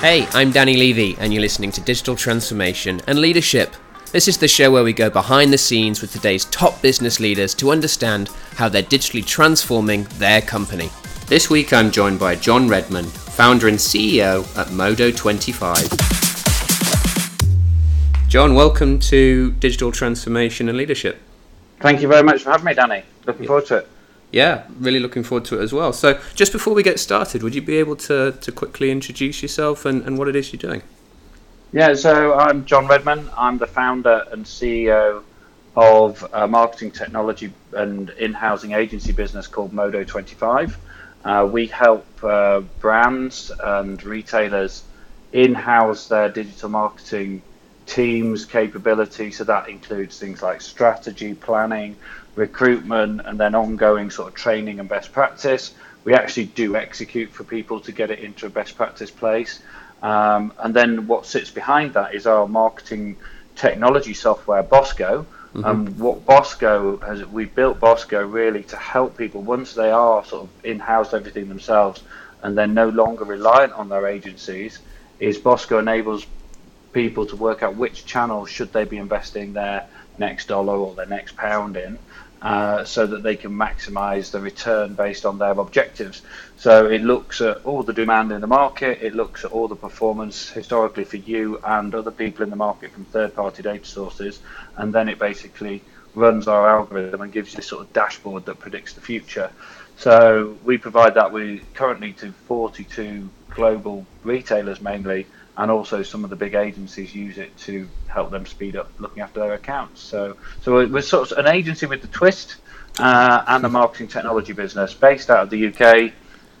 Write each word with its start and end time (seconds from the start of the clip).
Hey, 0.00 0.26
I'm 0.32 0.50
Danny 0.50 0.78
Levy, 0.78 1.14
and 1.18 1.30
you're 1.30 1.42
listening 1.42 1.70
to 1.72 1.80
Digital 1.82 2.16
Transformation 2.16 3.02
and 3.06 3.18
Leadership. 3.18 3.74
This 4.12 4.28
is 4.28 4.38
the 4.38 4.48
show 4.48 4.70
where 4.70 4.82
we 4.82 4.94
go 4.94 5.10
behind 5.10 5.52
the 5.52 5.58
scenes 5.58 6.00
with 6.00 6.10
today's 6.10 6.46
top 6.46 6.80
business 6.80 7.20
leaders 7.20 7.54
to 7.56 7.70
understand 7.70 8.30
how 8.54 8.70
they're 8.70 8.82
digitally 8.82 9.22
transforming 9.22 10.04
their 10.14 10.40
company. 10.40 10.88
This 11.26 11.50
week 11.50 11.74
I'm 11.74 11.90
joined 11.90 12.18
by 12.18 12.34
John 12.34 12.66
Redman, 12.66 13.04
founder 13.04 13.68
and 13.68 13.76
CEO 13.76 14.40
at 14.56 14.68
Modo25. 14.68 15.98
John, 18.26 18.54
welcome 18.54 18.98
to 19.00 19.50
Digital 19.52 19.92
Transformation 19.92 20.70
and 20.70 20.78
Leadership. 20.78 21.20
Thank 21.80 22.00
you 22.00 22.08
very 22.08 22.22
much 22.22 22.44
for 22.44 22.52
having 22.52 22.64
me, 22.64 22.72
Danny. 22.72 23.02
Looking 23.26 23.46
forward 23.46 23.66
to 23.66 23.76
it. 23.76 23.88
Yeah, 24.32 24.64
really 24.78 25.00
looking 25.00 25.24
forward 25.24 25.44
to 25.46 25.58
it 25.58 25.62
as 25.62 25.72
well. 25.72 25.92
So, 25.92 26.20
just 26.34 26.52
before 26.52 26.72
we 26.72 26.82
get 26.82 27.00
started, 27.00 27.42
would 27.42 27.54
you 27.54 27.62
be 27.62 27.76
able 27.78 27.96
to, 27.96 28.32
to 28.32 28.52
quickly 28.52 28.90
introduce 28.90 29.42
yourself 29.42 29.84
and, 29.84 30.04
and 30.04 30.18
what 30.18 30.28
it 30.28 30.36
is 30.36 30.52
you're 30.52 30.60
doing? 30.60 30.82
Yeah, 31.72 31.94
so 31.94 32.34
I'm 32.34 32.64
John 32.64 32.86
Redman. 32.86 33.28
I'm 33.36 33.58
the 33.58 33.66
founder 33.66 34.24
and 34.30 34.44
CEO 34.44 35.22
of 35.76 36.28
a 36.32 36.46
marketing 36.46 36.90
technology 36.90 37.52
and 37.72 38.10
in 38.10 38.32
housing 38.32 38.72
agency 38.72 39.12
business 39.12 39.46
called 39.46 39.72
Modo25. 39.72 40.74
Uh, 41.24 41.48
we 41.50 41.66
help 41.66 42.06
uh, 42.24 42.60
brands 42.80 43.52
and 43.62 44.02
retailers 44.04 44.82
in 45.32 45.54
house 45.54 46.08
their 46.08 46.28
digital 46.28 46.70
marketing 46.70 47.42
teams 47.86 48.44
capability. 48.44 49.30
So 49.30 49.44
that 49.44 49.68
includes 49.68 50.18
things 50.18 50.42
like 50.42 50.60
strategy, 50.60 51.34
planning, 51.34 51.96
recruitment, 52.40 53.20
and 53.26 53.38
then 53.38 53.54
ongoing 53.54 54.10
sort 54.10 54.28
of 54.28 54.34
training 54.34 54.80
and 54.80 54.88
best 54.88 55.12
practice. 55.12 55.74
We 56.04 56.14
actually 56.14 56.46
do 56.46 56.74
execute 56.74 57.30
for 57.30 57.44
people 57.44 57.78
to 57.80 57.92
get 57.92 58.10
it 58.10 58.20
into 58.20 58.46
a 58.46 58.50
best 58.50 58.76
practice 58.76 59.10
place. 59.10 59.60
Um, 60.02 60.52
and 60.58 60.74
then 60.74 61.06
what 61.06 61.26
sits 61.26 61.50
behind 61.50 61.92
that 61.94 62.14
is 62.14 62.26
our 62.26 62.48
marketing 62.48 63.16
technology 63.54 64.14
software, 64.14 64.62
Bosco. 64.62 65.26
Mm-hmm. 65.54 65.64
Um, 65.64 65.98
what 65.98 66.24
Bosco 66.24 66.96
has, 66.98 67.26
we 67.26 67.44
built 67.44 67.78
Bosco 67.78 68.24
really 68.24 68.62
to 68.64 68.76
help 68.76 69.18
people 69.18 69.42
once 69.42 69.74
they 69.74 69.90
are 69.90 70.24
sort 70.24 70.44
of 70.44 70.48
in-house 70.64 71.12
everything 71.12 71.48
themselves 71.48 72.02
and 72.42 72.56
they're 72.56 72.66
no 72.66 72.88
longer 72.88 73.24
reliant 73.24 73.72
on 73.74 73.88
their 73.88 74.06
agencies. 74.06 74.78
Is 75.18 75.36
Bosco 75.38 75.78
enables 75.78 76.26
people 76.92 77.26
to 77.26 77.36
work 77.36 77.62
out 77.62 77.76
which 77.76 78.06
channel 78.06 78.46
should 78.46 78.72
they 78.72 78.84
be 78.84 78.96
investing 78.96 79.52
their 79.52 79.86
next 80.18 80.48
dollar 80.48 80.76
or 80.76 80.94
their 80.94 81.06
next 81.06 81.36
pound 81.36 81.76
in, 81.76 81.98
uh, 82.42 82.84
so 82.84 83.06
that 83.06 83.22
they 83.22 83.36
can 83.36 83.52
maximize 83.52 84.30
the 84.30 84.40
return 84.40 84.94
based 84.94 85.26
on 85.26 85.38
their 85.38 85.52
objectives. 85.52 86.22
So 86.56 86.86
it 86.86 87.02
looks 87.02 87.40
at 87.40 87.58
all 87.64 87.82
the 87.82 87.92
demand 87.92 88.32
in 88.32 88.40
the 88.40 88.46
market, 88.46 89.02
it 89.02 89.14
looks 89.14 89.44
at 89.44 89.52
all 89.52 89.68
the 89.68 89.76
performance 89.76 90.48
historically 90.48 91.04
for 91.04 91.16
you 91.16 91.60
and 91.64 91.94
other 91.94 92.10
people 92.10 92.42
in 92.42 92.50
the 92.50 92.56
market 92.56 92.92
from 92.92 93.04
third 93.06 93.34
party 93.34 93.62
data 93.62 93.84
sources, 93.84 94.40
and 94.76 94.92
then 94.92 95.08
it 95.08 95.18
basically 95.18 95.82
runs 96.14 96.48
our 96.48 96.68
algorithm 96.68 97.20
and 97.20 97.32
gives 97.32 97.52
you 97.52 97.56
this 97.56 97.66
sort 97.66 97.82
of 97.82 97.92
dashboard 97.92 98.44
that 98.46 98.58
predicts 98.58 98.94
the 98.94 99.00
future. 99.00 99.50
So 99.96 100.56
we 100.64 100.78
provide 100.78 101.14
that 101.14 101.30
we 101.32 101.62
currently 101.74 102.14
to 102.14 102.32
42 102.32 103.28
global 103.50 104.06
retailers 104.24 104.80
mainly 104.80 105.26
and 105.60 105.70
also 105.70 106.02
some 106.02 106.24
of 106.24 106.30
the 106.30 106.36
big 106.36 106.54
agencies 106.54 107.14
use 107.14 107.36
it 107.36 107.54
to 107.58 107.86
help 108.06 108.30
them 108.30 108.46
speed 108.46 108.76
up 108.76 108.90
looking 108.98 109.22
after 109.22 109.40
their 109.40 109.52
accounts. 109.52 110.00
So, 110.00 110.38
so 110.62 110.86
we're 110.86 111.02
sort 111.02 111.30
of 111.30 111.36
an 111.36 111.46
agency 111.46 111.84
with 111.84 112.00
the 112.00 112.08
twist 112.08 112.56
uh, 112.98 113.44
and 113.46 113.62
a 113.66 113.68
marketing 113.68 114.08
technology 114.08 114.54
business 114.54 114.94
based 114.94 115.28
out 115.28 115.42
of 115.42 115.50
the 115.50 115.66
UK. 115.66 116.12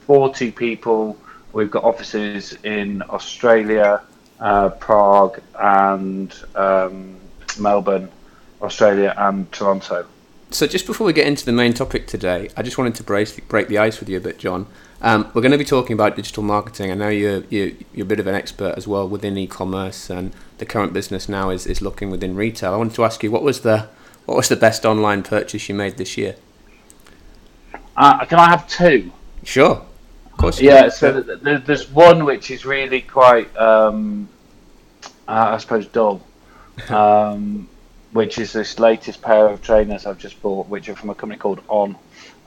Forty 0.02 0.50
people. 0.50 1.16
We've 1.54 1.70
got 1.70 1.82
offices 1.82 2.58
in 2.62 3.02
Australia, 3.08 4.02
uh, 4.38 4.68
Prague, 4.68 5.40
and 5.58 6.32
um, 6.54 7.16
Melbourne, 7.58 8.10
Australia, 8.60 9.14
and 9.16 9.50
Toronto. 9.50 10.06
So, 10.50 10.66
just 10.66 10.86
before 10.86 11.06
we 11.06 11.14
get 11.14 11.26
into 11.26 11.46
the 11.46 11.52
main 11.52 11.72
topic 11.72 12.06
today, 12.06 12.50
I 12.54 12.62
just 12.62 12.76
wanted 12.76 12.96
to 12.96 13.02
break, 13.02 13.48
break 13.48 13.68
the 13.68 13.78
ice 13.78 13.98
with 13.98 14.10
you 14.10 14.18
a 14.18 14.20
bit, 14.20 14.38
John. 14.38 14.66
Um, 15.02 15.30
we're 15.32 15.40
going 15.40 15.52
to 15.52 15.58
be 15.58 15.64
talking 15.64 15.94
about 15.94 16.16
digital 16.16 16.42
marketing. 16.42 16.90
I 16.90 16.94
know 16.94 17.08
you're, 17.08 17.42
you're, 17.48 17.70
you're 17.94 18.04
a 18.04 18.08
bit 18.08 18.20
of 18.20 18.26
an 18.26 18.34
expert 18.34 18.74
as 18.76 18.86
well 18.86 19.08
within 19.08 19.38
e-commerce, 19.38 20.10
and 20.10 20.32
the 20.58 20.66
current 20.66 20.92
business 20.92 21.28
now 21.28 21.48
is, 21.48 21.66
is 21.66 21.80
looking 21.80 22.10
within 22.10 22.36
retail. 22.36 22.74
I 22.74 22.76
wanted 22.76 22.94
to 22.94 23.04
ask 23.04 23.22
you 23.22 23.30
what 23.30 23.42
was 23.42 23.62
the 23.62 23.88
what 24.26 24.36
was 24.36 24.48
the 24.48 24.56
best 24.56 24.84
online 24.84 25.22
purchase 25.22 25.68
you 25.68 25.74
made 25.74 25.96
this 25.96 26.16
year? 26.16 26.36
Uh, 27.96 28.24
can 28.26 28.38
I 28.38 28.50
have 28.50 28.68
two? 28.68 29.10
Sure, 29.42 29.82
of 30.26 30.36
course. 30.36 30.60
Yeah. 30.60 30.88
So 30.90 31.20
there's 31.20 31.90
one 31.90 32.24
which 32.24 32.50
is 32.50 32.64
really 32.64 33.00
quite, 33.00 33.54
um, 33.56 34.28
uh, 35.26 35.54
I 35.54 35.58
suppose, 35.58 35.86
dull. 35.86 36.22
Um, 36.88 37.68
which 38.12 38.38
is 38.38 38.52
this 38.52 38.78
latest 38.78 39.22
pair 39.22 39.46
of 39.48 39.62
trainers 39.62 40.06
I've 40.06 40.18
just 40.18 40.40
bought, 40.42 40.66
which 40.68 40.88
are 40.88 40.96
from 40.96 41.10
a 41.10 41.14
company 41.14 41.38
called 41.38 41.60
On 41.68 41.96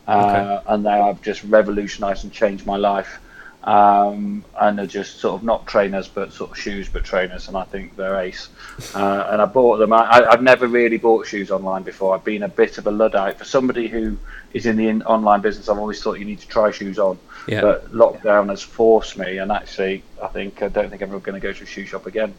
uh, 0.07 0.59
okay. 0.59 0.73
and 0.73 0.85
they 0.85 0.91
have 0.91 1.21
just 1.21 1.43
revolutionised 1.43 2.23
and 2.23 2.33
changed 2.33 2.65
my 2.65 2.77
life. 2.77 3.19
Um, 3.63 4.43
and 4.59 4.77
they're 4.77 4.85
just 4.85 5.19
sort 5.19 5.35
of 5.35 5.43
not 5.43 5.65
trainers, 5.65 6.09
but 6.09 6.33
sort 6.33 6.51
of 6.51 6.57
shoes, 6.57 6.89
but 6.89 7.05
trainers, 7.05 7.47
and 7.47 7.55
I 7.55 7.63
think 7.63 7.95
they're 7.95 8.19
ace. 8.19 8.49
Uh, 8.93 9.29
and 9.31 9.41
I 9.41 9.45
bought 9.45 9.77
them. 9.77 9.93
I, 9.93 10.27
have 10.29 10.43
never 10.43 10.67
really 10.67 10.97
bought 10.97 11.27
shoes 11.27 11.49
online 11.49 11.83
before. 11.83 12.13
I've 12.13 12.25
been 12.25 12.43
a 12.43 12.49
bit 12.49 12.77
of 12.77 12.87
a 12.87 12.91
luddite 12.91 13.37
for 13.37 13.45
somebody 13.45 13.87
who 13.87 14.17
is 14.51 14.65
in 14.65 14.75
the 14.75 14.89
in- 14.89 15.03
online 15.03 15.39
business. 15.39 15.69
I've 15.69 15.77
always 15.77 16.03
thought 16.03 16.19
you 16.19 16.25
need 16.25 16.41
to 16.41 16.47
try 16.47 16.71
shoes 16.71 16.99
on, 16.99 17.17
yeah. 17.47 17.61
but 17.61 17.89
lockdown 17.93 18.49
has 18.49 18.61
forced 18.61 19.17
me. 19.17 19.37
And 19.37 19.49
actually, 19.49 20.03
I 20.21 20.27
think 20.27 20.61
I 20.61 20.67
don't 20.67 20.89
think 20.89 21.01
I'm 21.01 21.09
going 21.11 21.23
to 21.33 21.39
go 21.39 21.53
to 21.53 21.63
a 21.63 21.65
shoe 21.65 21.85
shop 21.85 22.05
again. 22.05 22.33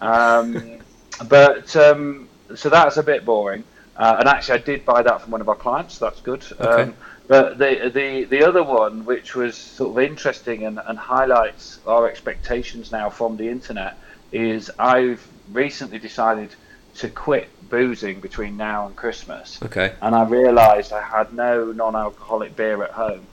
Um, 0.00 0.78
but 1.28 1.74
um, 1.76 2.28
so 2.56 2.68
that's 2.68 2.96
a 2.96 3.02
bit 3.04 3.24
boring. 3.24 3.62
Uh, 3.96 4.16
and 4.18 4.28
actually, 4.28 4.60
I 4.60 4.62
did 4.62 4.84
buy 4.84 5.02
that 5.02 5.22
from 5.22 5.30
one 5.30 5.40
of 5.40 5.48
our 5.48 5.54
clients. 5.54 5.98
So 5.98 6.06
that's 6.06 6.20
good. 6.20 6.44
Okay. 6.60 6.82
Um, 6.82 6.94
but 7.26 7.58
the, 7.58 7.90
the 7.94 8.24
the 8.24 8.44
other 8.44 8.62
one, 8.62 9.04
which 9.04 9.34
was 9.34 9.56
sort 9.56 9.90
of 9.90 9.98
interesting 10.10 10.64
and, 10.64 10.78
and 10.84 10.98
highlights 10.98 11.78
our 11.86 12.08
expectations 12.08 12.92
now 12.92 13.08
from 13.08 13.36
the 13.36 13.48
internet, 13.48 13.96
is 14.32 14.70
I've 14.78 15.26
recently 15.52 15.98
decided 15.98 16.50
to 16.96 17.08
quit 17.08 17.48
boozing 17.70 18.20
between 18.20 18.56
now 18.56 18.86
and 18.86 18.94
Christmas. 18.94 19.58
Okay. 19.62 19.94
And 20.02 20.14
I 20.14 20.24
realised 20.24 20.92
I 20.92 21.02
had 21.02 21.32
no 21.32 21.72
non-alcoholic 21.72 22.56
beer 22.56 22.82
at 22.84 22.90
home 22.90 23.26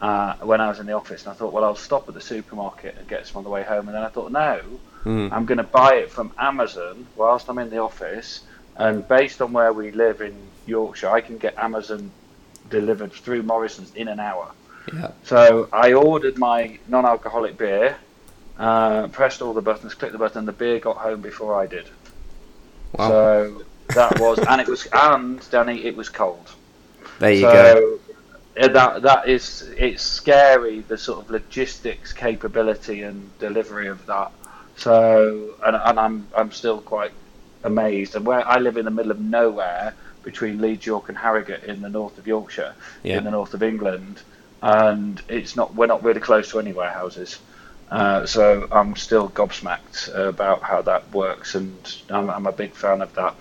uh, 0.00 0.34
when 0.36 0.60
I 0.60 0.68
was 0.68 0.80
in 0.80 0.86
the 0.86 0.92
office, 0.92 1.24
and 1.24 1.32
I 1.32 1.34
thought, 1.34 1.52
well, 1.52 1.64
I'll 1.64 1.76
stop 1.76 2.08
at 2.08 2.14
the 2.14 2.20
supermarket 2.20 2.96
and 2.98 3.06
get 3.06 3.26
some 3.26 3.38
on 3.38 3.44
the 3.44 3.50
way 3.50 3.62
home. 3.62 3.86
And 3.86 3.94
then 3.94 4.02
I 4.02 4.08
thought, 4.08 4.32
no, 4.32 4.60
mm. 5.04 5.30
I'm 5.30 5.46
going 5.46 5.58
to 5.58 5.64
buy 5.64 5.96
it 5.96 6.10
from 6.10 6.32
Amazon 6.38 7.06
whilst 7.16 7.48
I'm 7.48 7.58
in 7.58 7.70
the 7.70 7.78
office 7.78 8.40
and 8.78 9.06
based 9.08 9.40
on 9.40 9.52
where 9.52 9.72
we 9.72 9.90
live 9.90 10.20
in 10.20 10.36
Yorkshire, 10.66 11.08
I 11.08 11.20
can 11.20 11.38
get 11.38 11.56
Amazon 11.58 12.10
delivered 12.70 13.12
through 13.12 13.42
Morrison's 13.42 13.94
in 13.94 14.08
an 14.08 14.20
hour. 14.20 14.50
Yeah. 14.92 15.10
So 15.24 15.68
I 15.72 15.92
ordered 15.94 16.38
my 16.38 16.78
non-alcoholic 16.88 17.56
beer, 17.56 17.96
uh, 18.58 19.08
pressed 19.08 19.42
all 19.42 19.52
the 19.52 19.62
buttons, 19.62 19.94
clicked 19.94 20.12
the 20.12 20.18
button, 20.18 20.40
and 20.40 20.48
the 20.48 20.52
beer 20.52 20.78
got 20.78 20.96
home 20.96 21.20
before 21.20 21.60
I 21.60 21.66
did. 21.66 21.86
Wow. 22.92 23.08
So 23.08 23.62
that 23.88 24.18
was, 24.20 24.38
and 24.38 24.60
it 24.60 24.68
was, 24.68 24.86
and 24.92 25.50
Danny, 25.50 25.84
it 25.84 25.96
was 25.96 26.08
cold. 26.08 26.50
There 27.18 27.32
you 27.32 27.42
go. 27.42 27.52
so, 27.52 27.98
go. 28.62 28.72
That 28.72 29.02
that 29.02 29.28
is, 29.28 29.70
it's 29.76 30.02
scary 30.02 30.80
the 30.80 30.96
sort 30.96 31.24
of 31.24 31.30
logistics 31.30 32.12
capability 32.12 33.02
and 33.02 33.36
delivery 33.38 33.88
of 33.88 34.04
that. 34.06 34.32
So, 34.76 35.54
and, 35.64 35.76
and 35.76 36.00
I'm 36.00 36.26
I'm 36.36 36.52
still 36.52 36.80
quite 36.80 37.12
amazed. 37.66 38.14
And 38.14 38.24
where 38.24 38.46
I 38.46 38.58
live 38.58 38.76
in 38.76 38.84
the 38.84 38.90
middle 38.90 39.10
of 39.10 39.20
nowhere 39.20 39.94
between 40.22 40.60
Leeds, 40.60 40.86
York, 40.86 41.08
and 41.08 41.16
Harrogate 41.16 41.64
in 41.64 41.82
the 41.82 41.88
north 41.88 42.18
of 42.18 42.26
Yorkshire, 42.26 42.74
yeah. 43.02 43.18
in 43.18 43.24
the 43.24 43.30
north 43.30 43.54
of 43.54 43.62
England, 43.62 44.20
and 44.62 45.22
it's 45.28 45.54
not 45.54 45.74
we're 45.74 45.86
not 45.86 46.02
really 46.02 46.20
close 46.20 46.50
to 46.50 46.58
any 46.58 46.72
warehouses. 46.72 47.38
Uh, 47.90 48.26
so 48.26 48.66
I'm 48.72 48.96
still 48.96 49.28
gobsmacked 49.28 50.12
about 50.14 50.62
how 50.62 50.82
that 50.82 51.12
works, 51.12 51.54
and 51.54 51.96
I'm, 52.10 52.28
I'm 52.28 52.46
a 52.46 52.52
big 52.52 52.72
fan 52.72 53.02
of 53.02 53.14
that. 53.14 53.34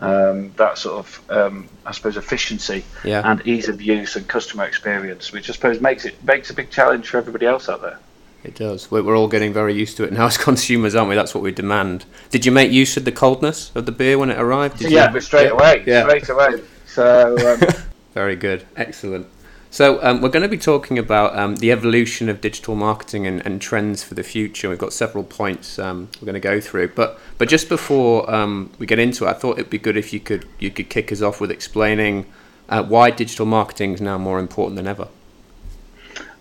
Um, 0.00 0.50
that 0.56 0.78
sort 0.78 0.98
of, 0.98 1.30
um, 1.30 1.68
I 1.86 1.92
suppose, 1.92 2.16
efficiency 2.16 2.84
yeah. 3.04 3.22
and 3.24 3.46
ease 3.46 3.68
of 3.68 3.80
use 3.80 4.16
and 4.16 4.26
customer 4.26 4.64
experience, 4.64 5.30
which 5.30 5.48
I 5.48 5.52
suppose 5.52 5.80
makes 5.80 6.04
it 6.04 6.24
makes 6.24 6.50
a 6.50 6.54
big 6.54 6.70
challenge 6.70 7.08
for 7.08 7.18
everybody 7.18 7.46
else 7.46 7.68
out 7.68 7.82
there. 7.82 8.00
It 8.44 8.56
does. 8.56 8.90
We're 8.90 9.16
all 9.16 9.28
getting 9.28 9.52
very 9.52 9.74
used 9.74 9.96
to 9.98 10.04
it 10.04 10.12
now 10.12 10.26
as 10.26 10.36
consumers, 10.48 10.94
aren't 10.94 11.08
we? 11.08 11.14
That's 11.14 11.34
what 11.34 11.44
we 11.44 11.52
demand. 11.52 12.04
Did 12.30 12.44
you 12.44 12.52
make 12.52 12.72
use 12.72 12.96
of 12.96 13.04
the 13.04 13.12
coldness 13.12 13.70
of 13.74 13.86
the 13.86 13.92
beer 13.92 14.18
when 14.18 14.30
it 14.30 14.38
arrived? 14.38 14.78
Did 14.78 14.90
yeah, 14.90 15.06
you? 15.06 15.12
but 15.14 15.22
straight 15.22 15.50
away. 15.50 15.84
Yeah. 15.86 16.06
Straight 16.08 16.28
away. 16.28 16.62
So. 16.84 17.54
Um... 17.54 17.60
very 18.12 18.36
good. 18.36 18.66
Excellent. 18.76 19.26
So 19.70 19.98
um, 20.04 20.20
we're 20.20 20.28
going 20.28 20.42
to 20.42 20.48
be 20.50 20.58
talking 20.58 20.98
about 20.98 21.34
um, 21.34 21.56
the 21.56 21.72
evolution 21.72 22.28
of 22.28 22.42
digital 22.42 22.74
marketing 22.74 23.26
and, 23.26 23.40
and, 23.46 23.62
trends 23.62 24.04
for 24.04 24.12
the 24.12 24.22
future. 24.22 24.68
We've 24.68 24.76
got 24.76 24.92
several 24.92 25.24
points 25.24 25.78
um, 25.78 26.10
we're 26.20 26.26
going 26.26 26.34
to 26.34 26.40
go 26.40 26.60
through, 26.60 26.88
but 26.88 27.18
but 27.38 27.48
just 27.48 27.70
before 27.70 28.30
um, 28.30 28.70
we 28.78 28.84
get 28.84 28.98
into 28.98 29.24
it, 29.24 29.30
I 29.30 29.32
thought 29.32 29.52
it'd 29.58 29.70
be 29.70 29.78
good 29.78 29.96
if 29.96 30.12
you 30.12 30.20
could 30.20 30.46
you 30.58 30.70
could 30.70 30.90
kick 30.90 31.10
us 31.10 31.22
off 31.22 31.40
with 31.40 31.50
explaining 31.50 32.26
uh, 32.68 32.82
why 32.82 33.10
digital 33.10 33.46
marketing 33.46 33.94
is 33.94 34.02
now 34.02 34.18
more 34.18 34.38
important 34.38 34.76
than 34.76 34.86
ever. 34.86 35.08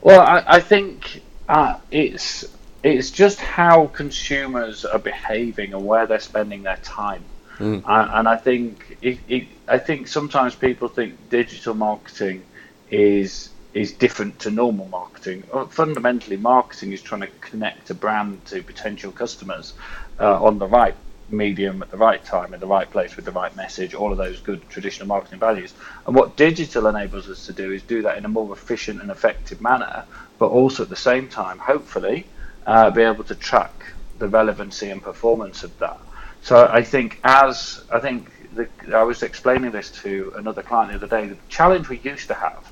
Well, 0.02 0.20
I, 0.20 0.44
I 0.46 0.60
think 0.60 1.22
uh, 1.52 1.78
it's 1.92 2.46
it's 2.82 3.12
just 3.12 3.40
how 3.40 3.88
consumers 3.88 4.86
are 4.86 5.00
behaving 5.00 5.74
and 5.74 5.86
where 5.86 6.08
they're 6.08 6.20
spending 6.20 6.64
their 6.64 6.78
time. 6.78 7.24
Mm. 7.58 7.84
And, 7.86 8.12
and, 8.12 8.28
I 8.28 8.38
think 8.38 8.98
it, 9.02 9.20
it, 9.28 9.48
I 9.68 9.78
think 9.78 10.08
sometimes 10.08 10.56
people 10.56 10.88
think 10.88 11.30
digital 11.30 11.76
marketing 11.76 12.44
is 12.90 13.50
is 13.74 13.92
different 13.92 14.40
to 14.40 14.50
normal 14.50 14.88
marketing. 14.88 15.44
Uh, 15.52 15.66
fundamentally, 15.66 16.38
marketing 16.38 16.94
is 16.94 17.02
trying 17.02 17.22
to 17.22 17.30
connect 17.42 17.90
a 17.90 17.94
brand 17.94 18.44
to 18.46 18.64
potential 18.64 19.12
customers 19.12 19.74
uh, 20.20 20.42
on 20.42 20.58
the 20.58 20.68
right 20.68 20.96
medium 21.30 21.82
at 21.82 21.92
the 21.92 21.98
right 21.98 22.24
time 22.26 22.54
in 22.54 22.60
the 22.60 22.68
right 22.68 22.90
place 22.92 23.16
with 23.16 23.24
the 23.24 23.32
right 23.32 23.56
message 23.56 23.94
all 23.94 24.12
of 24.12 24.18
those 24.18 24.42
good 24.42 24.62
traditional 24.70 25.08
marketing 25.08 25.40
values 25.40 25.74
and 26.06 26.14
what 26.14 26.36
digital 26.36 26.88
enables 26.88 27.30
us 27.30 27.46
to 27.46 27.54
do 27.54 27.72
is 27.72 27.82
do 27.84 28.02
that 28.02 28.18
in 28.18 28.26
a 28.26 28.28
more 28.28 28.52
efficient 28.52 29.02
and 29.02 29.10
effective 29.10 29.62
manner 29.62 30.04
but 30.42 30.50
also 30.60 30.84
at 30.84 30.90
the 30.90 31.04
same 31.12 31.28
time 31.28 31.58
hopefully 31.60 32.26
uh, 32.66 32.90
be 32.90 33.04
able 33.12 33.24
to 33.24 33.36
track 33.36 33.76
the 34.20 34.28
relevancy 34.28 34.90
and 34.90 35.02
performance 35.02 35.64
of 35.64 35.72
that 35.80 36.00
so 36.42 36.56
i 36.80 36.82
think 36.84 37.20
as 37.24 37.84
i 37.92 38.00
think 38.00 38.20
the, 38.58 38.68
i 39.02 39.04
was 39.04 39.24
explaining 39.24 39.72
this 39.72 39.90
to 40.04 40.34
another 40.42 40.64
client 40.70 40.88
the 40.92 40.98
other 40.98 41.12
day 41.16 41.28
the 41.28 41.38
challenge 41.58 41.90
we 41.90 42.00
used 42.14 42.28
to 42.28 42.34
have 42.34 42.64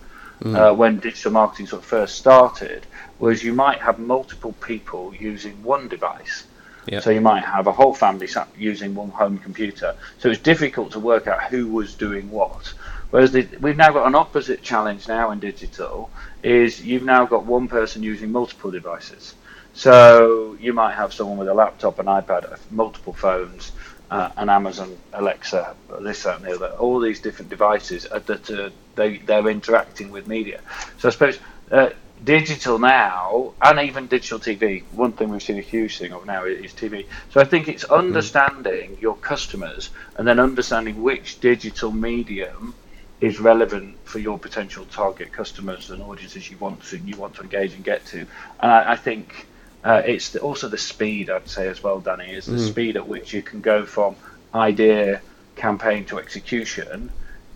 mm. 0.42 0.56
uh, 0.56 0.74
when 0.74 1.00
digital 1.00 1.31
marketing 1.31 1.68
sort 1.68 1.81
of 1.81 1.88
first 1.88 2.16
started 2.16 2.86
was 3.19 3.44
you 3.44 3.54
might 3.54 3.80
have 3.80 4.00
multiple 4.00 4.54
people 4.62 5.13
using 5.16 5.62
one 5.63 5.88
device. 5.88 6.45
Yep. 6.88 7.04
So 7.04 7.10
you 7.12 7.21
might 7.21 7.44
have 7.44 7.68
a 7.68 7.71
whole 7.71 7.94
family 7.94 8.27
using 8.57 8.95
one 8.95 9.10
home 9.10 9.38
computer. 9.38 9.95
So 10.18 10.30
it's 10.30 10.39
difficult 10.39 10.92
to 10.94 11.00
work 11.00 11.27
out 11.27 11.44
who 11.44 11.68
was 11.68 11.94
doing 11.94 12.31
what. 12.31 12.74
Whereas 13.11 13.31
the, 13.31 13.47
we've 13.59 13.77
now 13.77 13.91
got 13.91 14.07
an 14.07 14.15
opposite 14.15 14.61
challenge 14.61 15.07
now 15.07 15.31
in 15.31 15.39
digital 15.39 16.09
is 16.44 16.83
you've 16.85 17.03
now 17.03 17.25
got 17.25 17.45
one 17.45 17.67
person 17.67 18.03
using 18.03 18.31
multiple 18.31 18.71
devices. 18.71 19.33
So 19.73 20.57
you 20.59 20.73
might 20.73 20.95
have 20.95 21.13
someone 21.13 21.38
with 21.38 21.47
a 21.47 21.53
laptop, 21.53 22.00
an 22.00 22.06
iPad, 22.06 22.59
multiple 22.71 23.13
phones, 23.13 23.71
uh, 24.11 24.29
an 24.38 24.50
Amazon 24.50 24.97
Alexa, 25.13 25.75
this, 26.01 26.23
that, 26.23 26.38
and 26.38 26.45
the 26.45 26.56
other. 26.56 26.67
All 26.79 27.00
these 27.00 27.19
different 27.19 27.50
devices 27.50 28.03
that 28.03 28.50
uh, 28.51 28.69
they 28.95 29.17
they're 29.17 29.47
interacting 29.47 30.11
with 30.11 30.27
media. 30.27 30.61
So 30.97 31.07
I 31.07 31.11
suppose 31.11 31.39
uh, 31.71 31.89
digital 32.23 32.79
now, 32.79 33.53
and 33.61 33.79
even 33.79 34.07
digital 34.07 34.39
TV. 34.39 34.83
One 34.91 35.11
thing 35.13 35.29
we've 35.29 35.44
seen 35.44 35.57
a 35.57 35.61
huge 35.61 35.97
thing 35.97 36.11
of 36.11 36.25
now 36.25 36.45
is 36.45 36.73
TV. 36.73 37.06
So 37.31 37.39
I 37.39 37.45
think 37.45 37.67
it's 37.67 37.83
mm-hmm. 37.83 37.94
understanding 37.94 38.97
your 39.00 39.15
customers 39.17 39.89
and 40.17 40.27
then 40.27 40.39
understanding 40.39 41.01
which 41.01 41.39
digital 41.39 41.91
medium 41.91 42.73
is 43.21 43.39
relevant 43.39 43.98
for 44.06 44.19
your 44.19 44.39
potential 44.39 44.86
target 44.86 45.31
customers 45.31 45.89
and 45.89 46.01
audiences 46.01 46.50
you 46.50 46.57
want 46.57 46.81
to 46.83 46.98
you 47.00 47.16
want 47.18 47.36
to 47.36 47.42
engage 47.42 47.74
and 47.74 47.83
get 47.83 48.06
to. 48.06 48.19
And 48.60 48.71
I, 48.71 48.94
I 48.94 48.95
think 48.95 49.48
uh, 49.83 50.01
it's 50.06 50.30
the, 50.30 50.39
also 50.39 50.68
the 50.68 50.77
speed, 50.77 51.30
I'd 51.30 51.48
say 51.48 51.68
as 51.68 51.83
well, 51.83 52.00
Danny, 52.00 52.31
is 52.31 52.45
the 52.45 52.54
mm. 52.54 52.68
speed 52.68 52.98
at 52.98 53.07
which 53.07 53.33
you 53.33 53.42
can 53.42 53.62
go 53.62 53.86
from 53.86 54.16
idea, 54.54 55.21
campaign 55.56 56.06
to 56.06 56.19
execution 56.19 57.12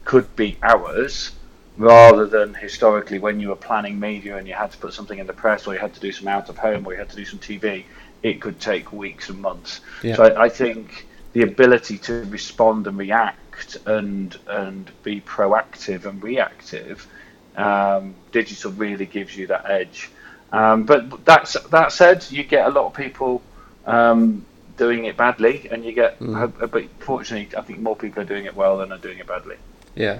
could 0.05 0.35
be 0.35 0.57
hours 0.61 1.31
rather 1.77 2.27
than 2.27 2.53
historically 2.53 3.19
when 3.19 3.39
you 3.39 3.49
were 3.49 3.55
planning 3.55 3.99
media 3.99 4.37
and 4.37 4.47
you 4.47 4.53
had 4.53 4.71
to 4.71 4.77
put 4.77 4.93
something 4.93 5.17
in 5.17 5.25
the 5.25 5.33
press 5.33 5.65
or 5.65 5.73
you 5.73 5.79
had 5.79 5.93
to 5.93 5.99
do 5.99 6.11
some 6.11 6.27
out 6.27 6.49
of 6.49 6.57
home 6.57 6.85
or 6.85 6.93
you 6.93 6.99
had 6.99 7.09
to 7.09 7.15
do 7.15 7.25
some 7.25 7.39
TV, 7.39 7.83
it 8.21 8.41
could 8.41 8.59
take 8.59 8.91
weeks 8.93 9.29
and 9.29 9.39
months. 9.41 9.81
Yeah. 10.03 10.15
So 10.15 10.23
I, 10.23 10.43
I 10.43 10.49
think 10.49 11.07
the 11.33 11.41
ability 11.41 11.97
to 11.99 12.25
respond 12.25 12.85
and 12.85 12.97
react 12.97 13.39
and 13.85 14.37
and 14.47 14.91
be 15.03 15.21
proactive 15.21 16.05
and 16.05 16.21
reactive, 16.23 17.07
um, 17.55 18.15
digital 18.31 18.71
really 18.71 19.05
gives 19.05 19.35
you 19.35 19.47
that 19.47 19.69
edge. 19.69 20.09
Um, 20.51 20.83
but 20.83 21.25
that's 21.25 21.53
that 21.69 21.91
said, 21.91 22.25
you 22.29 22.43
get 22.43 22.67
a 22.67 22.69
lot 22.69 22.85
of 22.85 22.93
people 22.93 23.41
um, 23.85 24.45
doing 24.77 25.05
it 25.05 25.17
badly, 25.17 25.67
and 25.71 25.83
you 25.83 25.93
get. 25.93 26.19
Mm. 26.19 26.71
But 26.71 26.85
fortunately, 26.99 27.57
I 27.57 27.61
think 27.61 27.79
more 27.79 27.95
people 27.95 28.21
are 28.21 28.25
doing 28.25 28.45
it 28.45 28.55
well 28.55 28.77
than 28.77 28.91
are 28.91 28.97
doing 28.97 29.17
it 29.17 29.27
badly. 29.27 29.57
Yeah, 29.95 30.19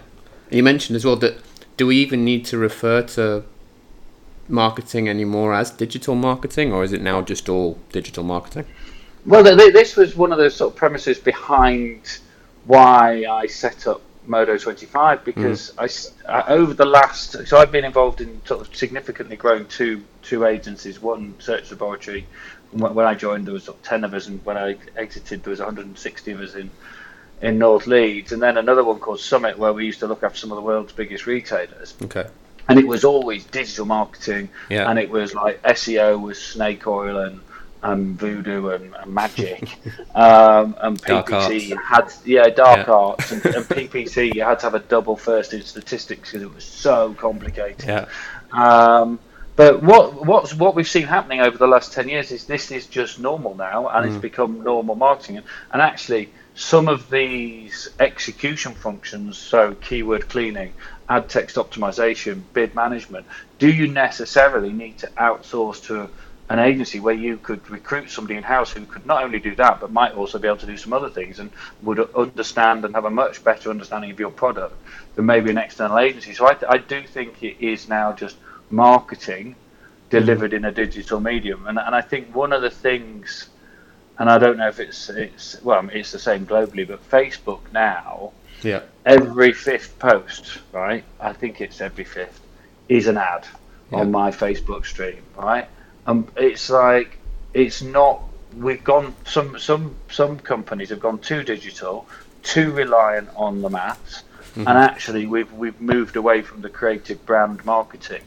you 0.50 0.63
mentioned 0.63 0.95
as 0.95 1.06
well 1.06 1.16
that 1.18 1.38
do 1.78 1.88
we 1.88 1.98
even 1.98 2.25
need 2.25 2.45
to 2.45 2.57
refer 2.57 3.01
to 3.01 3.44
marketing 4.48 5.07
anymore 5.07 5.54
as 5.54 5.72
digital 5.72 6.16
marketing, 6.16 6.74
or 6.74 6.84
is 6.84 6.94
it 6.94 7.01
now 7.01 7.22
just 7.22 7.48
all 7.48 7.78
digital 7.92 8.24
marketing? 8.24 8.66
Well, 9.25 9.44
this 9.44 9.95
was 9.95 10.16
one 10.16 10.31
of 10.31 10.38
the 10.38 10.50
sort 10.50 10.74
of 10.74 10.78
premises 10.78 11.18
behind 11.18 12.19
why 12.65 13.25
I 13.30 13.48
set 13.48 13.88
up 13.88 14.01
Modo 14.25 14.57
25 14.57 15.25
because 15.25 15.71
mm. 15.71 16.13
I, 16.27 16.31
I, 16.31 16.54
over 16.54 16.74
the 16.74 16.86
last 16.86 17.45
so 17.48 17.57
I've 17.57 17.71
been 17.71 17.86
involved 17.86 18.21
in 18.21 18.42
sort 18.45 18.62
of 18.62 18.75
significantly 18.75 19.36
growing 19.36 19.65
two 19.65 20.04
two 20.21 20.45
agencies. 20.45 21.01
One 21.01 21.36
search 21.39 21.71
laboratory. 21.71 22.25
When 22.71 23.06
I 23.06 23.13
joined, 23.13 23.45
there 23.45 23.54
was 23.54 23.65
sort 23.65 23.77
of 23.77 23.83
ten 23.83 24.04
of 24.04 24.15
us, 24.15 24.27
and 24.27 24.44
when 24.44 24.57
I 24.57 24.77
exited, 24.95 25.44
there 25.44 25.51
was 25.51 25.60
160 25.60 26.31
of 26.31 26.42
us 26.42 26.56
in 26.56 26.71
in 27.42 27.60
North 27.60 27.86
Leeds, 27.86 28.31
and 28.31 28.42
then 28.42 28.57
another 28.57 28.83
one 28.83 29.00
called 29.00 29.19
Summit, 29.19 29.59
where 29.59 29.74
we 29.74 29.86
used 29.86 30.00
to 30.00 30.07
look 30.07 30.24
after 30.24 30.39
some 30.39 30.51
of 30.51 30.56
the 30.56 30.62
world's 30.62 30.94
biggest 30.94 31.27
retailers. 31.27 31.94
Okay. 32.01 32.25
And 32.69 32.80
it 32.80 32.88
was 32.88 33.04
always 33.04 33.44
digital 33.44 33.86
marketing, 33.86 34.50
yeah. 34.69 34.89
and 34.89 34.98
it 34.98 35.09
was 35.09 35.36
like 35.36 35.62
SEO 35.63 36.19
was 36.19 36.42
snake 36.42 36.88
oil 36.88 37.18
and 37.18 37.42
and 37.83 38.18
voodoo 38.18 38.69
and, 38.69 38.95
and 38.95 39.13
magic 39.13 39.63
um, 40.15 40.75
and 40.81 41.01
PPC 41.01 41.77
had 41.81 42.12
yeah 42.25 42.50
dark 42.50 42.88
yeah. 42.88 42.94
arts 42.94 43.31
and, 43.31 43.45
and, 43.45 43.65
PPC 43.69 44.33
you 44.33 44.44
had 44.44 44.59
to 44.59 44.65
have 44.65 44.75
a 44.75 44.80
double 44.80 45.15
first 45.15 45.53
in 45.53 45.62
statistics 45.62 46.31
because 46.31 46.41
it 46.41 46.53
was 46.53 46.63
so 46.63 47.13
complicated. 47.15 47.88
Yeah. 47.88 48.06
Um, 48.51 49.19
but 49.56 49.83
what 49.83 50.25
what's 50.25 50.53
what 50.53 50.75
we've 50.75 50.88
seen 50.88 51.03
happening 51.03 51.41
over 51.41 51.57
the 51.57 51.68
last 51.68 51.94
ten 51.94 52.09
years 52.09 52.31
is 52.31 52.45
this 52.45 52.71
is 52.71 52.88
just 52.88 53.19
normal 53.19 53.53
now, 53.56 53.88
and 53.88 54.06
mm. 54.06 54.09
it's 54.09 54.21
become 54.21 54.63
normal 54.63 54.95
marketing. 54.95 55.38
And, 55.38 55.45
and 55.71 55.81
actually, 55.81 56.31
some 56.56 56.88
of 56.88 57.09
these 57.12 57.89
execution 58.00 58.74
functions, 58.74 59.38
so 59.38 59.75
keyword 59.75 60.27
cleaning, 60.27 60.74
ad 61.07 61.30
text 61.30 61.57
optimization, 61.57 62.41
bid 62.53 62.74
management, 62.74 63.27
do 63.59 63.71
you 63.71 63.88
necessarily 63.88 64.74
need 64.74 64.97
to 65.00 65.07
outsource 65.18 65.83
to 65.85 66.09
an 66.53 66.59
agency 66.59 67.00
where 67.00 67.15
you 67.15 67.38
could 67.38 67.67
recruit 67.67 68.11
somebody 68.11 68.35
in 68.38 68.44
house 68.44 68.71
who 68.71 68.85
could 68.85 69.05
not 69.07 69.23
only 69.23 69.39
do 69.39 69.55
that 69.55 69.79
but 69.79 69.91
might 69.91 70.13
also 70.13 70.38
be 70.38 70.47
able 70.47 70.57
to 70.57 70.67
do 70.67 70.77
some 70.77 70.94
other 70.94 71.09
things 71.09 71.39
and 71.39 71.50
would 71.81 72.00
understand 72.13 72.85
and 72.85 72.94
have 72.94 73.05
a 73.05 73.09
much 73.09 73.44
better 73.44 73.71
understanding 73.71 74.11
of 74.11 74.19
your 74.19 74.29
product 74.29 74.75
than 75.15 75.25
maybe 75.25 75.50
an 75.50 75.57
external 75.57 75.97
agency. 75.97 76.31
So 76.33 76.45
I, 76.45 76.53
th- 76.53 76.69
I 76.69 76.77
do 76.77 77.01
think 77.07 77.41
it 77.41 77.57
is 77.59 77.89
now 77.89 78.13
just 78.13 78.38
marketing 78.69 79.55
delivered 80.11 80.51
mm-hmm. 80.51 80.65
in 80.65 80.65
a 80.65 80.71
digital 80.71 81.19
medium, 81.19 81.66
and 81.66 81.80
and 81.80 81.95
I 81.95 82.01
think 82.01 82.35
one 82.35 82.54
of 82.54 82.61
the 82.61 82.69
things, 82.69 83.49
and 84.19 84.30
I 84.30 84.37
don't 84.37 84.57
know 84.57 84.68
if 84.68 84.80
it's 84.80 85.09
it's 85.09 85.59
well 85.63 85.89
it's 85.92 86.11
the 86.11 86.19
same 86.19 86.45
globally, 86.45 86.87
but 86.87 86.99
Facebook 87.09 87.61
now, 87.71 88.31
yeah, 88.61 88.81
every 89.06 89.54
fifth 89.54 89.97
post, 89.97 90.59
right? 90.71 91.04
I 91.19 91.33
think 91.33 91.61
it's 91.61 91.81
every 91.81 92.04
fifth 92.04 92.42
is 92.89 93.07
an 93.07 93.18
ad 93.18 93.47
yeah. 93.92 93.99
on 93.99 94.11
my 94.11 94.30
Facebook 94.30 94.85
stream, 94.85 95.23
right? 95.35 95.68
Um, 96.06 96.28
it's 96.36 96.69
like 96.69 97.18
it's 97.54 97.81
not. 97.81 98.22
We've 98.56 98.83
gone 98.83 99.16
some 99.26 99.57
some 99.57 99.95
some 100.10 100.40
companies 100.40 100.90
have 100.90 101.00
gone 101.00 101.19
too 101.19 101.44
digital, 101.44 102.07
too 102.44 102.72
reliant 102.72 103.30
on 103.36 103.62
the 103.62 103.69
maths, 103.69 104.24
mm-hmm. 104.52 104.68
and 104.68 104.78
actually 104.78 105.26
we've 105.26 105.52
we've 105.54 105.80
moved 105.80 106.16
away 106.16 106.42
from 106.42 106.62
the 106.62 106.69
creative 106.69 107.26
brand 107.26 107.66
marketing. 107.66 108.24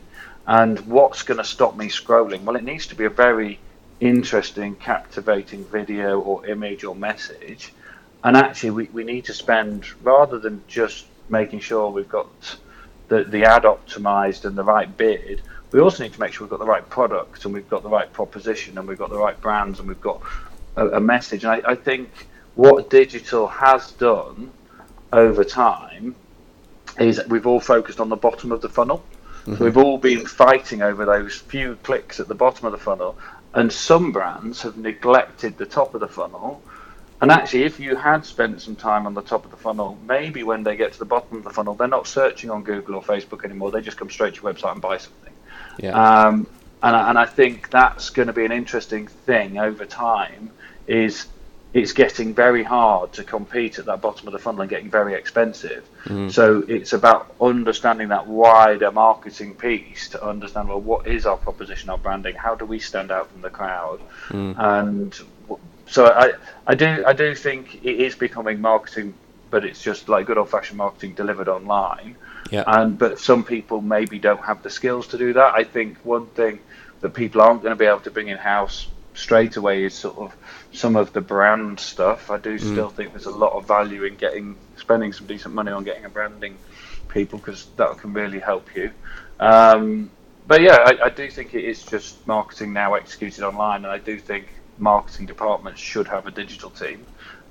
And 0.48 0.78
what's 0.86 1.24
going 1.24 1.38
to 1.38 1.44
stop 1.44 1.76
me 1.76 1.88
scrolling? 1.88 2.44
Well, 2.44 2.54
it 2.54 2.62
needs 2.62 2.86
to 2.88 2.94
be 2.94 3.04
a 3.04 3.10
very 3.10 3.58
interesting, 3.98 4.76
captivating 4.76 5.64
video 5.64 6.20
or 6.20 6.46
image 6.46 6.84
or 6.84 6.94
message. 6.94 7.72
And 8.22 8.36
actually, 8.36 8.70
we, 8.70 8.84
we 8.92 9.04
need 9.04 9.24
to 9.26 9.34
spend 9.34 9.84
rather 10.04 10.38
than 10.38 10.62
just 10.68 11.06
making 11.28 11.60
sure 11.60 11.90
we've 11.90 12.08
got 12.08 12.58
the, 13.08 13.24
the 13.24 13.44
ad 13.44 13.62
optimized 13.62 14.44
and 14.44 14.56
the 14.56 14.64
right 14.64 14.94
bid, 14.96 15.42
we 15.76 15.82
also 15.82 16.02
need 16.04 16.14
to 16.14 16.20
make 16.20 16.32
sure 16.32 16.46
we've 16.46 16.50
got 16.50 16.58
the 16.58 16.64
right 16.64 16.88
product 16.88 17.44
and 17.44 17.52
we've 17.52 17.68
got 17.68 17.82
the 17.82 17.88
right 17.90 18.10
proposition 18.10 18.78
and 18.78 18.88
we've 18.88 18.96
got 18.96 19.10
the 19.10 19.18
right 19.18 19.38
brands 19.42 19.78
and 19.78 19.86
we've 19.86 20.00
got 20.00 20.22
a, 20.74 20.88
a 20.88 21.00
message. 21.00 21.44
And 21.44 21.52
I, 21.52 21.72
I 21.72 21.74
think 21.74 22.08
what 22.54 22.88
digital 22.88 23.46
has 23.46 23.92
done 23.92 24.50
over 25.12 25.44
time 25.44 26.14
is 26.98 27.20
we've 27.28 27.46
all 27.46 27.60
focused 27.60 28.00
on 28.00 28.08
the 28.08 28.16
bottom 28.16 28.52
of 28.52 28.62
the 28.62 28.70
funnel. 28.70 29.04
Mm-hmm. 29.42 29.56
So 29.56 29.64
we've 29.66 29.76
all 29.76 29.98
been 29.98 30.24
fighting 30.24 30.80
over 30.80 31.04
those 31.04 31.36
few 31.36 31.76
clicks 31.82 32.20
at 32.20 32.28
the 32.28 32.34
bottom 32.34 32.64
of 32.64 32.72
the 32.72 32.78
funnel, 32.78 33.18
and 33.52 33.70
some 33.70 34.12
brands 34.12 34.62
have 34.62 34.78
neglected 34.78 35.58
the 35.58 35.66
top 35.66 35.92
of 35.94 36.00
the 36.00 36.08
funnel. 36.08 36.62
And 37.20 37.30
actually, 37.30 37.64
if 37.64 37.78
you 37.78 37.96
had 37.96 38.24
spent 38.24 38.62
some 38.62 38.76
time 38.76 39.06
on 39.06 39.12
the 39.12 39.20
top 39.20 39.44
of 39.44 39.50
the 39.50 39.58
funnel, 39.58 39.98
maybe 40.08 40.42
when 40.42 40.62
they 40.62 40.74
get 40.74 40.94
to 40.94 40.98
the 40.98 41.04
bottom 41.04 41.36
of 41.36 41.44
the 41.44 41.50
funnel, 41.50 41.74
they're 41.74 41.86
not 41.86 42.06
searching 42.06 42.48
on 42.48 42.62
Google 42.62 42.94
or 42.94 43.02
Facebook 43.02 43.44
anymore. 43.44 43.70
They 43.70 43.82
just 43.82 43.98
come 43.98 44.08
straight 44.08 44.36
to 44.36 44.42
your 44.42 44.54
website 44.54 44.72
and 44.72 44.80
buy 44.80 44.96
something. 44.96 45.34
Yeah. 45.78 45.92
Um, 45.92 46.46
and, 46.82 46.96
and 46.96 47.18
I 47.18 47.26
think 47.26 47.70
that's 47.70 48.10
going 48.10 48.28
to 48.28 48.32
be 48.32 48.44
an 48.44 48.52
interesting 48.52 49.06
thing 49.06 49.58
over 49.58 49.84
time. 49.84 50.50
Is 50.86 51.26
it's 51.76 51.92
getting 51.92 52.32
very 52.32 52.62
hard 52.62 53.12
to 53.12 53.22
compete 53.22 53.78
at 53.78 53.84
that 53.84 54.00
bottom 54.00 54.26
of 54.26 54.32
the 54.32 54.38
funnel 54.38 54.62
and 54.62 54.70
getting 54.70 54.88
very 54.88 55.12
expensive. 55.12 55.86
Mm. 56.04 56.32
So 56.32 56.64
it's 56.66 56.94
about 56.94 57.34
understanding 57.38 58.08
that 58.08 58.26
wider 58.26 58.90
marketing 58.90 59.54
piece 59.54 60.08
to 60.10 60.24
understand 60.24 60.68
well 60.68 60.80
what 60.80 61.06
is 61.06 61.26
our 61.26 61.36
proposition, 61.36 61.90
our 61.90 61.98
branding, 61.98 62.34
how 62.34 62.54
do 62.54 62.64
we 62.64 62.78
stand 62.78 63.10
out 63.10 63.30
from 63.30 63.42
the 63.42 63.50
crowd, 63.50 64.00
mm. 64.28 64.54
and 64.58 65.20
so 65.86 66.06
I 66.06 66.32
I 66.66 66.74
do 66.74 67.04
I 67.06 67.12
do 67.12 67.34
think 67.34 67.84
it 67.84 68.00
is 68.00 68.14
becoming 68.14 68.60
marketing, 68.60 69.12
but 69.50 69.64
it's 69.64 69.82
just 69.82 70.08
like 70.08 70.26
good 70.26 70.38
old 70.38 70.48
fashioned 70.48 70.78
marketing 70.78 71.12
delivered 71.12 71.48
online. 71.48 72.16
Yeah. 72.50 72.64
And 72.66 72.98
but 72.98 73.18
some 73.18 73.44
people 73.44 73.80
maybe 73.80 74.18
don't 74.18 74.44
have 74.44 74.62
the 74.62 74.70
skills 74.70 75.08
to 75.08 75.18
do 75.18 75.32
that. 75.34 75.54
I 75.54 75.64
think 75.64 75.98
one 76.04 76.26
thing 76.26 76.60
that 77.00 77.10
people 77.10 77.40
aren't 77.40 77.62
going 77.62 77.72
to 77.72 77.78
be 77.78 77.86
able 77.86 78.00
to 78.00 78.10
bring 78.10 78.28
in 78.28 78.38
house 78.38 78.88
straight 79.14 79.56
away 79.56 79.84
is 79.84 79.94
sort 79.94 80.18
of 80.18 80.36
some 80.72 80.96
of 80.96 81.12
the 81.12 81.20
brand 81.20 81.80
stuff. 81.80 82.30
I 82.30 82.38
do 82.38 82.58
mm. 82.58 82.60
still 82.60 82.90
think 82.90 83.12
there's 83.12 83.26
a 83.26 83.30
lot 83.30 83.52
of 83.52 83.66
value 83.66 84.04
in 84.04 84.16
getting 84.16 84.56
spending 84.76 85.12
some 85.12 85.26
decent 85.26 85.54
money 85.54 85.72
on 85.72 85.84
getting 85.84 86.04
a 86.04 86.08
branding 86.08 86.56
people 87.08 87.38
because 87.38 87.66
that 87.76 87.96
can 87.98 88.12
really 88.12 88.38
help 88.38 88.74
you. 88.76 88.90
Um, 89.40 90.10
but 90.46 90.60
yeah, 90.60 90.76
I, 90.76 91.06
I, 91.06 91.08
do 91.10 91.28
think 91.30 91.54
it 91.54 91.64
is 91.64 91.84
just 91.84 92.26
marketing 92.26 92.72
now 92.72 92.94
executed 92.94 93.42
online, 93.42 93.84
and 93.84 93.92
I 93.92 93.98
do 93.98 94.18
think 94.18 94.46
marketing 94.78 95.26
departments 95.26 95.80
should 95.80 96.06
have 96.08 96.26
a 96.26 96.30
digital 96.30 96.70
team, 96.70 97.04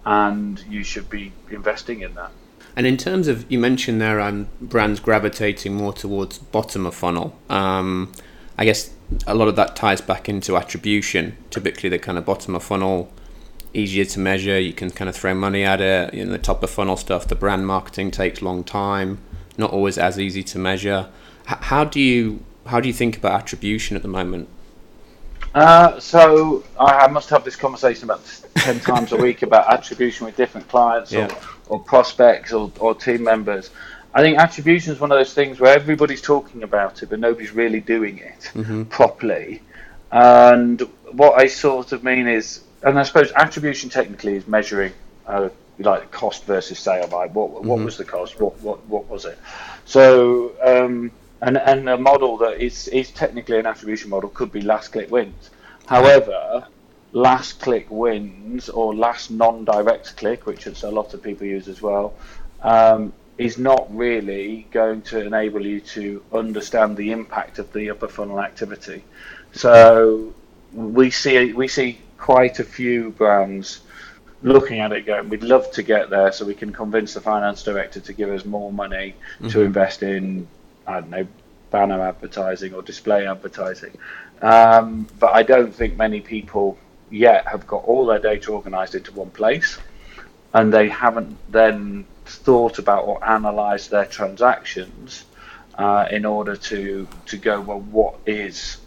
and 0.05 0.59
you 0.69 0.83
should 0.83 1.09
be 1.09 1.31
investing 1.49 2.01
in 2.01 2.15
that. 2.15 2.31
And 2.75 2.85
in 2.85 2.97
terms 2.97 3.27
of, 3.27 3.49
you 3.49 3.57
mentioned 3.57 4.01
there, 4.01 4.19
um, 4.19 4.47
brands 4.59 4.99
gravitating 4.99 5.75
more 5.75 5.93
towards 5.93 6.39
bottom 6.39 6.85
of 6.85 6.93
funnel. 6.93 7.37
Um, 7.49 8.11
I 8.57 8.65
guess 8.65 8.91
a 9.27 9.35
lot 9.35 9.47
of 9.47 9.55
that 9.55 9.75
ties 9.75 10.01
back 10.01 10.27
into 10.27 10.57
attribution. 10.57 11.37
Typically, 11.49 11.89
the 11.89 11.99
kind 11.99 12.17
of 12.17 12.25
bottom 12.25 12.55
of 12.55 12.63
funnel, 12.63 13.11
easier 13.73 14.05
to 14.05 14.19
measure. 14.19 14.59
You 14.59 14.73
can 14.73 14.89
kind 14.89 15.09
of 15.09 15.15
throw 15.15 15.33
money 15.33 15.63
at 15.63 15.81
it. 15.81 16.13
You 16.13 16.25
know, 16.25 16.31
the 16.31 16.37
top 16.37 16.63
of 16.63 16.69
funnel 16.69 16.97
stuff, 16.97 17.27
the 17.27 17.35
brand 17.35 17.67
marketing 17.67 18.11
takes 18.11 18.41
long 18.41 18.63
time. 18.63 19.19
Not 19.57 19.71
always 19.71 19.97
as 19.97 20.19
easy 20.19 20.43
to 20.43 20.59
measure. 20.59 21.09
H- 21.49 21.57
how 21.61 21.85
do 21.85 22.01
you 22.01 22.43
how 22.65 22.79
do 22.79 22.87
you 22.87 22.93
think 22.93 23.15
about 23.17 23.39
attribution 23.39 23.95
at 23.95 24.01
the 24.01 24.07
moment? 24.07 24.49
Uh, 25.53 25.99
so 25.99 26.63
I, 26.79 27.05
I, 27.05 27.07
must 27.07 27.29
have 27.29 27.45
this 27.45 27.55
conversation 27.55 28.05
about 28.05 28.21
ten 28.55 28.79
times 28.79 29.13
a 29.13 29.17
week 29.17 29.41
about 29.41 29.71
attribution 29.71 30.25
with 30.25 30.35
different 30.35 30.67
clients 30.67 31.11
yeah. 31.13 31.27
or, 31.27 31.37
or 31.67 31.79
prospects 31.79 32.53
or, 32.53 32.71
or 32.79 32.95
team 32.95 33.23
members. 33.23 33.69
I 34.13 34.21
think 34.21 34.37
attribution 34.37 34.93
is 34.93 34.99
one 34.99 35.11
of 35.11 35.17
those 35.17 35.33
things 35.33 35.59
where 35.59 35.75
everybody's 35.75 36.21
talking 36.21 36.63
about 36.63 37.03
it, 37.03 37.09
but 37.09 37.19
nobody's 37.19 37.51
really 37.51 37.81
doing 37.81 38.19
it 38.19 38.51
mm-hmm. 38.53 38.83
properly. 38.83 39.61
And 40.11 40.79
what 41.11 41.41
I 41.41 41.47
sort 41.47 41.91
of 41.91 42.03
mean 42.03 42.27
is, 42.27 42.63
and 42.81 42.97
I 42.97 43.03
suppose 43.03 43.31
attribution 43.33 43.89
technically 43.89 44.35
is 44.35 44.47
measuring 44.47 44.93
uh, 45.27 45.49
like 45.79 46.11
cost 46.11 46.45
versus 46.45 46.79
sale. 46.79 47.09
Like 47.11 47.35
what 47.35 47.49
what 47.49 47.63
mm-hmm. 47.63 47.85
was 47.85 47.97
the 47.97 48.05
cost? 48.05 48.39
What 48.39 48.59
what 48.61 48.85
what 48.85 49.09
was 49.09 49.25
it? 49.25 49.37
So 49.85 50.53
um, 50.63 51.11
and 51.41 51.57
and 51.57 51.89
a 51.89 51.97
model 51.97 52.37
that 52.37 52.61
is 52.61 52.87
is 52.89 53.11
technically 53.11 53.59
an 53.59 53.65
attribution 53.65 54.09
model 54.09 54.29
could 54.29 54.51
be 54.51 54.61
last 54.61 54.89
click 54.89 55.11
wins. 55.11 55.49
However, 55.87 56.65
last 57.15 57.61
click 57.61 57.87
wins 57.89 58.67
or 58.67 58.93
last 58.93 59.31
non-direct 59.31 60.17
click, 60.17 60.45
which 60.45 60.67
a 60.67 60.91
lot 60.91 61.13
of 61.13 61.23
people 61.23 61.47
use 61.47 61.69
as 61.69 61.81
well. 61.81 62.13
Um, 62.61 63.13
is 63.37 63.57
not 63.57 63.93
really 63.93 64.65
going 64.71 65.01
to 65.01 65.25
enable 65.25 65.65
you 65.65 65.81
to 65.81 66.23
understand 66.31 66.95
the 66.95 67.11
impact 67.11 67.59
of 67.59 67.71
the 67.73 67.89
upper 67.89 68.07
funnel 68.07 68.39
activity. 68.39 69.03
So 69.51 70.33
we 70.73 71.09
see 71.09 71.53
we 71.53 71.67
see 71.67 71.99
quite 72.17 72.59
a 72.59 72.63
few 72.63 73.11
brands 73.11 73.81
looking 74.41 74.79
at 74.79 74.91
it 74.91 75.05
going, 75.05 75.29
we'd 75.29 75.43
love 75.43 75.69
to 75.71 75.83
get 75.83 76.09
there 76.09 76.31
so 76.31 76.45
we 76.45 76.53
can 76.53 76.71
convince 76.71 77.13
the 77.13 77.21
finance 77.21 77.63
director 77.63 77.99
to 77.99 78.13
give 78.13 78.29
us 78.29 78.45
more 78.45 78.71
money 78.71 79.15
mm-hmm. 79.39 79.49
to 79.49 79.61
invest 79.61 80.01
in 80.03 80.47
I 80.87 81.01
don't 81.01 81.09
know 81.09 81.27
banner 81.71 82.01
advertising 82.01 82.73
or 82.73 82.81
display 82.81 83.27
advertising. 83.27 83.97
Um, 84.41 85.07
but 85.19 85.33
I 85.33 85.43
don't 85.43 85.73
think 85.73 85.97
many 85.97 86.21
people 86.21 86.77
yet 87.15 87.47
have 87.47 87.65
got 87.65 87.83
all 87.85 88.05
their 88.05 88.19
data 88.19 88.51
organized 88.51 88.93
into 88.93 89.11
one 89.13 89.29
place 89.31 89.77
and 90.53 90.73
they 90.73 90.89
haven't 90.89 91.37
then 91.51 92.05
thought 92.25 92.79
about 92.79 93.05
or 93.05 93.19
analysed 93.23 93.89
their 93.89 94.05
transactions 94.05 95.25
uh, 95.77 96.07
in 96.11 96.25
order 96.25 96.55
to 96.55 97.07
to 97.25 97.37
go 97.37 97.61
well 97.61 97.79
what 97.79 98.15
is 98.25 98.77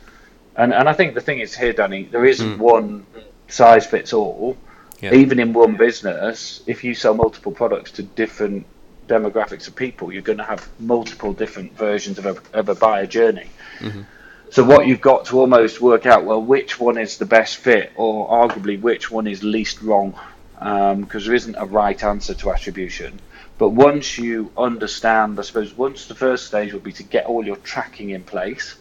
and 0.56 0.72
and 0.72 0.88
I 0.88 0.92
think 0.92 1.14
the 1.14 1.20
thing 1.20 1.40
is 1.40 1.56
here 1.56 1.72
Danny 1.72 2.04
there 2.04 2.24
isn't 2.24 2.56
mm. 2.56 2.58
one 2.58 3.06
size 3.48 3.86
fits 3.86 4.12
all 4.12 4.56
yeah. 5.00 5.14
even 5.14 5.38
in 5.38 5.52
one 5.52 5.76
business 5.76 6.62
if 6.66 6.84
you 6.84 6.94
sell 6.94 7.14
multiple 7.14 7.52
products 7.52 7.90
to 7.92 8.02
different 8.02 8.66
demographics 9.06 9.68
of 9.68 9.74
people 9.74 10.12
you're 10.12 10.22
going 10.22 10.38
to 10.38 10.44
have 10.44 10.68
multiple 10.78 11.32
different 11.32 11.72
versions 11.76 12.18
of 12.18 12.26
a, 12.26 12.36
of 12.52 12.68
a 12.68 12.74
buyer 12.74 13.06
journey 13.06 13.48
mm-hmm. 13.78 14.02
So 14.50 14.64
what 14.64 14.86
you've 14.86 15.00
got 15.00 15.26
to 15.26 15.38
almost 15.38 15.80
work 15.80 16.06
out 16.06 16.24
well 16.24 16.42
which 16.42 16.80
one 16.80 16.98
is 16.98 17.18
the 17.18 17.26
best 17.26 17.56
fit 17.56 17.92
or 17.96 18.28
arguably 18.28 18.80
which 18.80 19.10
one 19.10 19.26
is 19.26 19.42
least 19.42 19.82
wrong 19.82 20.18
because 20.58 20.92
um, 20.92 21.08
there 21.24 21.34
isn't 21.34 21.54
a 21.56 21.64
right 21.64 22.02
answer 22.02 22.34
to 22.34 22.50
attribution 22.50 23.20
but 23.58 23.70
once 23.70 24.16
you 24.16 24.52
understand, 24.56 25.38
I 25.38 25.42
suppose, 25.42 25.76
once 25.76 26.06
the 26.06 26.14
first 26.14 26.46
stage 26.46 26.72
would 26.72 26.84
be 26.84 26.92
to 26.92 27.02
get 27.02 27.26
all 27.26 27.44
your 27.44 27.56
tracking 27.56 28.10
in 28.10 28.22
place 28.22 28.76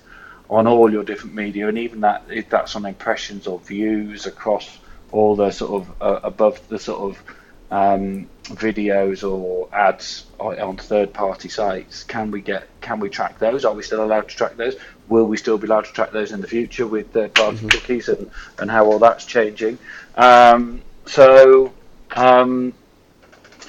on 0.49 0.67
all 0.67 0.91
your 0.91 1.03
different 1.03 1.35
media, 1.35 1.67
and 1.67 1.79
even 1.79 2.01
that 2.01 2.23
if 2.29 2.49
that's 2.49 2.75
on 2.75 2.85
impressions 2.85 3.47
or 3.47 3.59
views 3.59 4.27
across 4.27 4.77
all 5.11 5.35
the 5.35 5.49
sort 5.49 5.81
of 5.81 6.01
uh, 6.01 6.19
above 6.23 6.65
the 6.69 6.77
sort 6.77 6.99
of 6.99 7.23
um, 7.71 8.29
videos 8.43 9.29
or 9.29 9.67
ads 9.75 10.25
on 10.39 10.77
third-party 10.77 11.49
sites. 11.49 12.03
Can 12.03 12.29
we 12.29 12.41
get? 12.41 12.67
Can 12.79 12.99
we 12.99 13.09
track 13.09 13.39
those? 13.39 13.65
Are 13.65 13.73
we 13.73 13.81
still 13.81 14.03
allowed 14.03 14.29
to 14.29 14.35
track 14.35 14.57
those? 14.57 14.75
Will 15.09 15.25
we 15.25 15.37
still 15.37 15.57
be 15.57 15.67
allowed 15.67 15.85
to 15.85 15.93
track 15.93 16.11
those 16.11 16.31
in 16.31 16.41
the 16.41 16.47
future 16.47 16.85
with 16.85 17.11
third-party 17.11 17.57
mm-hmm. 17.57 17.67
cookies 17.67 18.09
and 18.09 18.29
and 18.59 18.69
how 18.69 18.85
all 18.85 18.99
that's 18.99 19.25
changing? 19.25 19.77
Um, 20.15 20.81
so 21.05 21.73
um, 22.15 22.73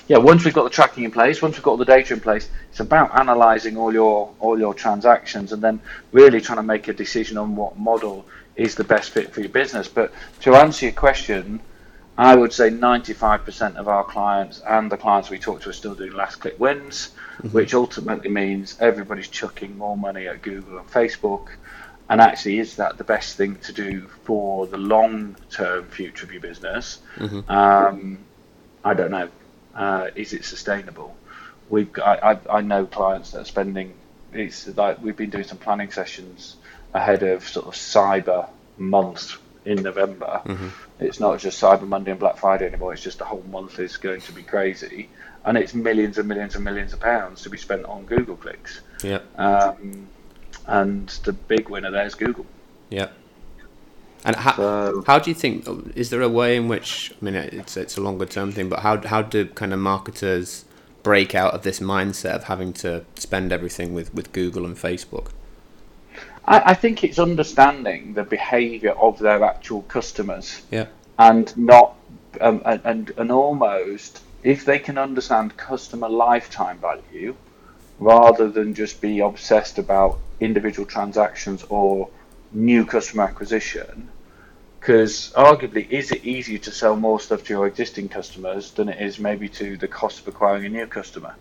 yeah, 0.08 0.16
once 0.16 0.44
we've 0.44 0.54
got 0.54 0.64
the 0.64 0.70
tracking 0.70 1.04
in 1.04 1.10
place, 1.10 1.42
once 1.42 1.56
we've 1.56 1.62
got 1.62 1.72
all 1.72 1.76
the 1.76 1.84
data 1.84 2.14
in 2.14 2.20
place, 2.20 2.48
it's 2.70 2.80
about 2.80 3.10
analysing 3.12 3.76
all 3.76 3.92
your 3.92 4.34
all 4.40 4.58
your 4.58 4.74
transactions 4.74 5.52
and 5.52 5.62
then 5.62 5.80
really 6.12 6.40
trying 6.40 6.56
to 6.56 6.62
make 6.62 6.88
a 6.88 6.94
decision 6.94 7.36
on 7.36 7.54
what 7.54 7.78
model 7.78 8.24
is 8.56 8.74
the 8.74 8.84
best 8.84 9.10
fit 9.10 9.32
for 9.32 9.40
your 9.40 9.50
business. 9.50 9.86
But 9.86 10.12
to 10.40 10.56
answer 10.56 10.86
your 10.86 10.94
question, 10.94 11.60
I 12.18 12.34
would 12.34 12.52
say 12.52 12.68
95% 12.68 13.76
of 13.76 13.88
our 13.88 14.04
clients 14.04 14.60
and 14.60 14.90
the 14.90 14.96
clients 14.96 15.30
we 15.30 15.38
talk 15.38 15.62
to 15.62 15.70
are 15.70 15.72
still 15.72 15.94
doing 15.94 16.12
last 16.12 16.36
click 16.36 16.58
wins, 16.58 17.10
mm-hmm. 17.38 17.48
which 17.48 17.72
ultimately 17.72 18.28
means 18.28 18.76
everybody's 18.80 19.28
chucking 19.28 19.78
more 19.78 19.96
money 19.96 20.26
at 20.26 20.42
Google 20.42 20.78
and 20.78 20.90
Facebook. 20.90 21.48
And 22.10 22.20
actually, 22.20 22.58
is 22.58 22.76
that 22.76 22.98
the 22.98 23.04
best 23.04 23.36
thing 23.36 23.56
to 23.56 23.72
do 23.72 24.08
for 24.24 24.66
the 24.66 24.78
long 24.78 25.36
term 25.50 25.86
future 25.86 26.24
of 26.24 26.32
your 26.32 26.40
business? 26.40 26.98
Mm-hmm. 27.16 27.50
Um, 27.50 28.18
I 28.84 28.94
don't 28.94 29.10
know 29.10 29.28
uh, 29.78 30.10
is 30.14 30.32
it 30.32 30.44
sustainable? 30.44 31.16
We've 31.70 31.92
got, 31.92 32.22
I, 32.22 32.38
I 32.50 32.60
know 32.60 32.84
clients 32.84 33.30
that 33.30 33.40
are 33.40 33.44
spending. 33.44 33.94
It's 34.32 34.66
like 34.76 35.00
we've 35.00 35.16
been 35.16 35.30
doing 35.30 35.44
some 35.44 35.58
planning 35.58 35.90
sessions 35.90 36.56
ahead 36.92 37.22
of 37.22 37.46
sort 37.46 37.66
of 37.66 37.74
Cyber 37.74 38.48
Month 38.76 39.36
in 39.64 39.82
November. 39.82 40.42
Mm-hmm. 40.44 40.68
It's 41.00 41.20
not 41.20 41.38
just 41.38 41.60
Cyber 41.60 41.86
Monday 41.86 42.10
and 42.10 42.20
Black 42.20 42.36
Friday 42.36 42.66
anymore. 42.66 42.92
It's 42.92 43.02
just 43.02 43.18
the 43.18 43.24
whole 43.24 43.44
month 43.50 43.78
is 43.78 43.96
going 43.96 44.20
to 44.22 44.32
be 44.32 44.42
crazy, 44.42 45.08
and 45.44 45.56
it's 45.56 45.74
millions 45.74 46.18
and 46.18 46.26
millions 46.26 46.56
and 46.56 46.64
millions 46.64 46.92
of 46.92 47.00
pounds 47.00 47.42
to 47.42 47.50
be 47.50 47.58
spent 47.58 47.84
on 47.84 48.04
Google 48.04 48.36
clicks. 48.36 48.80
Yeah. 49.02 49.20
Um, 49.36 50.08
and 50.66 51.08
the 51.24 51.32
big 51.32 51.68
winner 51.68 51.90
there 51.90 52.04
is 52.04 52.14
Google. 52.14 52.46
Yeah. 52.90 53.08
And 54.24 54.34
how, 54.34 54.56
so, 54.56 55.04
how 55.06 55.18
do 55.20 55.30
you 55.30 55.34
think? 55.34 55.66
Is 55.94 56.10
there 56.10 56.22
a 56.22 56.28
way 56.28 56.56
in 56.56 56.66
which 56.66 57.12
I 57.20 57.24
mean 57.24 57.34
it's 57.36 57.76
it's 57.76 57.96
a 57.96 58.00
longer 58.00 58.26
term 58.26 58.50
thing, 58.50 58.68
but 58.68 58.80
how 58.80 59.00
how 59.06 59.22
do 59.22 59.46
kind 59.46 59.72
of 59.72 59.78
marketers 59.78 60.64
break 61.04 61.34
out 61.34 61.54
of 61.54 61.62
this 61.62 61.78
mindset 61.78 62.34
of 62.34 62.44
having 62.44 62.72
to 62.72 63.04
spend 63.14 63.52
everything 63.52 63.94
with, 63.94 64.12
with 64.12 64.32
Google 64.32 64.66
and 64.66 64.76
Facebook? 64.76 65.28
I, 66.48 66.70
I 66.70 66.74
think 66.74 67.04
it's 67.04 67.18
understanding 67.18 68.14
the 68.14 68.24
behaviour 68.24 68.92
of 68.92 69.18
their 69.18 69.44
actual 69.44 69.82
customers. 69.82 70.62
Yeah. 70.70 70.86
And 71.18 71.56
not 71.56 71.94
um, 72.40 72.62
and 72.64 73.10
and 73.16 73.30
almost 73.30 74.22
if 74.42 74.64
they 74.64 74.78
can 74.78 74.98
understand 74.98 75.56
customer 75.56 76.08
lifetime 76.08 76.78
value, 76.78 77.34
rather 77.98 78.48
than 78.48 78.74
just 78.74 79.00
be 79.00 79.20
obsessed 79.20 79.78
about 79.78 80.18
individual 80.40 80.86
transactions 80.86 81.64
or 81.68 82.08
new 82.52 82.84
customer 82.86 83.24
acquisition 83.24 84.08
because 84.80 85.32
arguably 85.32 85.88
is 85.90 86.12
it 86.12 86.24
easier 86.24 86.58
to 86.58 86.70
sell 86.70 86.96
more 86.96 87.20
stuff 87.20 87.44
to 87.44 87.52
your 87.52 87.66
existing 87.66 88.08
customers 88.08 88.70
than 88.70 88.88
it 88.88 89.02
is 89.02 89.18
maybe 89.18 89.48
to 89.48 89.76
the 89.76 89.88
cost 89.88 90.20
of 90.20 90.28
acquiring 90.28 90.64
a 90.64 90.68
new 90.68 90.86
customer 90.86 91.34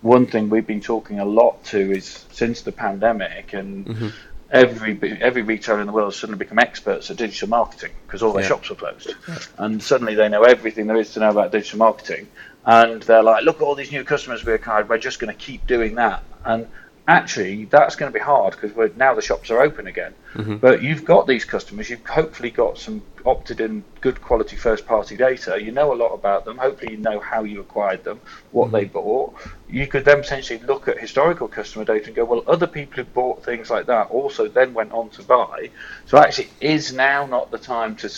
one 0.00 0.26
thing 0.26 0.48
we've 0.48 0.66
been 0.66 0.80
talking 0.80 1.20
a 1.20 1.24
lot 1.24 1.62
to 1.64 1.78
is 1.78 2.24
since 2.32 2.62
the 2.62 2.72
pandemic 2.72 3.52
and 3.52 3.86
mm-hmm. 3.86 4.08
Every 4.50 4.98
every 5.20 5.42
retailer 5.42 5.80
in 5.80 5.86
the 5.86 5.92
world 5.92 6.14
suddenly 6.14 6.38
become 6.38 6.58
experts 6.58 7.10
at 7.10 7.16
digital 7.16 7.48
marketing 7.48 7.92
because 8.06 8.22
all 8.22 8.32
their 8.32 8.42
Yeah. 8.42 8.48
shops 8.48 8.70
were 8.70 8.76
closed, 8.76 9.14
and 9.58 9.82
suddenly 9.82 10.14
they 10.14 10.28
know 10.28 10.42
everything 10.42 10.86
there 10.86 10.96
is 10.96 11.12
to 11.12 11.20
know 11.20 11.30
about 11.30 11.52
digital 11.52 11.78
marketing, 11.78 12.28
and 12.64 13.02
they're 13.02 13.22
like, 13.22 13.44
look 13.44 13.56
at 13.56 13.62
all 13.62 13.74
these 13.74 13.92
new 13.92 14.04
customers 14.04 14.44
we 14.44 14.52
acquired, 14.52 14.88
we're 14.88 14.98
just 14.98 15.18
going 15.18 15.32
to 15.34 15.38
keep 15.38 15.66
doing 15.66 15.96
that, 15.96 16.22
and 16.44 16.68
actually 17.08 17.64
that's 17.64 17.96
going 17.96 18.12
to 18.12 18.16
be 18.16 18.22
hard 18.22 18.52
because 18.52 18.72
we're 18.76 18.90
now 18.96 19.14
the 19.14 19.22
shops 19.22 19.50
are 19.50 19.62
open 19.62 19.86
again, 19.86 20.14
mm-hmm. 20.34 20.58
but 20.58 20.82
you've 20.82 21.04
got 21.04 21.26
these 21.26 21.44
customers, 21.44 21.88
you've 21.88 22.06
hopefully 22.06 22.50
got 22.50 22.78
some 22.78 23.02
opted 23.24 23.60
in 23.60 23.82
good 24.02 24.20
quality 24.20 24.56
first 24.56 24.86
party 24.86 25.16
data, 25.16 25.60
you 25.60 25.72
know 25.72 25.92
a 25.92 25.96
lot 25.96 26.12
about 26.12 26.44
them, 26.44 26.58
hopefully 26.58 26.92
you 26.92 26.98
know 26.98 27.18
how 27.18 27.42
you 27.42 27.60
acquired 27.60 28.04
them, 28.04 28.20
what 28.52 28.66
mm-hmm. 28.66 28.76
they 28.76 28.84
bought. 28.84 29.34
You 29.68 29.86
could 29.86 30.04
then 30.04 30.20
potentially 30.20 30.60
look 30.60 30.86
at 30.86 30.98
historical 30.98 31.48
customer 31.48 31.84
data 31.86 32.06
and 32.06 32.14
go, 32.14 32.26
well, 32.26 32.44
other 32.46 32.66
people 32.66 33.02
who 33.02 33.04
bought 33.04 33.42
things 33.42 33.70
like 33.70 33.86
that 33.86 34.10
also 34.10 34.46
then 34.46 34.74
went 34.74 34.92
on 34.92 35.08
to 35.10 35.22
buy. 35.22 35.70
So 36.06 36.18
actually, 36.18 36.50
is 36.60 36.92
now 36.92 37.26
not 37.26 37.50
the 37.50 37.58
time 37.58 37.96
to 37.96 38.10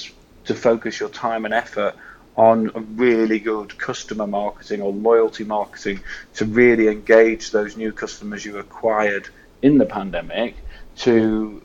to 0.43 0.55
focus 0.55 0.99
your 0.99 1.11
time 1.11 1.45
and 1.45 1.55
effort 1.55 1.95
on 2.41 2.97
really 2.97 3.39
good 3.39 3.77
customer 3.77 4.27
marketing 4.27 4.81
or 4.81 4.91
loyalty 4.93 5.45
marketing 5.45 6.01
to 6.35 6.47
really 6.47 6.89
engage 6.89 7.51
those 7.51 7.77
new 7.77 7.93
customers 7.93 8.47
you 8.47 8.57
acquired 8.57 9.29
in 9.61 9.77
the 9.77 9.85
pandemic 9.85 10.55
to 10.97 11.63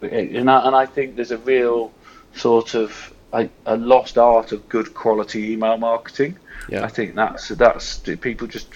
and 0.00 0.50
I, 0.50 0.66
and 0.66 0.74
I 0.74 0.86
think 0.86 1.16
there's 1.16 1.30
a 1.30 1.38
real 1.38 1.92
sort 2.34 2.74
of 2.74 3.12
a, 3.34 3.50
a 3.66 3.76
lost 3.76 4.16
art 4.16 4.52
of 4.52 4.66
good 4.70 4.94
quality 4.94 5.52
email 5.52 5.76
marketing. 5.76 6.38
Yeah. 6.70 6.84
I 6.84 6.88
think 6.88 7.14
that's 7.14 7.48
that's 7.48 7.98
people 7.98 8.46
just 8.46 8.68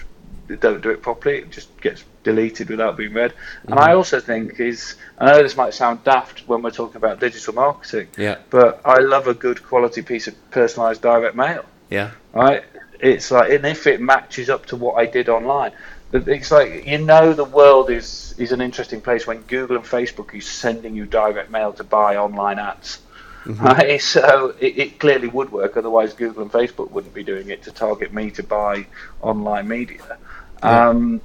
don't 0.57 0.81
do 0.81 0.89
it 0.89 1.01
properly. 1.01 1.37
It 1.39 1.51
just 1.51 1.69
gets 1.81 2.03
deleted 2.23 2.69
without 2.69 2.97
being 2.97 3.13
read. 3.13 3.33
And 3.63 3.71
Mm-hmm. 3.75 3.89
I 3.89 3.93
also 3.93 4.19
think 4.19 4.59
is 4.59 4.95
I 5.17 5.25
know 5.31 5.41
this 5.43 5.55
might 5.57 5.73
sound 5.73 6.03
daft 6.03 6.47
when 6.47 6.61
we're 6.61 6.71
talking 6.71 6.97
about 6.97 7.19
digital 7.19 7.53
marketing, 7.53 8.07
Yeah. 8.17 8.37
but 8.49 8.81
I 8.85 8.99
love 8.99 9.27
a 9.27 9.33
good 9.33 9.63
quality 9.63 10.01
piece 10.01 10.27
of 10.27 10.35
personalised 10.51 11.01
direct 11.01 11.35
mail 11.35 11.65
Yeah. 11.89 12.11
right? 12.33 12.63
It's 12.99 13.31
like, 13.31 13.49
and 13.51 13.65
if 13.65 13.87
it 13.87 14.01
matches 14.01 14.49
up 14.49 14.65
to 14.67 14.75
what 14.75 14.95
I 14.95 15.05
did 15.05 15.29
online, 15.29 15.71
it's 16.11 16.51
like 16.51 16.85
you 16.87 16.97
know 16.97 17.33
the 17.33 17.45
world 17.45 17.89
is 17.89 18.33
is 18.37 18.51
an 18.51 18.61
interesting 18.61 18.99
place 18.99 19.27
when 19.27 19.41
Google 19.43 19.75
and 19.77 19.85
Facebook 19.85 20.33
is 20.33 20.47
sending 20.47 20.95
you 20.95 21.05
direct 21.05 21.49
mail 21.51 21.71
to 21.73 21.83
buy 21.83 22.17
online 22.17 22.59
ads. 22.59 22.99
Right, 23.45 24.01
so 24.15 24.53
it, 24.59 24.77
it 24.77 24.99
clearly 24.99 25.27
would 25.27 25.51
work. 25.51 25.77
Otherwise, 25.77 26.13
Google 26.13 26.41
and 26.43 26.51
Facebook 26.51 26.91
wouldn't 26.91 27.13
be 27.13 27.23
doing 27.23 27.49
it 27.49 27.63
to 27.63 27.71
target 27.71 28.11
me 28.13 28.31
to 28.31 28.43
buy 28.43 28.85
online 29.21 29.67
media. 29.67 30.17
Yeah. 30.63 30.89
Um, 30.89 31.21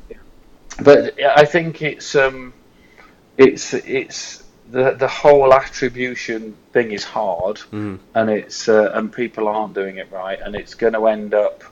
but 0.82 1.20
I 1.20 1.44
think 1.44 1.82
it's 1.82 2.14
um, 2.14 2.52
it's 3.36 3.74
it's 3.74 4.42
the 4.70 4.92
the 4.92 5.08
whole 5.08 5.52
attribution 5.52 6.56
thing 6.72 6.90
is 6.92 7.04
hard, 7.04 7.56
Mm. 7.72 7.98
and 8.14 8.30
it's 8.30 8.68
uh, 8.68 8.90
and 8.94 9.12
people 9.12 9.48
aren't 9.48 9.74
doing 9.74 9.98
it 9.98 10.10
right, 10.10 10.38
and 10.40 10.54
it's 10.54 10.74
going 10.74 10.94
to 10.94 11.06
end 11.06 11.34
up. 11.34 11.62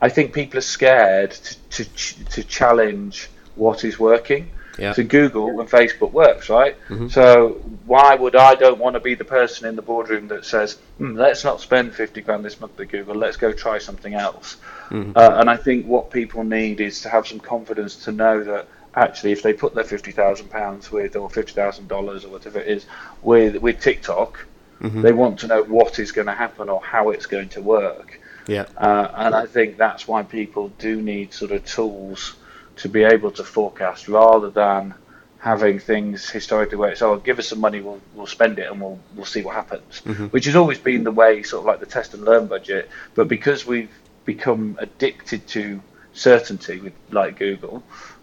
I 0.00 0.08
think 0.08 0.32
people 0.32 0.58
are 0.58 0.62
scared 0.62 1.32
to 1.32 1.56
to, 1.70 1.84
ch- 1.94 2.16
to 2.34 2.44
challenge 2.44 3.28
what 3.56 3.84
is 3.84 3.98
working. 3.98 4.50
Yeah. 4.78 4.92
So 4.92 5.02
Google 5.02 5.60
and 5.60 5.68
Facebook 5.68 6.12
works, 6.12 6.48
right? 6.48 6.76
Mhm. 6.88 7.10
So 7.10 7.60
why 7.84 8.14
would 8.14 8.36
I 8.36 8.54
don't 8.54 8.78
want 8.78 8.94
to 8.94 9.00
be 9.00 9.14
the 9.14 9.24
person 9.24 9.68
in 9.68 9.74
the 9.76 9.82
boardroom 9.82 10.28
that 10.28 10.44
says, 10.44 10.78
hmm, 10.98 11.16
"Let's 11.16 11.44
not 11.44 11.60
spend 11.60 11.94
fifty 11.94 12.20
grand 12.20 12.44
this 12.44 12.60
month 12.60 12.78
at 12.80 12.88
Google. 12.88 13.16
Let's 13.16 13.36
go 13.36 13.52
try 13.52 13.78
something 13.78 14.14
else." 14.14 14.56
Mhm. 14.90 15.16
Uh, 15.16 15.36
and 15.40 15.50
I 15.50 15.56
think 15.56 15.86
what 15.86 16.10
people 16.10 16.44
need 16.44 16.80
is 16.80 17.00
to 17.02 17.08
have 17.08 17.26
some 17.26 17.40
confidence 17.40 17.96
to 18.04 18.12
know 18.12 18.44
that 18.44 18.68
actually, 18.94 19.32
if 19.32 19.42
they 19.42 19.52
put 19.52 19.74
their 19.74 19.84
fifty 19.84 20.12
thousand 20.12 20.48
pounds 20.50 20.90
with 20.92 21.16
or 21.16 21.28
fifty 21.28 21.52
thousand 21.52 21.88
dollars 21.88 22.24
or 22.24 22.28
whatever 22.28 22.60
it 22.60 22.68
is 22.68 22.86
with 23.22 23.56
with 23.56 23.80
TikTok, 23.80 24.46
Mhm. 24.80 25.02
they 25.02 25.12
want 25.12 25.40
to 25.40 25.48
know 25.48 25.62
what 25.64 25.98
is 25.98 26.12
going 26.12 26.28
to 26.28 26.34
happen 26.34 26.68
or 26.68 26.80
how 26.80 27.10
it's 27.10 27.26
going 27.26 27.48
to 27.50 27.60
work. 27.60 28.20
Yeah. 28.46 28.64
Uh, 28.76 29.08
and 29.14 29.34
I 29.34 29.44
think 29.46 29.76
that's 29.76 30.06
why 30.08 30.22
people 30.22 30.70
do 30.78 31.02
need 31.02 31.34
sort 31.34 31.50
of 31.50 31.64
tools 31.66 32.34
to 32.78 32.88
be 32.88 33.04
able 33.04 33.30
to 33.32 33.44
forecast 33.44 34.08
rather 34.08 34.50
than 34.50 34.94
having 35.40 35.78
things 35.78 36.28
historically 36.28 36.76
where 36.76 36.90
it's 36.90 37.00
oh 37.02 37.16
give 37.16 37.38
us 37.38 37.48
some 37.48 37.60
money 37.60 37.80
we'll 37.80 38.00
we'll 38.14 38.26
spend 38.26 38.58
it 38.58 38.70
and 38.70 38.80
we'll 38.80 38.98
we'll 39.14 39.24
see 39.26 39.42
what 39.42 39.54
happens 39.54 40.02
Mhm. 40.04 40.32
which 40.32 40.46
has 40.46 40.56
always 40.56 40.78
been 40.78 41.04
the 41.04 41.12
way 41.12 41.42
sort 41.44 41.60
of 41.62 41.66
like 41.66 41.80
the 41.80 41.86
test 41.86 42.14
and 42.14 42.24
learn 42.24 42.46
budget 42.48 42.88
but 43.14 43.28
because 43.28 43.64
we've 43.66 43.90
become 44.24 44.76
addicted 44.80 45.46
to 45.48 45.80
certainty 46.12 46.80
with 46.80 46.92
like 47.10 47.38
Google 47.38 47.82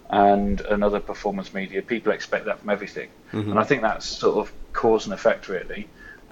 and 0.10 0.60
another 0.62 1.00
performance 1.00 1.54
media 1.54 1.82
people 1.82 2.12
expect 2.12 2.46
that 2.46 2.60
from 2.60 2.70
everything 2.70 3.10
Mhm. 3.32 3.52
and 3.52 3.60
I 3.60 3.64
think 3.64 3.82
that's 3.82 4.06
sort 4.06 4.36
of 4.38 4.52
cause 4.74 5.06
and 5.06 5.14
effect 5.14 5.48
really 5.48 5.88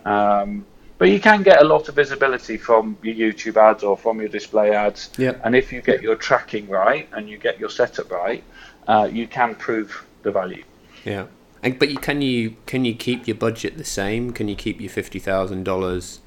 um, 0.05 0.65
but 1.03 1.11
you 1.11 1.19
can 1.19 1.43
get 1.43 1.61
a 1.61 1.65
lot 1.65 1.89
of 1.89 1.95
visibility 1.95 2.55
from 2.55 2.95
your 3.01 3.13
YouTube 3.15 3.57
ads 3.57 3.83
or 3.83 3.97
from 3.97 4.21
your 4.21 4.29
display 4.29 4.71
ads. 4.71 5.09
Yeah. 5.17 5.35
And 5.43 5.53
if 5.53 5.73
you 5.73 5.81
get 5.81 6.01
your 6.01 6.15
tracking 6.15 6.69
right 6.69 7.09
and 7.11 7.29
you 7.29 7.37
get 7.37 7.59
your 7.59 7.69
setup 7.69 8.09
right, 8.09 8.41
uh, 8.87 9.09
you 9.11 9.27
can 9.27 9.53
prove 9.55 10.05
the 10.21 10.31
value. 10.31 10.63
Yeah. 11.03 11.25
And, 11.61 11.77
but 11.77 11.89
you, 11.89 11.97
can 11.97 12.21
you 12.21 12.55
can 12.67 12.85
you 12.85 12.95
keep 12.95 13.27
your 13.27 13.35
budget 13.35 13.77
the 13.77 13.83
same? 13.83 14.31
Can 14.31 14.47
you 14.47 14.55
keep 14.55 14.79
your 14.79 14.89
fifty 14.89 15.19
thousand 15.19 15.65
dollars 15.65 16.21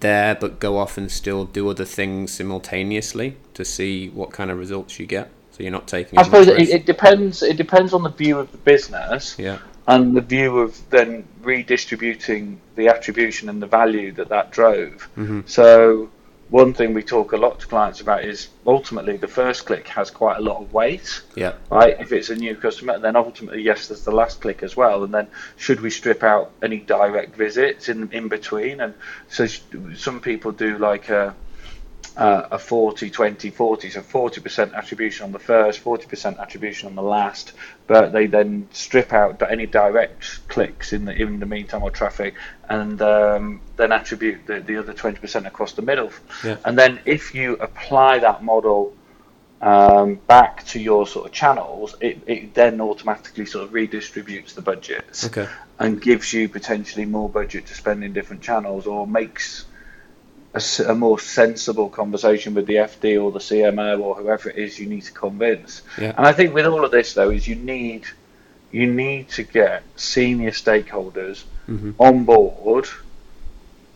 there, 0.00 0.34
but 0.34 0.58
go 0.58 0.76
off 0.76 0.98
and 0.98 1.08
still 1.08 1.44
do 1.44 1.68
other 1.68 1.84
things 1.84 2.32
simultaneously 2.32 3.36
to 3.54 3.64
see 3.64 4.08
what 4.08 4.32
kind 4.32 4.50
of 4.50 4.58
results 4.58 4.98
you 4.98 5.06
get? 5.06 5.30
So 5.52 5.62
you're 5.62 5.70
not 5.70 5.86
taking. 5.86 6.18
I 6.18 6.24
suppose 6.24 6.48
it, 6.48 6.68
it 6.68 6.84
depends. 6.84 7.44
It 7.44 7.56
depends 7.56 7.92
on 7.92 8.02
the 8.02 8.10
view 8.10 8.40
of 8.40 8.50
the 8.50 8.58
business 8.58 9.36
Yeah. 9.38 9.60
And 9.86 10.16
the 10.16 10.20
view 10.20 10.58
of 10.58 10.78
then 10.90 11.24
redistributing 11.42 12.58
the 12.74 12.88
attribution 12.88 13.48
and 13.48 13.62
the 13.62 13.66
value 13.66 14.12
that 14.12 14.28
that 14.28 14.50
drove. 14.50 15.08
Mhm. 15.16 15.48
So 15.48 16.08
one 16.48 16.72
thing 16.72 16.94
we 16.94 17.02
talk 17.02 17.32
a 17.32 17.36
lot 17.36 17.58
to 17.60 17.66
clients 17.66 18.00
about 18.00 18.24
is 18.24 18.48
ultimately 18.66 19.16
the 19.16 19.28
first 19.28 19.66
click 19.66 19.88
has 19.88 20.10
quite 20.10 20.38
a 20.38 20.40
lot 20.40 20.60
of 20.60 20.72
weight. 20.72 21.22
Yeah. 21.34 21.54
right? 21.70 21.96
If 21.98 22.12
it's 22.12 22.30
a 22.30 22.36
new 22.36 22.54
customer, 22.54 22.98
then 22.98 23.16
ultimately, 23.16 23.62
yes, 23.62 23.88
there's 23.88 24.04
the 24.04 24.12
last 24.12 24.40
click 24.40 24.62
as 24.62 24.76
well. 24.76 25.02
And 25.04 25.12
then, 25.12 25.26
should 25.56 25.80
we 25.80 25.90
strip 25.90 26.22
out 26.22 26.52
any 26.62 26.78
direct 26.78 27.36
visits 27.36 27.88
in 27.88 28.08
in 28.12 28.28
between? 28.28 28.80
And 28.80 28.94
so, 29.28 29.46
some 29.96 30.20
people 30.20 30.52
do 30.52 30.78
like 30.78 31.08
a 31.08 31.34
uh, 32.16 32.48
a 32.50 32.58
40 32.58 33.10
20 33.10 33.50
40 33.50 33.90
so 33.90 34.00
40% 34.00 34.74
attribution 34.74 35.24
on 35.24 35.32
the 35.32 35.38
first 35.38 35.84
40% 35.84 36.38
attribution 36.38 36.88
on 36.88 36.94
the 36.94 37.02
last 37.02 37.52
but 37.86 38.12
they 38.12 38.26
then 38.26 38.68
strip 38.72 39.12
out 39.12 39.42
any 39.50 39.66
direct 39.66 40.46
clicks 40.48 40.92
in 40.92 41.04
the 41.04 41.12
in 41.12 41.40
the 41.40 41.46
meantime 41.46 41.82
or 41.82 41.90
traffic 41.90 42.34
and 42.68 43.00
um, 43.02 43.60
then 43.76 43.92
attribute 43.92 44.46
the, 44.46 44.60
the 44.60 44.78
other 44.78 44.94
20% 44.94 45.46
across 45.46 45.72
the 45.74 45.82
middle 45.82 46.10
Yeah. 46.42 46.56
and 46.64 46.78
then 46.78 47.00
if 47.04 47.34
you 47.34 47.54
apply 47.54 48.20
that 48.20 48.42
model 48.42 48.94
um, 49.60 50.16
back 50.26 50.64
to 50.66 50.78
your 50.78 51.06
sort 51.06 51.26
of 51.26 51.32
channels, 51.32 51.94
it, 52.00 52.22
it 52.26 52.54
then 52.54 52.80
automatically 52.80 53.46
sort 53.46 53.64
of 53.64 53.70
redistributes 53.70 54.54
the 54.54 54.60
budgets 54.60 55.24
Okay. 55.26 55.48
and 55.78 56.00
gives 56.00 56.32
you 56.32 56.48
potentially 56.48 57.06
more 57.06 57.28
budget 57.28 57.66
to 57.66 57.74
spend 57.74 58.04
in 58.04 58.12
different 58.12 58.42
channels 58.42 58.86
or 58.86 59.06
makes 59.06 59.64
a, 60.56 60.90
a 60.90 60.94
more 60.94 61.18
sensible 61.18 61.88
conversation 61.88 62.54
with 62.54 62.66
the 62.66 62.74
FD 62.76 63.22
or 63.22 63.30
the 63.32 63.38
CMO 63.38 64.00
or 64.00 64.14
whoever 64.14 64.48
it 64.50 64.56
is 64.56 64.78
you 64.78 64.86
need 64.86 65.02
to 65.02 65.12
convince. 65.12 65.82
Yeah. 66.00 66.14
And 66.16 66.26
I 66.26 66.32
think 66.32 66.54
with 66.54 66.66
all 66.66 66.84
of 66.84 66.90
this 66.90 67.14
though 67.14 67.30
is 67.30 67.46
you 67.46 67.56
need 67.56 68.04
you 68.72 68.86
need 68.92 69.28
to 69.30 69.42
get 69.42 69.82
senior 69.96 70.50
stakeholders 70.50 71.44
Mhm. 71.68 71.94
on 71.98 72.24
board 72.24 72.86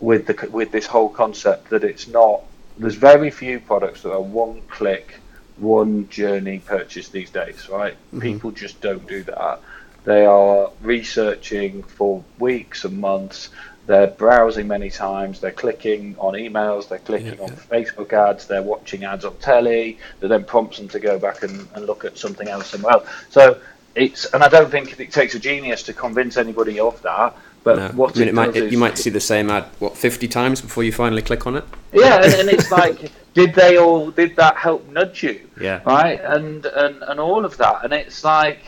with 0.00 0.26
the 0.26 0.48
with 0.50 0.70
this 0.72 0.86
whole 0.86 1.08
concept 1.08 1.70
that 1.70 1.84
it's 1.84 2.08
not 2.08 2.42
there's 2.78 2.94
very 2.94 3.30
few 3.30 3.60
products 3.60 4.02
that 4.02 4.12
are 4.12 4.20
one 4.20 4.62
click 4.68 5.16
one 5.58 6.08
journey 6.08 6.58
purchase 6.58 7.08
these 7.10 7.30
days 7.30 7.68
right 7.68 7.96
people 8.18 8.50
just 8.50 8.80
don't 8.80 9.06
do 9.06 9.22
that 9.24 9.60
they 10.04 10.24
are 10.24 10.70
researching 10.82 11.82
for 11.82 12.24
weeks 12.38 12.84
and 12.84 12.98
months 12.98 13.50
they're 13.86 14.08
browsing 14.08 14.68
many 14.68 14.90
times 14.90 15.40
they're 15.40 15.50
clicking 15.50 16.14
on 16.18 16.34
emails 16.34 16.88
they're 16.88 16.98
clicking 16.98 17.34
Yeah, 17.38 17.44
on 17.44 17.50
facebook 17.50 18.12
ads 18.12 18.46
they're 18.46 18.62
watching 18.62 19.04
ads 19.04 19.24
on 19.24 19.36
telly 19.38 19.98
that 20.20 20.28
then 20.28 20.44
prompts 20.44 20.78
them 20.78 20.88
to 20.88 21.00
go 21.00 21.18
back 21.18 21.42
and, 21.42 21.66
and 21.74 21.86
look 21.86 22.04
at 22.04 22.18
something 22.18 22.48
else 22.48 22.68
somewhere 22.68 22.92
else 22.94 23.08
so 23.30 23.60
it's 23.94 24.26
and 24.32 24.42
i 24.44 24.48
don't 24.48 24.70
think 24.70 24.98
it 25.00 25.10
takes 25.10 25.34
a 25.34 25.38
genius 25.38 25.82
to 25.84 25.92
convince 25.92 26.36
anybody 26.36 26.78
of 26.78 27.00
that 27.02 27.34
but 27.64 27.76
No. 27.76 27.88
what 27.88 28.16
I 28.16 28.20
mean, 28.20 28.28
it 28.28 28.30
it 28.30 28.34
might, 28.34 28.46
does 28.46 28.56
it, 28.56 28.64
is 28.64 28.72
you 28.72 28.78
might 28.78 28.96
see 28.96 29.10
the 29.10 29.20
same 29.20 29.50
ad 29.50 29.64
what 29.80 29.96
fifty 29.96 30.26
times 30.28 30.60
before 30.62 30.82
you 30.82 30.92
finally 30.92 31.20
click 31.20 31.46
on 31.46 31.56
it. 31.56 31.64
yeah, 31.92 32.22
and, 32.24 32.32
and 32.34 32.48
it's 32.48 32.70
like, 32.80 33.12
did 33.34 33.54
they 33.54 33.76
all? 33.76 34.10
Did 34.10 34.34
that 34.36 34.56
help 34.56 34.88
nudge 34.88 35.22
you? 35.22 35.46
Yeah. 35.60 35.82
Right, 35.84 36.18
and 36.24 36.64
and 36.64 37.02
and 37.02 37.20
all 37.20 37.44
of 37.44 37.58
that, 37.58 37.84
and 37.84 37.92
it's 37.92 38.24
like, 38.24 38.62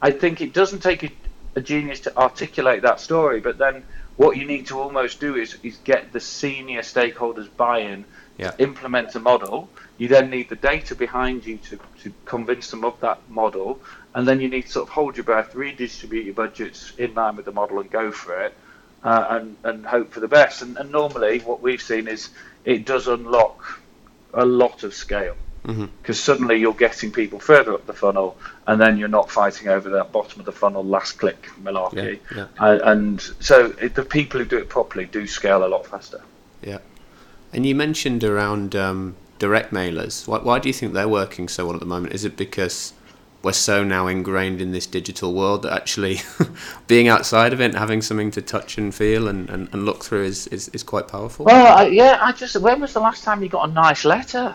I 0.00 0.10
think 0.10 0.40
it 0.40 0.54
doesn't 0.54 0.82
take 0.82 1.02
a, 1.02 1.10
a 1.56 1.60
genius 1.60 2.00
to 2.00 2.16
articulate 2.16 2.80
that 2.80 2.98
story, 2.98 3.40
but 3.40 3.58
then 3.58 3.82
what 4.20 4.36
you 4.36 4.44
need 4.44 4.66
to 4.66 4.78
almost 4.78 5.18
do 5.18 5.34
is 5.34 5.56
is 5.62 5.78
get 5.92 6.12
the 6.12 6.20
senior 6.20 6.82
stakeholders 6.82 7.48
buy-in 7.56 8.04
Yeah. 8.36 8.50
to 8.50 8.62
implement 8.62 9.14
a 9.14 9.20
model. 9.20 9.70
You 9.96 10.08
then 10.08 10.28
need 10.28 10.48
the 10.50 10.60
data 10.72 10.94
behind 10.94 11.46
you 11.46 11.56
to, 11.68 11.78
to 12.02 12.12
convince 12.26 12.70
them 12.70 12.84
of 12.84 13.00
that 13.00 13.18
model, 13.30 13.80
and 14.14 14.28
then 14.28 14.38
you 14.42 14.48
need 14.54 14.64
to 14.66 14.72
sort 14.76 14.88
of 14.88 14.92
hold 14.98 15.16
your 15.16 15.24
breath, 15.24 15.54
redistribute 15.54 16.26
your 16.26 16.34
budgets 16.34 16.92
in 16.98 17.14
line 17.14 17.34
with 17.36 17.46
the 17.46 17.56
model, 17.60 17.80
and 17.80 17.90
go 17.90 18.12
for 18.12 18.32
it, 18.44 18.52
uh, 19.10 19.24
and 19.34 19.56
and 19.68 19.86
hope 19.86 20.08
for 20.12 20.20
the 20.20 20.32
best. 20.38 20.60
And, 20.62 20.76
and 20.76 20.90
normally, 20.92 21.34
what 21.50 21.62
we've 21.62 21.84
seen 21.92 22.06
is 22.06 22.28
it 22.74 22.84
does 22.84 23.08
unlock 23.08 23.58
a 24.34 24.44
lot 24.44 24.82
of 24.82 24.92
scale 24.92 25.36
because 25.62 25.78
mm-hmm. 25.78 26.12
suddenly 26.12 26.56
you're 26.56 26.82
getting 26.86 27.10
people 27.12 27.38
further 27.38 27.72
up 27.74 27.86
the 27.86 27.98
funnel, 28.04 28.36
and 28.70 28.80
then 28.80 28.96
you're 28.96 29.08
not 29.08 29.28
fighting 29.28 29.66
over 29.66 29.90
that 29.90 30.12
bottom 30.12 30.38
of 30.38 30.46
the 30.46 30.52
funnel 30.52 30.84
last 30.84 31.18
click 31.18 31.48
malarkey. 31.60 32.20
Yeah, 32.32 32.46
yeah. 32.60 32.64
Uh, 32.64 32.78
and 32.84 33.20
so 33.40 33.74
it, 33.80 33.96
the 33.96 34.04
people 34.04 34.38
who 34.38 34.46
do 34.46 34.58
it 34.58 34.68
properly 34.68 35.06
do 35.06 35.26
scale 35.26 35.66
a 35.66 35.66
lot 35.66 35.86
faster. 35.86 36.22
Yeah, 36.62 36.78
and 37.52 37.66
you 37.66 37.74
mentioned 37.74 38.22
around 38.22 38.76
um, 38.76 39.16
direct 39.40 39.72
mailers. 39.72 40.28
Why, 40.28 40.38
why 40.38 40.60
do 40.60 40.68
you 40.68 40.72
think 40.72 40.92
they're 40.92 41.08
working 41.08 41.48
so 41.48 41.66
well 41.66 41.74
at 41.74 41.80
the 41.80 41.86
moment? 41.86 42.12
Is 42.14 42.24
it 42.24 42.36
because 42.36 42.92
we're 43.42 43.52
so 43.52 43.82
now 43.82 44.06
ingrained 44.06 44.60
in 44.60 44.70
this 44.70 44.86
digital 44.86 45.34
world 45.34 45.62
that 45.62 45.72
actually 45.72 46.20
being 46.86 47.08
outside 47.08 47.52
of 47.52 47.60
it, 47.60 47.74
having 47.74 48.00
something 48.00 48.30
to 48.30 48.40
touch 48.40 48.78
and 48.78 48.94
feel 48.94 49.26
and, 49.26 49.50
and, 49.50 49.68
and 49.72 49.84
look 49.84 50.04
through 50.04 50.26
is, 50.26 50.46
is, 50.48 50.68
is 50.68 50.84
quite 50.84 51.08
powerful. 51.08 51.44
Well, 51.44 51.76
I, 51.76 51.86
yeah, 51.86 52.18
I 52.22 52.30
just 52.30 52.54
when 52.60 52.80
was 52.80 52.92
the 52.92 53.00
last 53.00 53.24
time 53.24 53.42
you 53.42 53.48
got 53.48 53.68
a 53.68 53.72
nice 53.72 54.04
letter? 54.04 54.54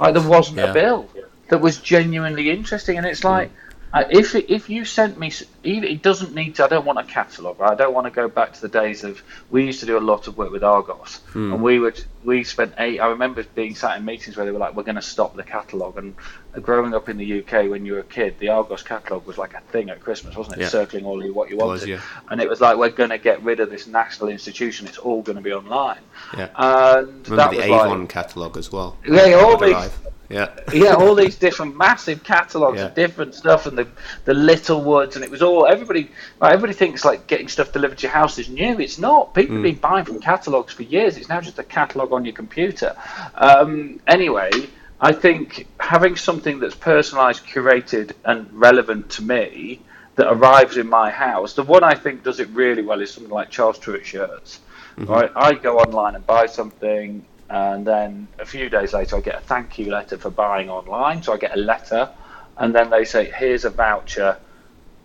Like 0.00 0.14
there 0.14 0.26
wasn't 0.26 0.56
yeah. 0.56 0.70
a 0.70 0.72
bill 0.72 1.08
that 1.52 1.60
was 1.60 1.76
genuinely 1.76 2.50
interesting, 2.50 2.96
and 2.96 3.06
it's 3.06 3.24
like. 3.24 3.50
Mm. 3.50 3.56
Uh, 3.94 4.04
if 4.08 4.34
if 4.34 4.70
you 4.70 4.86
sent 4.86 5.18
me, 5.18 5.30
it 5.62 6.00
doesn't 6.00 6.34
need 6.34 6.54
to. 6.54 6.64
I 6.64 6.68
don't 6.68 6.86
want 6.86 6.98
a 6.98 7.04
catalogue. 7.04 7.60
Right? 7.60 7.72
I 7.72 7.74
don't 7.74 7.92
want 7.92 8.06
to 8.06 8.10
go 8.10 8.26
back 8.26 8.54
to 8.54 8.60
the 8.62 8.68
days 8.70 9.04
of 9.04 9.22
we 9.50 9.66
used 9.66 9.80
to 9.80 9.86
do 9.86 9.98
a 9.98 10.00
lot 10.00 10.28
of 10.28 10.38
work 10.38 10.50
with 10.50 10.64
Argos, 10.64 11.20
mm. 11.34 11.52
and 11.52 11.62
we 11.62 11.78
would 11.78 12.02
we 12.24 12.42
spent 12.42 12.72
eight. 12.78 13.00
I 13.00 13.08
remember 13.08 13.44
being 13.54 13.74
sat 13.74 13.98
in 13.98 14.06
meetings 14.06 14.34
where 14.34 14.46
they 14.46 14.50
were 14.50 14.58
like, 14.58 14.74
"We're 14.74 14.84
going 14.84 14.94
to 14.94 15.02
stop 15.02 15.36
the 15.36 15.42
catalogue." 15.42 15.98
And 15.98 16.16
growing 16.62 16.94
up 16.94 17.10
in 17.10 17.18
the 17.18 17.40
UK, 17.40 17.68
when 17.68 17.84
you 17.84 17.92
were 17.92 17.98
a 17.98 18.04
kid, 18.04 18.38
the 18.38 18.48
Argos 18.48 18.82
catalogue 18.82 19.26
was 19.26 19.36
like 19.36 19.52
a 19.52 19.60
thing 19.60 19.90
at 19.90 20.00
Christmas, 20.00 20.36
wasn't 20.36 20.56
it? 20.56 20.62
Yeah. 20.62 20.68
Circling 20.68 21.04
all 21.04 21.22
you 21.22 21.34
what 21.34 21.50
you 21.50 21.58
wanted, 21.58 21.72
was, 21.72 21.86
yeah. 21.86 22.00
and 22.30 22.40
it 22.40 22.48
was 22.48 22.62
like, 22.62 22.78
"We're 22.78 22.88
going 22.88 23.10
to 23.10 23.18
get 23.18 23.42
rid 23.42 23.60
of 23.60 23.68
this 23.68 23.86
national 23.86 24.30
institution. 24.30 24.86
It's 24.86 24.96
all 24.96 25.20
going 25.20 25.36
to 25.36 25.42
be 25.42 25.52
online." 25.52 26.00
Yeah. 26.34 26.48
And 26.56 27.28
remember 27.28 27.36
that 27.36 27.50
the 27.50 27.56
was 27.58 27.66
Avon 27.66 28.00
like, 28.00 28.08
catalogue 28.08 28.56
as 28.56 28.72
well. 28.72 28.96
Yeah, 29.06 29.34
all 29.34 29.58
these 29.58 29.90
yeah. 30.32 30.48
yeah, 30.72 30.94
all 30.94 31.14
these 31.14 31.36
different 31.36 31.76
massive 31.76 32.24
catalogs 32.24 32.78
yeah. 32.78 32.86
of 32.86 32.94
different 32.94 33.34
stuff 33.34 33.66
and 33.66 33.76
the 33.76 33.86
the 34.24 34.34
Littlewoods 34.34 35.16
and 35.16 35.24
it 35.24 35.30
was 35.30 35.42
all 35.42 35.66
everybody 35.66 36.10
like, 36.40 36.54
everybody 36.54 36.72
thinks 36.72 37.04
like 37.04 37.26
getting 37.26 37.48
stuff 37.48 37.72
delivered 37.72 37.98
to 37.98 38.02
your 38.02 38.12
house 38.12 38.38
is 38.38 38.48
new. 38.48 38.78
It's 38.80 38.98
not. 38.98 39.34
People 39.34 39.56
mm. 39.56 39.58
have 39.58 39.62
been 39.64 39.80
buying 39.80 40.04
from 40.04 40.20
catalogs 40.20 40.72
for 40.72 40.84
years. 40.84 41.16
It's 41.16 41.28
now 41.28 41.40
just 41.40 41.58
a 41.58 41.64
catalog 41.64 42.12
on 42.12 42.24
your 42.24 42.34
computer. 42.34 42.96
Um, 43.34 44.00
anyway, 44.06 44.50
I 45.00 45.12
think 45.12 45.66
having 45.78 46.16
something 46.16 46.60
that's 46.60 46.74
personalized, 46.76 47.44
curated 47.44 48.12
and 48.24 48.50
relevant 48.52 49.10
to 49.10 49.22
me 49.22 49.80
that 50.14 50.32
arrives 50.32 50.76
in 50.76 50.88
my 50.88 51.10
house, 51.10 51.54
the 51.54 51.62
one 51.62 51.82
I 51.82 51.94
think 51.94 52.22
does 52.22 52.40
it 52.40 52.48
really 52.50 52.82
well 52.82 53.00
is 53.00 53.12
something 53.12 53.32
like 53.32 53.50
Charles 53.50 53.78
Tyrwhitt 53.78 54.04
shirts. 54.04 54.60
Mm-hmm. 54.96 55.10
Right, 55.10 55.30
I 55.34 55.54
go 55.54 55.78
online 55.78 56.14
and 56.14 56.26
buy 56.26 56.46
something 56.46 57.24
and 57.52 57.86
then 57.86 58.26
a 58.38 58.46
few 58.46 58.70
days 58.70 58.94
later 58.94 59.16
I 59.16 59.20
get 59.20 59.34
a 59.34 59.40
thank 59.40 59.78
you 59.78 59.90
letter 59.90 60.16
for 60.16 60.30
buying 60.30 60.70
online. 60.70 61.22
So 61.22 61.34
I 61.34 61.36
get 61.36 61.54
a 61.54 61.60
letter, 61.60 62.08
and 62.56 62.74
then 62.74 62.88
they 62.88 63.04
say 63.04 63.30
here's 63.30 63.66
a 63.66 63.70
voucher 63.70 64.38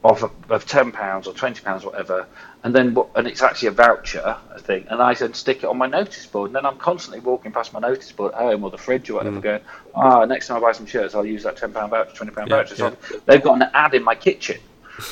of 0.06 0.32
of 0.50 0.66
ten 0.66 0.94
pounds 0.94 1.28
or 1.28 1.34
twenty 1.34 1.62
pounds, 1.62 1.84
whatever, 1.84 2.26
and 2.64 2.74
then 2.74 2.96
and 3.16 3.28
it's 3.28 3.42
actually 3.42 3.68
a 3.68 3.72
voucher, 3.72 4.38
I 4.56 4.60
think, 4.60 4.86
and 4.90 5.02
I 5.02 5.14
then 5.14 5.34
stick 5.34 5.58
it 5.58 5.66
on 5.66 5.78
my 5.78 5.88
notice 5.88 6.26
board, 6.26 6.50
and 6.50 6.56
then 6.56 6.66
I'm 6.66 6.78
constantly 6.78 7.20
walking 7.20 7.52
past 7.52 7.74
my 7.74 7.82
notice 7.82 8.14
board 8.14 8.34
at 8.34 8.40
home 8.40 8.64
or 8.64 8.72
the 8.72 8.78
fridge 8.78 9.10
or 9.10 9.16
whatever, 9.16 9.40
mm. 9.40 9.44
going, 9.44 9.62
ah, 9.94 10.22
oh, 10.22 10.26
next 10.26 10.48
time 10.48 10.58
I 10.58 10.60
buy 10.62 10.72
some 10.72 10.86
shirts, 10.86 11.16
I'll 11.16 11.26
use 11.26 11.44
that 11.44 11.58
ten 11.58 11.74
pound 11.74 11.92
voucher, 11.92 12.16
twenty 12.16 12.32
pound 12.32 12.50
yeah, 12.50 12.64
voucher. 12.64 12.76
So 12.78 12.88
yeah. 13.12 13.20
they've 13.26 13.44
got 13.44 13.62
an 13.62 13.70
ad 13.74 13.94
in 13.94 14.04
my 14.04 14.16
kitchen, 14.16 14.62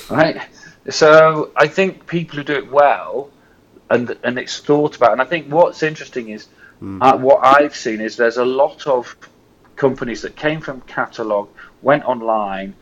right? 0.09 0.41
so 0.89 1.51
I 1.57 1.67
think 1.67 2.07
people 2.07 2.37
who 2.37 2.45
do 2.45 2.53
it 2.53 2.71
well, 2.71 3.29
and 3.89 4.15
and 4.23 4.39
it's 4.39 4.57
thought 4.59 4.95
about, 4.95 5.11
and 5.11 5.21
I 5.21 5.25
think 5.25 5.51
what's 5.51 5.83
interesting 5.83 6.29
is 6.29 6.47
Mm. 6.81 7.01
Uh, 7.01 7.17
what 7.17 7.45
I've 7.45 7.75
seen 7.75 8.01
is 8.01 8.17
there's 8.17 8.37
a 8.37 8.45
lot 8.45 8.87
of 8.87 9.15
companies 9.75 10.21
that 10.21 10.35
came 10.35 10.61
from 10.61 10.81
catalog, 10.81 11.49
went 11.81 12.05
online, 12.05 12.75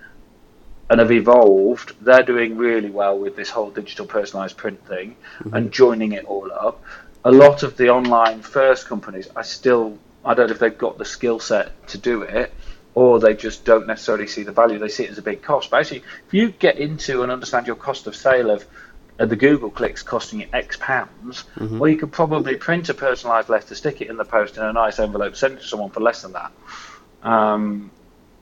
and 0.89 0.99
have 0.99 1.11
evolved. 1.11 1.93
They're 2.01 2.23
doing 2.23 2.57
really 2.57 2.89
well 2.89 3.17
with 3.17 3.35
this 3.35 3.49
whole 3.49 3.71
digital 3.71 4.05
personalized 4.05 4.57
print 4.57 4.85
thing 4.87 5.15
mm-hmm. 5.39 5.55
and 5.55 5.71
joining 5.71 6.11
it 6.11 6.25
all 6.25 6.51
up. 6.51 6.83
A 7.25 7.31
lot 7.31 7.63
of 7.63 7.77
the 7.77 7.89
online 7.89 8.41
first 8.41 8.87
companies, 8.87 9.29
I 9.35 9.43
still, 9.43 9.97
I 10.25 10.33
don't 10.33 10.47
know 10.47 10.53
if 10.53 10.59
they've 10.59 10.77
got 10.77 10.97
the 10.97 11.05
skill 11.05 11.39
set 11.39 11.87
to 11.89 11.97
do 11.97 12.23
it 12.23 12.53
or 12.95 13.19
they 13.19 13.33
just 13.33 13.65
don't 13.65 13.87
necessarily 13.87 14.27
see 14.27 14.43
the 14.43 14.51
value. 14.51 14.77
They 14.77 14.89
see 14.89 15.05
it 15.05 15.11
as 15.11 15.17
a 15.17 15.23
big 15.23 15.41
cost. 15.41 15.71
But 15.71 15.81
actually, 15.81 16.03
if 16.27 16.33
you 16.33 16.51
get 16.51 16.77
into 16.77 17.23
and 17.23 17.31
understand 17.31 17.65
your 17.65 17.75
cost 17.75 18.05
of 18.07 18.15
sale 18.15 18.51
of 18.51 18.65
uh, 19.19 19.25
the 19.25 19.35
Google 19.35 19.69
clicks 19.69 20.01
costing 20.01 20.41
you 20.41 20.47
X 20.53 20.77
pounds, 20.77 21.45
mm-hmm. 21.55 21.79
well, 21.79 21.89
you 21.89 21.97
could 21.97 22.11
probably 22.11 22.55
print 22.55 22.89
a 22.89 22.93
personalised 22.93 23.49
letter, 23.49 23.75
stick 23.75 24.01
it 24.01 24.09
in 24.09 24.17
the 24.17 24.25
post 24.25 24.57
in 24.57 24.63
a 24.63 24.73
nice 24.73 24.99
envelope, 24.99 25.35
send 25.35 25.55
it 25.55 25.61
to 25.61 25.67
someone 25.67 25.89
for 25.89 25.99
less 25.99 26.21
than 26.21 26.33
that. 26.33 26.51
Um, 27.23 27.91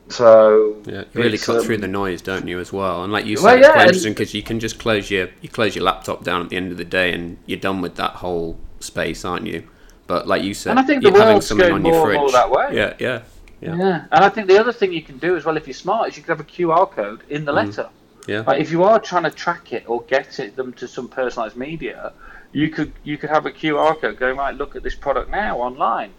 so 0.09 0.81
yeah, 0.85 1.03
you 1.13 1.21
really 1.21 1.37
cut 1.37 1.57
um, 1.57 1.65
through 1.65 1.77
the 1.77 1.87
noise, 1.87 2.21
don't 2.21 2.47
you, 2.47 2.59
as 2.59 2.73
well? 2.73 3.03
And 3.03 3.13
like 3.13 3.25
you 3.25 3.37
said, 3.37 3.43
well, 3.43 3.59
yeah, 3.59 3.65
it's 3.65 3.73
quite 3.73 3.87
interesting 3.87 4.13
because 4.13 4.33
you 4.33 4.43
can 4.43 4.59
just 4.59 4.79
close 4.79 5.09
your 5.09 5.29
you 5.41 5.49
close 5.49 5.75
your 5.75 5.85
laptop 5.85 6.23
down 6.23 6.41
at 6.41 6.49
the 6.49 6.57
end 6.57 6.71
of 6.71 6.77
the 6.77 6.85
day, 6.85 7.13
and 7.13 7.37
you're 7.45 7.59
done 7.59 7.81
with 7.81 7.95
that 7.95 8.11
whole 8.11 8.57
space, 8.79 9.23
aren't 9.23 9.47
you? 9.47 9.67
But 10.07 10.27
like 10.27 10.43
you 10.43 10.53
said, 10.53 10.71
and 10.71 10.79
I 10.79 10.83
think 10.83 11.03
the 11.03 11.11
having 11.11 11.41
something 11.41 11.71
on 11.71 11.81
more, 11.81 11.93
your 11.93 12.05
fridge, 12.05 12.17
more 12.17 12.31
that 12.31 12.51
way. 12.51 12.69
Yeah, 12.73 12.93
yeah, 12.99 13.21
yeah, 13.61 13.75
yeah. 13.75 14.05
And 14.11 14.25
I 14.25 14.29
think 14.29 14.47
the 14.47 14.59
other 14.59 14.73
thing 14.73 14.91
you 14.91 15.01
can 15.01 15.17
do 15.17 15.37
as 15.37 15.45
well, 15.45 15.55
if 15.55 15.67
you're 15.67 15.73
smart, 15.73 16.09
is 16.09 16.17
you 16.17 16.23
can 16.23 16.35
have 16.35 16.45
a 16.45 16.49
QR 16.49 16.89
code 16.91 17.21
in 17.29 17.45
the 17.45 17.51
mm. 17.51 17.55
letter. 17.55 17.89
Yeah. 18.27 18.43
Like 18.45 18.61
if 18.61 18.71
you 18.71 18.83
are 18.83 18.99
trying 18.99 19.23
to 19.23 19.31
track 19.31 19.73
it 19.73 19.87
or 19.87 20.01
get 20.03 20.39
it 20.39 20.55
them 20.55 20.73
to 20.73 20.87
some 20.87 21.07
personalized 21.07 21.55
media, 21.55 22.13
you 22.51 22.69
could 22.69 22.93
you 23.03 23.17
could 23.17 23.29
have 23.29 23.45
a 23.45 23.51
QR 23.51 23.99
code 23.99 24.17
going 24.17 24.37
right. 24.37 24.55
Look 24.55 24.75
at 24.75 24.83
this 24.83 24.95
product 24.95 25.29
now 25.29 25.59
online. 25.59 26.13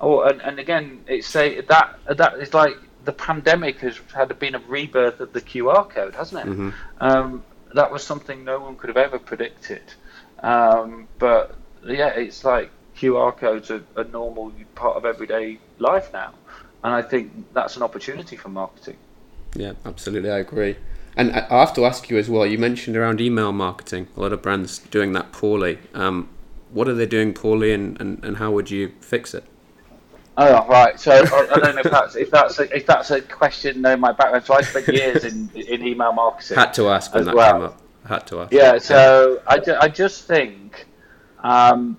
Or 0.00 0.28
and, 0.28 0.40
and 0.40 0.58
again, 0.58 1.04
it's 1.06 1.26
say 1.26 1.60
that 1.60 1.98
that 2.06 2.34
is 2.34 2.54
like 2.54 2.76
the 3.04 3.12
pandemic 3.12 3.80
has 3.80 3.98
had 4.14 4.38
been 4.38 4.54
a 4.54 4.60
rebirth 4.60 5.20
of 5.20 5.32
the 5.32 5.40
QR 5.40 5.88
code, 5.88 6.14
hasn't 6.14 6.46
it? 6.46 6.50
Mm-hmm. 6.50 6.70
Um, 7.00 7.44
that 7.74 7.90
was 7.90 8.02
something 8.02 8.44
no 8.44 8.60
one 8.60 8.76
could 8.76 8.88
have 8.88 8.96
ever 8.96 9.18
predicted. 9.18 9.82
Um, 10.40 11.08
but 11.18 11.54
yeah, 11.84 12.08
it's 12.08 12.44
like 12.44 12.70
QR 12.96 13.36
codes 13.36 13.70
are 13.70 13.82
a 13.96 14.04
normal 14.04 14.52
part 14.74 14.96
of 14.96 15.04
everyday 15.04 15.58
life 15.78 16.12
now, 16.12 16.34
and 16.84 16.94
I 16.94 17.02
think 17.02 17.52
that's 17.52 17.76
an 17.76 17.82
opportunity 17.82 18.36
for 18.36 18.48
marketing. 18.48 18.96
Yeah, 19.54 19.72
absolutely, 19.84 20.30
I 20.30 20.38
agree. 20.38 20.76
And 21.18 21.32
I 21.32 21.58
have 21.58 21.74
to 21.74 21.84
ask 21.84 22.08
you 22.08 22.16
as 22.16 22.30
well. 22.30 22.46
You 22.46 22.58
mentioned 22.58 22.96
around 22.96 23.20
email 23.20 23.50
marketing. 23.50 24.06
A 24.16 24.20
lot 24.20 24.32
of 24.32 24.40
brands 24.40 24.78
doing 24.78 25.12
that 25.14 25.32
poorly. 25.32 25.80
Um, 25.92 26.28
what 26.70 26.86
are 26.86 26.94
they 26.94 27.06
doing 27.06 27.34
poorly, 27.34 27.72
and, 27.72 28.00
and, 28.00 28.24
and 28.24 28.36
how 28.36 28.52
would 28.52 28.70
you 28.70 28.92
fix 29.00 29.34
it? 29.34 29.42
Oh 30.36 30.64
right, 30.68 31.00
so 31.00 31.10
I, 31.10 31.58
don't 31.58 31.74
know 31.74 31.80
if 31.84 31.90
that's 31.90 32.14
if 32.14 32.30
that's 32.30 32.60
a, 32.60 32.76
if 32.76 32.86
that's 32.86 33.10
a 33.10 33.20
question. 33.20 33.82
No, 33.82 33.96
my 33.96 34.12
background. 34.12 34.44
So 34.44 34.54
I 34.54 34.60
spent 34.60 34.86
years 34.86 35.24
in 35.24 35.50
in 35.56 35.84
email 35.84 36.12
marketing. 36.12 36.56
Had 36.56 36.72
to 36.74 36.88
ask 36.88 37.12
when 37.12 37.24
that 37.24 37.34
well. 37.34 37.52
came 37.52 37.62
up. 37.62 37.82
Had 38.06 38.26
to 38.28 38.42
ask. 38.42 38.52
Yeah, 38.52 38.78
so 38.78 39.42
I, 39.48 39.58
ju- 39.58 39.76
I 39.80 39.88
just 39.88 40.28
think. 40.28 40.86
Um, 41.42 41.98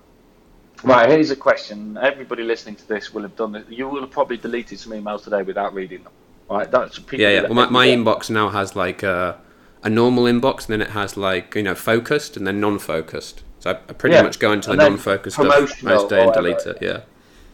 right, 0.82 1.10
here's 1.10 1.30
a 1.30 1.36
question. 1.36 1.98
Everybody 2.00 2.42
listening 2.42 2.76
to 2.76 2.88
this 2.88 3.12
will 3.12 3.22
have 3.22 3.36
done 3.36 3.52
this. 3.52 3.64
You 3.68 3.86
will 3.86 4.00
have 4.00 4.10
probably 4.10 4.38
deleted 4.38 4.78
some 4.78 4.92
emails 4.92 5.24
today 5.24 5.42
without 5.42 5.74
reading 5.74 6.04
them. 6.04 6.12
Right, 6.50 6.70
that's 6.70 6.98
people. 6.98 7.20
Yeah, 7.20 7.28
yeah. 7.30 7.42
Well, 7.42 7.54
my, 7.54 7.68
my 7.70 7.86
inbox 7.86 8.28
now 8.28 8.48
has 8.48 8.74
like 8.74 9.04
a, 9.04 9.38
a 9.84 9.88
normal 9.88 10.24
inbox, 10.24 10.68
and 10.68 10.80
then 10.80 10.82
it 10.82 10.90
has 10.90 11.16
like 11.16 11.54
you 11.54 11.62
know 11.62 11.76
focused 11.76 12.36
and 12.36 12.46
then 12.46 12.60
non-focused. 12.60 13.42
So 13.60 13.70
I, 13.70 13.74
I 13.74 13.92
pretty 13.92 14.16
yeah. 14.16 14.22
much 14.22 14.38
go 14.40 14.52
into 14.52 14.70
and 14.70 14.80
the 14.80 14.88
non-focused 14.88 15.36
stuff 15.36 15.82
most 15.82 16.08
day 16.08 16.24
and 16.24 16.32
delete 16.32 16.66
it. 16.66 16.78
Yeah. 16.80 17.02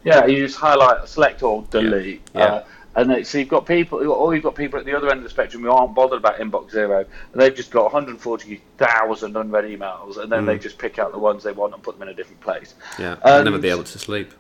Yeah, 0.03 0.25
you 0.27 0.47
just 0.47 0.59
highlight, 0.59 1.09
select 1.09 1.43
or 1.43 1.65
delete. 1.71 2.23
Yeah. 2.33 2.41
yeah. 2.41 2.45
Uh, 2.47 2.65
and 2.95 3.11
then, 3.11 3.25
so 3.25 3.39
you've 3.39 3.49
got 3.49 3.67
people, 3.67 4.09
or 4.09 4.35
you've 4.35 4.45
got 4.45 4.55
people 4.55 4.79
at 4.79 4.87
the 4.87 4.97
other 4.97 5.11
end 5.11 5.19
of 5.19 5.25
the 5.25 5.31
spectrum 5.31 5.63
who 5.63 5.71
aren't 5.71 5.95
bothered 5.95 6.19
about 6.19 6.39
inbox 6.39 6.71
zero, 6.71 7.01
and 7.01 7.43
they've 7.43 7.55
just 7.55 7.71
got 7.71 7.83
140,000 7.83 9.37
unread 9.37 9.65
emails, 9.65 10.17
and 10.17 10.33
then 10.33 10.45
mm. 10.45 10.47
they 10.47 10.59
just 10.59 10.79
pick 10.79 10.99
out 10.99 11.13
the 11.13 11.19
ones 11.19 11.43
they 11.43 11.53
want 11.53 11.75
and 11.75 11.83
put 11.83 11.99
them 11.99 12.09
in 12.09 12.15
a 12.15 12.17
different 12.17 12.41
place. 12.41 12.75
Yeah, 12.99 13.17
and, 13.23 13.45
never 13.45 13.59
be 13.59 13.69
able 13.69 13.85
to 13.85 13.99
sleep. 13.99 14.33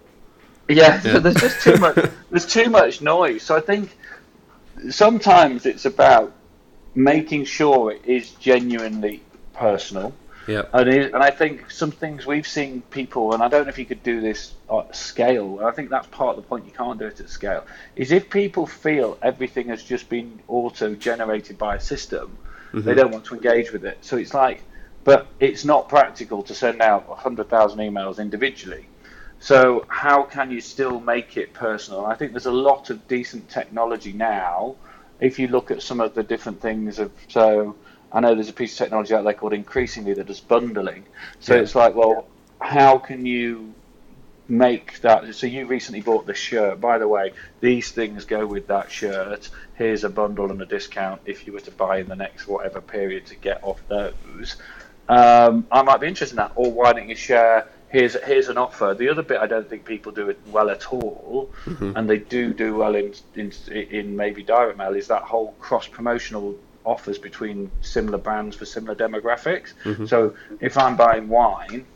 Yeah, 0.68 1.02
yeah. 1.04 1.18
there's 1.18 1.36
just 1.36 1.60
too 1.62 1.76
much. 1.76 1.96
There's 2.30 2.46
too 2.46 2.70
much 2.70 3.02
noise. 3.02 3.42
So 3.42 3.56
I 3.56 3.60
think 3.60 3.96
sometimes 4.90 5.66
it's 5.66 5.84
about 5.84 6.32
making 6.94 7.44
sure 7.44 7.92
it 7.92 8.04
is 8.06 8.30
genuinely 8.32 9.22
personal. 9.52 10.12
Yeah. 10.46 10.62
And, 10.72 10.88
it, 10.88 11.12
and 11.12 11.22
I 11.22 11.30
think 11.30 11.70
some 11.70 11.90
things 11.90 12.24
we've 12.24 12.46
seen 12.46 12.82
people, 12.82 13.34
and 13.34 13.42
I 13.42 13.48
don't 13.48 13.64
know 13.64 13.68
if 13.68 13.78
you 13.78 13.84
could 13.84 14.02
do 14.02 14.20
this 14.20 14.54
at 14.72 14.94
scale, 14.94 15.60
I 15.62 15.72
think 15.72 15.90
that's 15.90 16.06
part 16.06 16.36
of 16.36 16.36
the 16.36 16.48
point 16.48 16.64
you 16.64 16.70
can't 16.70 16.98
do 16.98 17.06
it 17.06 17.18
at 17.20 17.28
scale, 17.28 17.66
is 17.96 18.12
if 18.12 18.30
people 18.30 18.66
feel 18.66 19.18
everything 19.22 19.68
has 19.68 19.82
just 19.82 20.08
been 20.08 20.40
auto 20.46 20.94
generated 20.94 21.58
by 21.58 21.76
a 21.76 21.80
system, 21.80 22.38
mm-hmm. 22.68 22.82
they 22.82 22.94
don't 22.94 23.10
want 23.10 23.24
to 23.26 23.34
engage 23.34 23.72
with 23.72 23.84
it. 23.84 23.98
So 24.02 24.16
it's 24.16 24.34
like, 24.34 24.62
but 25.02 25.26
it's 25.40 25.64
not 25.64 25.88
practical 25.88 26.42
to 26.44 26.54
send 26.54 26.80
out 26.80 27.08
100,000 27.08 27.78
emails 27.78 28.18
individually. 28.18 28.86
So 29.40 29.84
how 29.88 30.24
can 30.24 30.50
you 30.50 30.60
still 30.60 31.00
make 31.00 31.36
it 31.36 31.52
personal? 31.52 32.06
I 32.06 32.14
think 32.14 32.32
there's 32.32 32.46
a 32.46 32.50
lot 32.52 32.90
of 32.90 33.06
decent 33.06 33.48
technology 33.48 34.12
now 34.12 34.76
if 35.20 35.38
you 35.38 35.48
look 35.48 35.70
at 35.70 35.82
some 35.82 36.00
of 36.00 36.14
the 36.14 36.22
different 36.22 36.60
things 36.60 36.98
of 36.98 37.10
so 37.28 37.76
I 38.12 38.20
know 38.20 38.34
there's 38.34 38.48
a 38.48 38.52
piece 38.54 38.72
of 38.72 38.78
technology 38.78 39.14
out 39.14 39.24
there 39.24 39.34
called 39.34 39.52
increasingly 39.52 40.14
that 40.14 40.26
does 40.26 40.40
bundling. 40.40 41.04
So 41.40 41.54
Yeah. 41.54 41.60
it's 41.62 41.74
like, 41.74 41.94
well, 41.94 42.28
how 42.60 42.98
can 42.98 43.26
you 43.26 43.74
make 44.48 45.00
that? 45.00 45.34
So 45.34 45.46
you 45.46 45.66
recently 45.66 46.00
bought 46.00 46.26
this 46.26 46.38
shirt. 46.38 46.80
By 46.80 46.98
the 46.98 47.08
way, 47.08 47.32
these 47.60 47.90
things 47.90 48.24
go 48.24 48.46
with 48.46 48.68
that 48.68 48.90
shirt. 48.90 49.50
Here's 49.74 50.04
a 50.04 50.08
bundle 50.08 50.50
and 50.50 50.60
a 50.62 50.66
discount 50.66 51.20
if 51.26 51.46
you 51.46 51.52
were 51.52 51.60
to 51.60 51.70
buy 51.72 51.98
in 51.98 52.08
the 52.08 52.16
next 52.16 52.46
whatever 52.46 52.80
period 52.80 53.26
to 53.26 53.34
get 53.34 53.60
off 53.62 53.80
those. 53.88 54.56
Um, 55.08 55.66
I 55.70 55.82
might 55.82 56.00
be 56.00 56.06
interested 56.06 56.34
in 56.34 56.36
that. 56.36 56.52
Or 56.54 56.72
why 56.72 56.92
don't 56.92 57.08
you 57.08 57.14
share? 57.16 57.68
Here's 57.96 58.14
here's 58.24 58.50
an 58.50 58.58
offer. 58.58 58.92
The 58.92 59.08
other 59.08 59.22
bit 59.22 59.38
I 59.40 59.46
don't 59.46 59.70
think 59.70 59.86
people 59.86 60.12
do 60.12 60.28
it 60.28 60.38
well 60.48 60.68
at 60.68 60.92
all, 60.92 61.50
mm-hmm. 61.64 61.96
and 61.96 62.10
they 62.10 62.18
do 62.18 62.52
do 62.52 62.76
well 62.76 62.94
in 62.94 63.14
in 63.34 63.50
in 63.70 64.14
maybe 64.14 64.42
direct 64.42 64.76
mail 64.76 64.94
is 64.94 65.08
that 65.08 65.22
whole 65.22 65.52
cross 65.60 65.88
promotional 65.88 66.54
offers 66.84 67.16
between 67.16 67.70
similar 67.80 68.18
brands 68.18 68.54
for 68.54 68.66
similar 68.66 68.94
demographics. 68.94 69.72
Mm-hmm. 69.84 70.04
So 70.04 70.34
if 70.60 70.76
I'm 70.76 70.94
buying 70.94 71.30
wine 71.30 71.86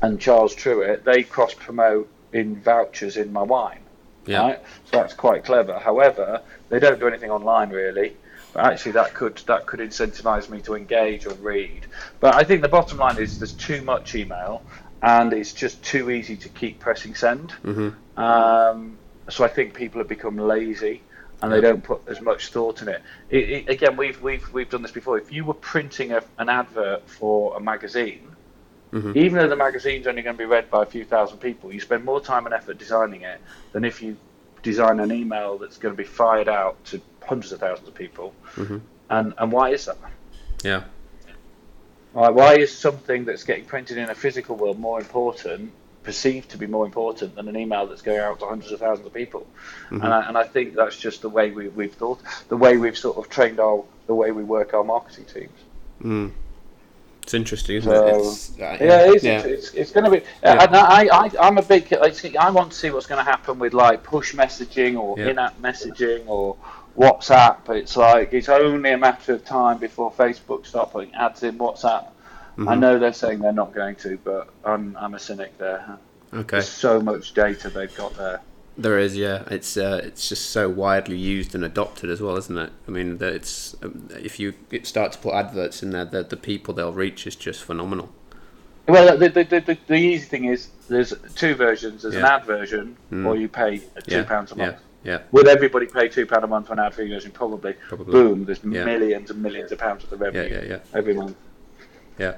and 0.00 0.20
Charles 0.20 0.54
Tyrwhitt, 0.54 1.02
they 1.02 1.24
cross 1.24 1.54
promote 1.54 2.08
in 2.32 2.62
vouchers 2.62 3.16
in 3.16 3.32
my 3.32 3.42
wine. 3.42 3.80
Yeah. 4.26 4.42
Right? 4.42 4.62
So 4.84 4.98
that's 4.98 5.14
quite 5.14 5.44
clever. 5.44 5.76
However, 5.80 6.40
they 6.68 6.78
don't 6.78 7.00
do 7.00 7.08
anything 7.08 7.32
online 7.32 7.70
really. 7.70 8.16
But 8.52 8.64
actually, 8.66 8.92
that 8.92 9.12
could 9.12 9.36
that 9.48 9.66
could 9.66 9.80
incentivize 9.80 10.48
me 10.48 10.62
to 10.62 10.76
engage 10.76 11.26
or 11.26 11.34
read. 11.34 11.84
But 12.20 12.36
I 12.36 12.44
think 12.44 12.62
the 12.62 12.68
bottom 12.68 12.96
line 12.96 13.18
is 13.18 13.38
there's 13.38 13.52
too 13.52 13.82
much 13.82 14.14
email, 14.14 14.62
and 15.06 15.32
it's 15.32 15.52
just 15.52 15.82
too 15.84 16.10
easy 16.10 16.36
to 16.36 16.48
keep 16.48 16.80
pressing 16.80 17.14
send. 17.14 17.50
Mm-hmm. 17.62 18.20
Um, 18.20 18.98
so 19.28 19.44
I 19.44 19.48
think 19.48 19.72
people 19.74 20.00
have 20.00 20.08
become 20.08 20.36
lazy 20.36 21.00
and 21.40 21.52
they 21.52 21.60
don't 21.60 21.82
put 21.82 22.00
as 22.08 22.20
much 22.20 22.48
thought 22.48 22.82
in 22.82 22.88
it. 22.88 23.02
it, 23.30 23.50
it 23.50 23.68
again, 23.68 23.96
we've 23.96 24.20
we've 24.20 24.52
we've 24.52 24.68
done 24.68 24.82
this 24.82 24.90
before. 24.90 25.16
If 25.18 25.30
you 25.30 25.44
were 25.44 25.54
printing 25.54 26.12
a, 26.12 26.22
an 26.38 26.48
advert 26.48 27.08
for 27.08 27.56
a 27.56 27.60
magazine, 27.60 28.22
Mm-hmm. 28.92 29.18
even 29.18 29.34
though 29.34 29.48
the 29.48 29.56
magazine's 29.56 30.06
only 30.06 30.22
going 30.22 30.36
to 30.36 30.38
be 30.38 30.46
read 30.46 30.70
by 30.70 30.84
a 30.84 30.86
few 30.86 31.04
thousand 31.04 31.38
people, 31.38 31.72
you 31.72 31.80
spend 31.80 32.04
more 32.04 32.20
time 32.20 32.46
and 32.46 32.54
effort 32.54 32.78
designing 32.78 33.22
it 33.22 33.40
than 33.72 33.84
if 33.84 34.00
you 34.00 34.16
design 34.62 35.00
an 35.00 35.10
email 35.10 35.58
that's 35.58 35.76
going 35.76 35.92
to 35.92 35.96
be 35.96 36.08
fired 36.08 36.48
out 36.48 36.82
to 36.86 37.00
hundreds 37.20 37.50
of 37.52 37.58
thousands 37.58 37.88
of 37.88 37.94
people. 37.94 38.32
Mm-hmm. 38.54 38.78
And 39.10 39.34
and 39.38 39.52
why 39.52 39.70
is 39.70 39.84
that? 39.86 39.98
Yeah. 40.64 40.84
Why, 42.16 42.30
why 42.30 42.54
is 42.54 42.74
something 42.74 43.26
that's 43.26 43.44
getting 43.44 43.66
printed 43.66 43.98
in 43.98 44.08
a 44.08 44.14
physical 44.14 44.56
world 44.56 44.78
more 44.78 44.98
important, 44.98 45.70
perceived 46.02 46.48
to 46.52 46.56
be 46.56 46.66
more 46.66 46.86
important 46.86 47.34
than 47.34 47.46
an 47.46 47.58
email 47.58 47.86
that's 47.86 48.00
going 48.00 48.20
out 48.20 48.40
to 48.40 48.46
hundreds 48.46 48.72
of 48.72 48.80
thousands 48.80 49.06
of 49.06 49.12
people? 49.12 49.46
And, 49.90 50.02
I, 50.02 50.26
and 50.26 50.38
I 50.38 50.44
think 50.44 50.74
that's 50.74 50.96
just 50.98 51.20
the 51.20 51.28
way 51.28 51.50
we, 51.50 51.68
we've 51.68 51.92
thought, 51.92 52.20
the 52.48 52.56
way 52.56 52.78
we've 52.78 52.96
sort 52.96 53.18
of 53.18 53.28
trained 53.28 53.60
our, 53.60 53.84
the 54.06 54.14
way 54.14 54.32
we 54.32 54.44
work 54.44 54.72
our 54.72 54.82
marketing 54.82 55.26
teams. 55.26 55.58
Mm. 56.02 56.32
It's 57.22 57.34
interesting, 57.34 57.76
isn't 57.76 57.92
So, 57.92 58.06
it? 58.06 58.16
It's, 58.16 58.50
uh, 58.50 58.54
Yeah, 58.60 58.74
it 58.76 59.16
is. 59.16 59.22
Yeah. 59.22 59.38
It's, 59.40 59.46
it's, 59.66 59.74
it's 59.74 59.92
going 59.92 60.04
to 60.04 60.10
be. 60.10 60.24
Yeah. 60.42 60.64
And 60.64 60.74
I, 60.74 61.08
I, 61.12 61.30
I'm 61.38 61.58
a 61.58 61.62
big. 61.62 61.94
see, 62.14 62.34
I 62.38 62.48
want 62.48 62.72
to 62.72 62.78
see 62.78 62.88
what's 62.88 63.06
going 63.06 63.22
to 63.22 63.30
happen 63.30 63.58
with 63.58 63.74
like 63.74 64.02
push 64.02 64.34
messaging 64.34 64.98
or 64.98 65.18
Yeah. 65.18 65.28
in-app 65.28 65.60
messaging 65.60 66.26
or 66.28 66.56
WhatsApp. 66.96 67.68
It's 67.70 67.96
like 67.96 68.32
it's 68.32 68.48
only 68.48 68.92
a 68.92 68.98
matter 68.98 69.34
of 69.34 69.44
time 69.44 69.78
before 69.78 70.10
Facebook 70.12 70.66
start 70.66 70.92
putting 70.92 71.14
ads 71.14 71.42
in 71.42 71.58
WhatsApp. 71.58 72.06
I 72.58 72.60
Mhm. 72.62 72.78
know 72.78 72.98
they're 72.98 73.12
saying 73.12 73.40
they're 73.40 73.52
not 73.52 73.74
going 73.74 73.96
to, 73.96 74.18
but 74.24 74.48
I'm 74.64 74.96
I'm 74.98 75.14
a 75.14 75.18
cynic 75.18 75.58
there. 75.58 75.98
Okay. 76.32 76.56
There's 76.56 76.68
so 76.68 77.00
much 77.00 77.34
data 77.34 77.68
they've 77.68 77.94
got 77.94 78.16
there. 78.16 78.40
There 78.78 78.98
is, 78.98 79.16
yeah. 79.16 79.42
It's 79.50 79.76
uh, 79.76 80.00
it's 80.04 80.28
just 80.28 80.50
so 80.50 80.68
widely 80.68 81.16
used 81.16 81.54
and 81.54 81.64
adopted 81.64 82.10
as 82.10 82.20
well, 82.20 82.36
isn't 82.36 82.58
it? 82.58 82.72
I 82.86 82.90
mean, 82.90 83.18
that 83.18 83.32
it's 83.32 83.74
um, 83.82 84.08
if 84.10 84.38
you 84.38 84.54
start 84.82 85.12
to 85.12 85.18
put 85.18 85.34
adverts 85.34 85.82
in 85.82 85.90
there, 85.90 86.04
the 86.04 86.22
the 86.22 86.36
people 86.36 86.74
they'll 86.74 86.92
reach 86.92 87.26
is 87.26 87.36
just 87.36 87.62
phenomenal. 87.62 88.10
Well, 88.88 89.18
the, 89.18 89.28
the, 89.28 89.42
the, 89.44 89.78
the, 89.88 89.94
easy 89.96 90.24
thing 90.26 90.44
is 90.44 90.68
there's 90.88 91.12
two 91.34 91.56
versions. 91.56 92.02
There's 92.02 92.14
an 92.14 92.24
ad 92.24 92.44
version, 92.44 92.96
Mm. 93.10 93.26
or 93.26 93.34
you 93.34 93.48
pay 93.48 93.78
two 93.78 93.84
Yeah, 94.18 94.22
pounds 94.22 94.52
a 94.52 94.56
month. 94.56 94.74
Yeah, 94.74 94.78
yeah, 95.06 95.22
Would 95.32 95.46
everybody 95.46 95.86
pay 95.86 96.08
two 96.08 96.26
pound 96.26 96.44
a 96.44 96.46
month 96.48 96.66
for 96.66 96.72
an 96.72 96.80
ad 96.80 96.94
free 96.94 97.08
version? 97.08 97.30
Probably. 97.30 97.74
Probably. 97.88 98.12
Boom! 98.12 98.44
There's 98.44 98.62
Yeah. 98.64 98.84
millions 98.84 99.30
and 99.30 99.40
millions 99.42 99.70
of 99.72 99.78
pounds 99.78 100.04
of 100.04 100.10
yeah, 100.10 100.24
revenue 100.24 100.48
yeah, 100.50 100.62
yeah, 100.62 100.68
yeah. 100.68 100.98
every 100.98 101.14
month. 101.14 101.36
yeah. 102.18 102.36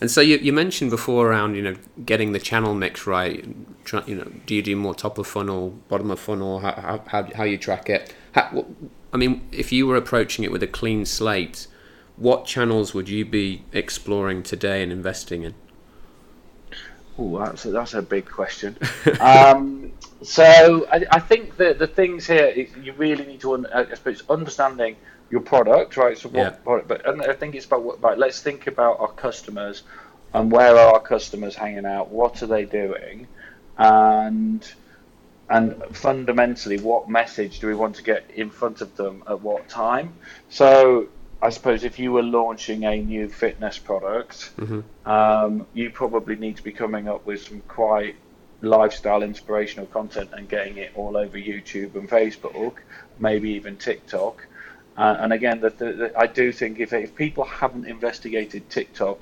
And 0.00 0.10
so 0.10 0.20
you, 0.20 0.36
you 0.38 0.52
mentioned 0.52 0.90
before 0.90 1.28
around 1.28 1.54
you 1.54 1.62
know 1.62 1.76
getting 2.04 2.32
the 2.32 2.40
channel 2.40 2.74
mix 2.74 3.06
right. 3.06 3.46
Try, 3.84 4.02
you 4.06 4.16
know, 4.16 4.30
do 4.46 4.54
you 4.54 4.62
do 4.62 4.74
more 4.74 4.94
top 4.94 5.16
of 5.18 5.26
funnel, 5.28 5.78
bottom 5.88 6.10
of 6.10 6.18
funnel? 6.18 6.58
How 6.58 6.72
how, 6.72 7.04
how, 7.06 7.28
how 7.36 7.44
you 7.44 7.56
track 7.56 7.88
it? 7.88 8.12
How, 8.32 8.66
I 9.12 9.16
mean, 9.16 9.46
if 9.52 9.70
you 9.70 9.86
were 9.86 9.96
approaching 9.96 10.44
it 10.44 10.50
with 10.50 10.62
a 10.62 10.66
clean 10.66 11.04
slate, 11.04 11.68
what 12.16 12.46
channels 12.46 12.94
would 12.94 13.08
you 13.08 13.24
be 13.24 13.64
exploring 13.72 14.42
today 14.42 14.82
and 14.82 14.90
investing 14.90 15.42
in? 15.44 15.54
Oh, 17.18 17.38
that's 17.38 17.64
a, 17.66 17.70
that's 17.70 17.94
a 17.94 18.02
big 18.02 18.26
question. 18.26 18.76
um, 19.20 19.92
so 20.22 20.86
I, 20.90 21.04
I 21.10 21.20
think 21.20 21.56
that 21.56 21.78
the 21.78 21.86
things 21.86 22.26
here 22.26 22.46
is 22.46 22.68
you 22.82 22.92
really 22.94 23.26
need 23.26 23.40
to, 23.40 23.54
un- 23.54 23.66
I 23.74 23.92
suppose, 23.94 24.22
understanding 24.28 24.96
your 25.30 25.40
product, 25.40 25.96
right? 25.96 26.16
So 26.18 26.28
what 26.28 26.38
Yeah. 26.38 26.50
product? 26.50 26.88
But 26.88 27.08
and 27.08 27.22
I 27.22 27.32
think 27.32 27.54
it's 27.54 27.66
about 27.66 27.82
what. 27.82 28.02
Right, 28.02 28.18
let's 28.18 28.40
think 28.42 28.66
about 28.66 29.00
our 29.00 29.12
customers 29.12 29.82
and 30.34 30.50
where 30.50 30.76
are 30.76 30.94
our 30.94 31.00
customers 31.00 31.54
hanging 31.54 31.86
out? 31.86 32.08
What 32.10 32.42
are 32.42 32.46
they 32.46 32.64
doing? 32.64 33.26
And 33.78 34.66
and 35.50 35.82
fundamentally, 35.92 36.78
what 36.78 37.08
message 37.10 37.60
do 37.60 37.66
we 37.66 37.74
want 37.74 37.96
to 37.96 38.02
get 38.02 38.30
in 38.34 38.48
front 38.50 38.80
of 38.80 38.96
them 38.96 39.22
at 39.28 39.40
what 39.40 39.68
time? 39.68 40.14
So 40.48 41.08
I 41.42 41.50
suppose 41.50 41.84
if 41.84 41.98
you 41.98 42.12
were 42.12 42.22
launching 42.22 42.84
a 42.84 42.96
new 43.02 43.28
fitness 43.28 43.76
product, 43.78 44.50
um, 45.04 45.66
you 45.74 45.90
probably 45.90 46.36
need 46.36 46.56
to 46.56 46.62
be 46.62 46.72
coming 46.72 47.08
up 47.08 47.26
with 47.26 47.42
some 47.42 47.60
quite 47.68 48.14
lifestyle 48.62 49.22
inspirational 49.22 49.86
content 49.86 50.30
and 50.32 50.48
getting 50.48 50.78
it 50.78 50.92
all 50.94 51.16
over 51.16 51.36
YouTube 51.36 51.94
and 51.94 52.08
Facebook, 52.08 52.74
maybe 53.18 53.50
even 53.50 53.76
TikTok. 53.76 54.46
Uh, 54.96 55.16
and 55.20 55.32
again, 55.32 55.60
the, 55.60 55.70
the, 55.70 55.92
the, 55.92 56.18
I 56.18 56.26
do 56.26 56.52
think 56.52 56.78
if, 56.80 56.92
if 56.92 57.14
people 57.14 57.44
haven't 57.44 57.86
investigated 57.86 58.68
TikTok, 58.70 59.20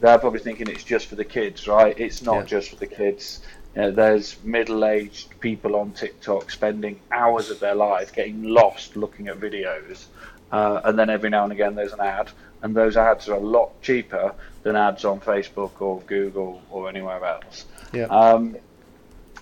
they're 0.00 0.18
probably 0.18 0.40
thinking 0.40 0.68
it's 0.68 0.84
just 0.84 1.06
for 1.06 1.16
the 1.16 1.24
kids, 1.24 1.68
right? 1.68 1.98
It's 1.98 2.22
not 2.22 2.36
Yeah. 2.36 2.44
just 2.44 2.70
for 2.70 2.76
the 2.76 2.86
kids. 2.86 3.40
You 3.76 3.82
know, 3.82 3.90
there's 3.90 4.36
middle-aged 4.42 5.38
people 5.40 5.76
on 5.76 5.92
TikTok 5.92 6.50
spending 6.50 6.98
hours 7.12 7.50
of 7.50 7.60
their 7.60 7.74
life 7.74 8.12
getting 8.12 8.42
lost 8.42 8.96
looking 8.96 9.28
at 9.28 9.38
videos, 9.38 10.06
uh, 10.50 10.80
and 10.84 10.98
then 10.98 11.10
every 11.10 11.28
now 11.30 11.44
and 11.44 11.52
again 11.52 11.74
there's 11.74 11.92
an 11.92 12.00
ad, 12.00 12.30
and 12.62 12.74
those 12.74 12.96
ads 12.96 13.28
are 13.28 13.34
a 13.34 13.40
lot 13.40 13.80
cheaper 13.82 14.34
than 14.62 14.74
ads 14.76 15.04
on 15.04 15.20
Facebook 15.20 15.80
or 15.80 16.00
Google 16.06 16.62
or 16.70 16.88
anywhere 16.88 17.22
else. 17.24 17.66
Yeah. 17.92 18.04
Um, 18.06 18.56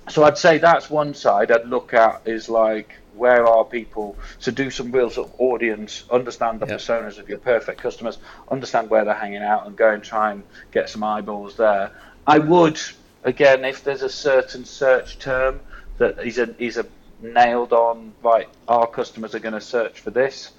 so 0.08 0.24
I'd 0.24 0.38
say 0.38 0.58
that's 0.58 0.90
one 0.90 1.14
side 1.14 1.50
I'd 1.50 1.66
look 1.66 1.94
at 1.94 2.22
is 2.26 2.48
like 2.48 2.94
where 3.16 3.46
are 3.46 3.64
people 3.64 4.16
to 4.42 4.52
do 4.52 4.70
some 4.70 4.92
real 4.92 5.10
sort 5.10 5.28
of 5.28 5.34
audience, 5.40 6.04
understand 6.10 6.60
the 6.60 6.66
Yeah. 6.66 6.74
personas 6.74 7.18
of 7.18 7.28
your 7.28 7.38
perfect 7.38 7.80
customers, 7.80 8.18
understand 8.48 8.90
where 8.90 9.04
they're 9.04 9.14
hanging 9.14 9.42
out, 9.42 9.66
and 9.66 9.76
go 9.76 9.90
and 9.90 10.02
try 10.04 10.30
and 10.30 10.44
get 10.70 10.88
some 10.88 11.02
eyeballs 11.02 11.56
there. 11.56 11.90
I 12.26 12.38
would 12.38 12.80
again 13.24 13.64
if 13.64 13.82
there's 13.84 14.02
a 14.02 14.08
certain 14.08 14.64
search 14.64 15.18
term 15.18 15.60
that 15.98 16.24
is 16.24 16.38
a 16.38 16.54
is 16.62 16.76
a 16.78 16.86
nailed 17.20 17.72
on 17.72 18.12
right. 18.22 18.48
Our 18.68 18.86
customers 18.86 19.34
are 19.34 19.40
going 19.40 19.54
to 19.54 19.60
search 19.60 19.98
for 20.00 20.10
this. 20.10 20.52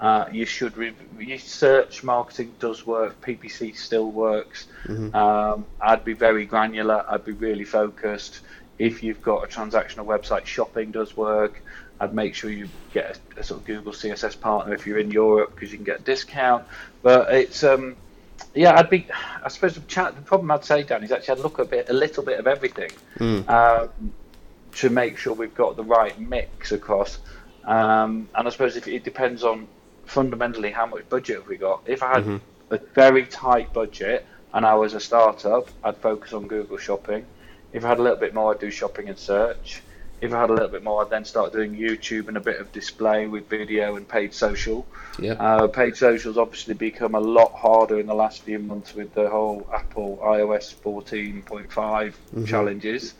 Uh, 0.00 0.24
you 0.32 0.46
should 0.46 0.76
re- 0.78 0.94
research 1.14 2.02
marketing 2.02 2.52
does 2.58 2.86
work. 2.86 3.20
PPC 3.20 3.76
still 3.76 4.10
works. 4.10 4.66
Um, 5.14 5.66
I'd 5.80 6.04
be 6.04 6.14
very 6.14 6.46
granular. 6.46 7.04
I'd 7.08 7.24
be 7.24 7.32
really 7.32 7.64
focused. 7.64 8.40
If 8.80 9.02
you've 9.02 9.20
got 9.20 9.44
a 9.44 9.46
transactional 9.46 10.06
website, 10.06 10.46
shopping 10.46 10.90
does 10.90 11.14
work. 11.14 11.62
I'd 12.00 12.14
make 12.14 12.34
sure 12.34 12.50
you 12.50 12.66
get 12.94 13.20
a, 13.36 13.40
a 13.40 13.44
sort 13.44 13.60
of 13.60 13.66
Google 13.66 13.92
CSS 13.92 14.40
partner 14.40 14.72
if 14.72 14.86
you're 14.86 14.98
in 14.98 15.10
Europe 15.10 15.54
because 15.54 15.70
you 15.70 15.76
can 15.76 15.84
get 15.84 16.00
a 16.00 16.02
discount. 16.02 16.64
But 17.02 17.30
it's 17.34 17.62
um, 17.62 17.94
yeah, 18.54 18.78
I'd 18.78 18.88
be. 18.88 19.06
I 19.44 19.48
suppose 19.48 19.74
the, 19.74 19.82
chat, 19.82 20.16
the 20.16 20.22
problem 20.22 20.50
I'd 20.50 20.64
say, 20.64 20.82
Dan, 20.82 21.04
is 21.04 21.12
actually 21.12 21.36
I'd 21.36 21.42
look 21.42 21.58
a 21.58 21.66
bit, 21.66 21.90
a 21.90 21.92
little 21.92 22.24
bit 22.24 22.38
of 22.38 22.46
everything 22.46 22.90
um, 23.48 23.90
to 24.76 24.88
make 24.88 25.18
sure 25.18 25.34
we've 25.34 25.54
got 25.54 25.76
the 25.76 25.84
right 25.84 26.18
mix 26.18 26.72
across. 26.72 27.18
Um, 27.64 28.30
and 28.34 28.48
I 28.48 28.50
suppose 28.50 28.76
if 28.76 28.88
it 28.88 29.04
depends 29.04 29.44
on 29.44 29.68
fundamentally 30.06 30.70
how 30.70 30.86
much 30.86 31.06
budget 31.10 31.36
have 31.40 31.48
we 31.48 31.58
got. 31.58 31.82
If 31.84 32.02
I 32.02 32.14
had 32.14 32.40
a 32.70 32.78
very 32.94 33.26
tight 33.26 33.74
budget 33.74 34.24
and 34.54 34.64
I 34.64 34.74
was 34.74 34.94
a 34.94 35.00
startup, 35.00 35.68
I'd 35.84 35.98
focus 35.98 36.32
on 36.32 36.48
Google 36.48 36.78
Shopping. 36.78 37.26
If 37.72 37.84
I 37.84 37.88
had 37.88 37.98
a 37.98 38.02
little 38.02 38.18
bit 38.18 38.34
more, 38.34 38.52
I'd 38.52 38.60
do 38.60 38.70
shopping 38.70 39.08
and 39.08 39.18
search. 39.18 39.82
If 40.20 40.34
I 40.34 40.40
had 40.40 40.50
a 40.50 40.52
little 40.52 40.68
bit 40.68 40.82
more, 40.82 41.02
I'd 41.02 41.10
then 41.10 41.24
start 41.24 41.52
doing 41.52 41.74
YouTube 41.74 42.28
and 42.28 42.36
a 42.36 42.40
bit 42.40 42.60
of 42.60 42.70
display 42.72 43.26
with 43.26 43.48
video 43.48 43.96
and 43.96 44.06
paid 44.06 44.34
social. 44.34 44.86
Yeah. 45.18 45.32
Uh, 45.32 45.66
paid 45.66 45.96
socials 45.96 46.36
obviously 46.36 46.74
become 46.74 47.14
a 47.14 47.20
lot 47.20 47.52
harder 47.52 47.98
in 47.98 48.06
the 48.06 48.14
last 48.14 48.42
few 48.42 48.58
months 48.58 48.94
with 48.94 49.14
the 49.14 49.30
whole 49.30 49.66
Apple 49.72 50.18
iOS 50.22 50.74
14.5 50.74 52.46
challenges 52.46 53.14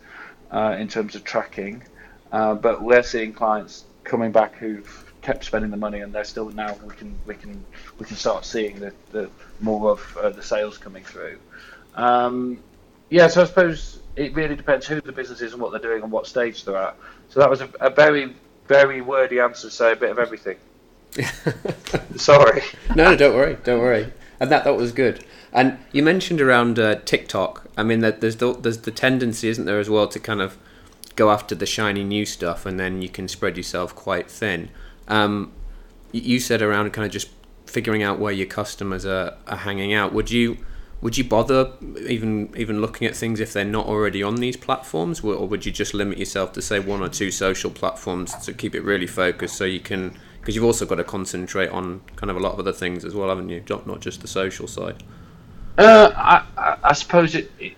uh, 0.51 0.75
in 0.77 0.87
terms 0.87 1.15
of 1.15 1.23
tracking. 1.23 1.83
Uh, 2.31 2.53
but 2.53 2.83
we're 2.83 3.03
seeing 3.03 3.33
clients 3.33 3.85
coming 4.03 4.31
back 4.31 4.55
who've 4.55 5.11
kept 5.21 5.45
spending 5.45 5.71
the 5.71 5.77
money, 5.77 6.01
and 6.01 6.13
they're 6.13 6.23
still 6.23 6.49
now 6.49 6.77
we 6.85 6.93
can 6.95 7.17
we 7.25 7.35
can 7.35 7.63
we 7.99 8.05
can 8.05 8.15
start 8.15 8.45
seeing 8.45 8.79
the, 8.79 8.93
the 9.11 9.29
more 9.59 9.91
of 9.91 10.17
uh, 10.17 10.29
the 10.29 10.43
sales 10.43 10.77
coming 10.77 11.03
through. 11.03 11.37
Um, 11.95 12.59
yeah, 13.09 13.27
so 13.27 13.41
I 13.41 13.45
suppose 13.45 14.00
it 14.15 14.33
really 14.33 14.55
depends 14.55 14.87
who 14.87 15.01
the 15.01 15.11
business 15.11 15.41
is 15.41 15.53
and 15.53 15.61
what 15.61 15.71
they're 15.71 15.79
doing 15.79 16.03
and 16.03 16.11
what 16.11 16.27
stage 16.27 16.65
they're 16.65 16.77
at. 16.77 16.95
So 17.29 17.39
that 17.39 17.49
was 17.49 17.61
a, 17.61 17.69
a 17.79 17.89
very 17.89 18.35
very 18.67 19.01
wordy 19.01 19.39
answer 19.39 19.67
to 19.67 19.73
say 19.73 19.91
a 19.91 19.95
bit 19.95 20.11
of 20.11 20.19
everything. 20.19 20.57
Sorry. 22.15 22.61
no, 22.95 23.11
no, 23.11 23.15
don't 23.15 23.35
worry, 23.35 23.57
don't 23.63 23.79
worry. 23.79 24.13
And 24.39 24.49
that 24.51 24.63
that 24.63 24.75
was 24.75 24.91
good. 24.91 25.25
And 25.51 25.77
you 25.91 26.03
mentioned 26.03 26.39
around 26.39 26.79
uh, 26.79 26.95
TikTok. 27.03 27.67
I 27.77 27.83
mean, 27.83 27.99
that 27.99 28.21
there's 28.21 28.37
the, 28.37 28.53
there's 28.53 28.79
the 28.79 28.91
tendency, 28.91 29.49
isn't 29.49 29.65
there, 29.65 29.79
as 29.79 29.89
well, 29.89 30.07
to 30.07 30.19
kind 30.19 30.41
of 30.41 30.57
go 31.15 31.29
after 31.29 31.53
the 31.53 31.65
shiny 31.65 32.03
new 32.03 32.25
stuff, 32.25 32.65
and 32.65 32.79
then 32.79 33.01
you 33.01 33.09
can 33.09 33.27
spread 33.27 33.57
yourself 33.57 33.93
quite 33.93 34.31
thin. 34.31 34.69
Um, 35.07 35.51
you 36.13 36.39
said 36.39 36.61
around 36.61 36.91
kind 36.91 37.05
of 37.05 37.11
just 37.11 37.29
figuring 37.65 38.03
out 38.03 38.19
where 38.19 38.33
your 38.33 38.47
customers 38.47 39.05
are, 39.05 39.35
are 39.47 39.57
hanging 39.57 39.93
out. 39.93 40.13
Would 40.13 40.31
you 40.31 40.57
would 41.01 41.17
you 41.17 41.23
bother 41.23 41.73
even 42.07 42.53
even 42.55 42.79
looking 42.79 43.07
at 43.07 43.15
things 43.15 43.39
if 43.39 43.53
they're 43.53 43.65
not 43.65 43.87
already 43.87 44.21
on 44.21 44.35
these 44.35 44.55
platforms, 44.55 45.21
or 45.21 45.47
would 45.47 45.65
you 45.65 45.71
just 45.71 45.93
limit 45.93 46.19
yourself 46.19 46.53
to 46.53 46.61
say 46.61 46.79
one 46.79 47.01
or 47.01 47.09
two 47.09 47.31
social 47.31 47.71
platforms 47.71 48.35
to 48.45 48.53
keep 48.53 48.75
it 48.75 48.81
really 48.81 49.07
focused 49.07 49.55
so 49.55 49.65
you 49.65 49.79
can 49.79 50.15
because 50.39 50.55
you've 50.55 50.65
also 50.65 50.85
got 50.85 50.95
to 50.95 51.03
concentrate 51.03 51.69
on 51.69 52.01
kind 52.15 52.29
of 52.29 52.37
a 52.37 52.39
lot 52.39 52.53
of 52.53 52.59
other 52.59 52.73
things 52.73 53.03
as 53.03 53.15
well, 53.15 53.29
haven't 53.29 53.49
you? 53.49 53.63
Not 53.67 53.87
not 53.87 53.99
just 53.99 54.21
the 54.21 54.27
social 54.27 54.67
side. 54.67 55.03
Uh, 55.77 56.11
I, 56.15 56.77
I 56.83 56.93
suppose 56.93 57.33
it, 57.33 57.51
it, 57.59 57.73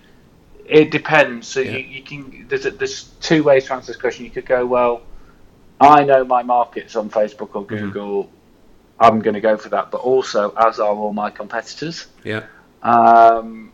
it 0.65 0.91
depends. 0.91 1.47
So 1.47 1.61
yeah. 1.61 1.71
you, 1.71 1.79
you, 1.79 2.03
can 2.03 2.45
there's 2.49 2.65
a, 2.65 2.71
there's 2.71 3.03
two 3.21 3.43
ways 3.43 3.65
to 3.65 3.73
answer 3.75 3.87
this 3.87 4.01
question. 4.01 4.25
You 4.25 4.31
could 4.31 4.45
go 4.45 4.65
well. 4.65 5.01
I 5.79 6.03
know 6.03 6.23
my 6.23 6.43
markets 6.43 6.95
on 6.95 7.09
Facebook 7.09 7.55
or 7.55 7.65
mm-hmm. 7.65 7.75
Google. 7.75 8.23
Mm-hmm. 8.25 8.33
I'm 8.99 9.19
going 9.19 9.33
to 9.33 9.41
go 9.41 9.57
for 9.57 9.69
that, 9.69 9.91
but 9.91 10.01
also 10.01 10.51
as 10.55 10.79
are 10.79 10.93
all 10.93 11.13
my 11.13 11.29
competitors. 11.29 12.07
Yeah. 12.23 12.45
Um, 12.83 13.71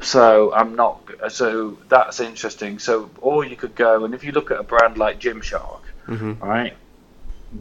so 0.00 0.52
I'm 0.52 0.76
not. 0.76 1.00
So 1.28 1.78
that's 1.88 2.20
interesting. 2.20 2.78
So 2.78 3.10
or 3.20 3.44
you 3.44 3.56
could 3.56 3.74
go 3.74 4.04
and 4.04 4.14
if 4.14 4.24
you 4.24 4.32
look 4.32 4.50
at 4.50 4.58
a 4.58 4.62
brand 4.62 4.98
like 4.98 5.20
Gymshark, 5.20 5.80
mm-hmm. 6.06 6.42
right? 6.42 6.76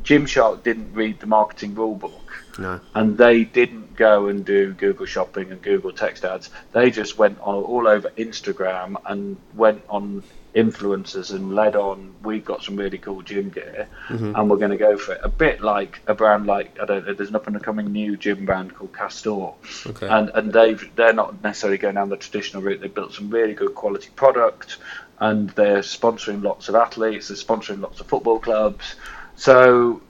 Gymshark 0.04 0.64
didn't 0.64 0.94
read 0.94 1.20
the 1.20 1.28
marketing 1.28 1.76
rule 1.76 1.96
book. 1.96 2.46
No. 2.58 2.80
And 2.94 3.18
they 3.18 3.44
didn't 3.44 3.96
go 3.96 4.28
and 4.28 4.46
do 4.46 4.74
Google 4.74 5.06
Shopping 5.06 5.52
and 5.52 5.62
Google 5.62 5.92
text 5.92 6.24
ads. 6.24 6.50
They 6.74 6.92
just 6.92 7.18
went 7.18 7.40
all, 7.40 7.64
all 7.64 7.88
over 7.88 8.10
Instagram 8.12 8.96
and 9.06 9.38
went 9.56 9.82
on 9.90 10.24
influencers 10.56 11.32
and 11.32 11.54
led 11.54 11.76
on. 11.76 12.14
We've 12.24 12.44
got 12.44 12.64
some 12.64 12.76
really 12.76 12.98
cool 12.98 13.22
gym 13.22 13.50
gear, 13.50 13.88
mm-hmm. 14.08 14.36
and 14.36 14.50
we're 14.50 14.58
going 14.58 14.72
to 14.72 14.78
go 14.78 14.98
for 14.98 15.14
it. 15.14 15.22
A 15.24 15.30
bit 15.30 15.62
like 15.62 16.02
a 16.08 16.14
brand 16.14 16.46
like 16.48 16.80
I 16.82 16.86
don't 16.86 17.06
know. 17.06 17.14
There's 17.14 17.30
an 17.30 17.36
up 17.36 17.48
and 17.48 17.62
coming 17.64 17.92
new 17.92 18.18
gym 18.18 18.46
brand 18.46 18.76
called 18.76 18.94
Castore, 18.94 19.56
okay. 19.88 20.08
and 20.08 20.30
and 20.30 20.52
they've 20.52 20.90
they're 20.96 21.14
not 21.14 21.44
necessarily 21.44 21.78
going 21.78 21.96
down 21.96 22.10
the 22.10 22.18
traditional 22.18 22.64
route. 22.64 22.82
they've 22.82 22.94
built 22.94 23.14
some 23.14 23.30
really 23.30 23.54
good 23.54 23.76
quality 23.76 24.10
product, 24.16 24.78
and 25.20 25.50
they're 25.52 25.80
sponsoring 25.80 26.44
lots 26.44 26.70
of 26.70 26.76
athletes. 26.76 27.28
They're 27.28 27.38
sponsoring 27.38 27.82
lots 27.82 28.00
of 28.00 28.08
football 28.08 28.40
clubs. 28.40 28.96
So, 29.36 30.02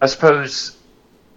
I 0.00 0.06
suppose 0.06 0.75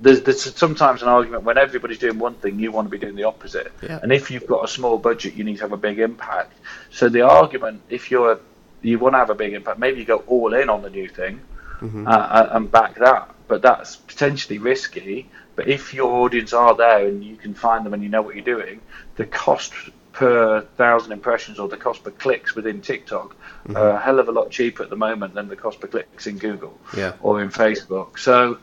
there's, 0.02 0.22
there's 0.22 0.56
sometimes 0.56 1.02
an 1.02 1.10
argument 1.10 1.44
when 1.44 1.58
everybody's 1.58 2.00
doing 2.00 2.20
one 2.20 2.36
thing, 2.36 2.60
you 2.60 2.72
want 2.72 2.88
to 2.88 2.90
be 2.90 2.98
doing 2.98 3.16
the 3.16 3.24
opposite. 3.24 3.72
Yeah. 3.82 4.00
And 4.02 4.12
if 4.12 4.32
you've 4.32 4.48
got 4.48 4.64
a 4.64 4.68
small 4.68 4.98
budget, 4.98 5.34
you 5.34 5.44
need 5.44 5.58
to 5.58 5.64
have 5.64 5.74
a 5.74 5.78
big 5.78 6.00
impact. 6.00 6.54
So 6.92 7.10
the 7.10 7.22
argument, 7.22 7.82
if 7.90 8.12
you're 8.12 8.40
you 8.82 8.98
want 8.98 9.14
to 9.14 9.20
have 9.20 9.30
a 9.30 9.36
big 9.36 9.54
impact, 9.54 9.78
maybe 9.78 10.00
you 10.00 10.06
go 10.06 10.24
all 10.28 10.54
in 10.54 10.70
on 10.70 10.82
the 10.82 10.90
new 10.90 11.10
thing 11.10 11.42
mm-hmm. 11.82 12.08
uh, 12.08 12.48
and 12.52 12.72
back 12.72 12.96
that. 12.96 13.36
But 13.48 13.62
that's 13.62 13.96
potentially 13.96 14.58
risky. 14.58 15.30
But 15.56 15.68
if 15.68 15.94
your 15.94 16.12
audience 16.24 16.54
are 16.54 16.76
there 16.76 17.08
and 17.08 17.24
you 17.24 17.36
can 17.36 17.54
find 17.54 17.86
them 17.86 17.94
and 17.94 18.02
you 18.02 18.10
know 18.10 18.22
what 18.22 18.36
you're 18.36 18.46
doing, 18.46 18.80
the 19.16 19.26
cost 19.26 19.74
per 20.14 20.62
thousand 20.78 21.12
impressions 21.12 21.60
or 21.60 21.68
the 21.68 21.78
cost 21.78 22.04
per 22.04 22.12
clicks 22.12 22.56
within 22.56 22.82
TikTok 22.82 23.36
mm-hmm. 23.36 23.76
are 23.76 23.90
a 23.92 24.00
hell 24.00 24.20
of 24.20 24.30
a 24.30 24.32
lot 24.32 24.50
cheaper 24.50 24.84
at 24.84 24.90
the 24.90 24.96
moment 24.96 25.34
than 25.34 25.48
the 25.50 25.56
cost 25.56 25.80
per 25.80 25.88
clicks 25.88 26.28
in 26.28 26.38
Google 26.38 26.78
yeah. 26.96 27.14
or 27.22 27.42
in 27.42 27.50
Facebook. 27.50 28.18
So 28.18 28.60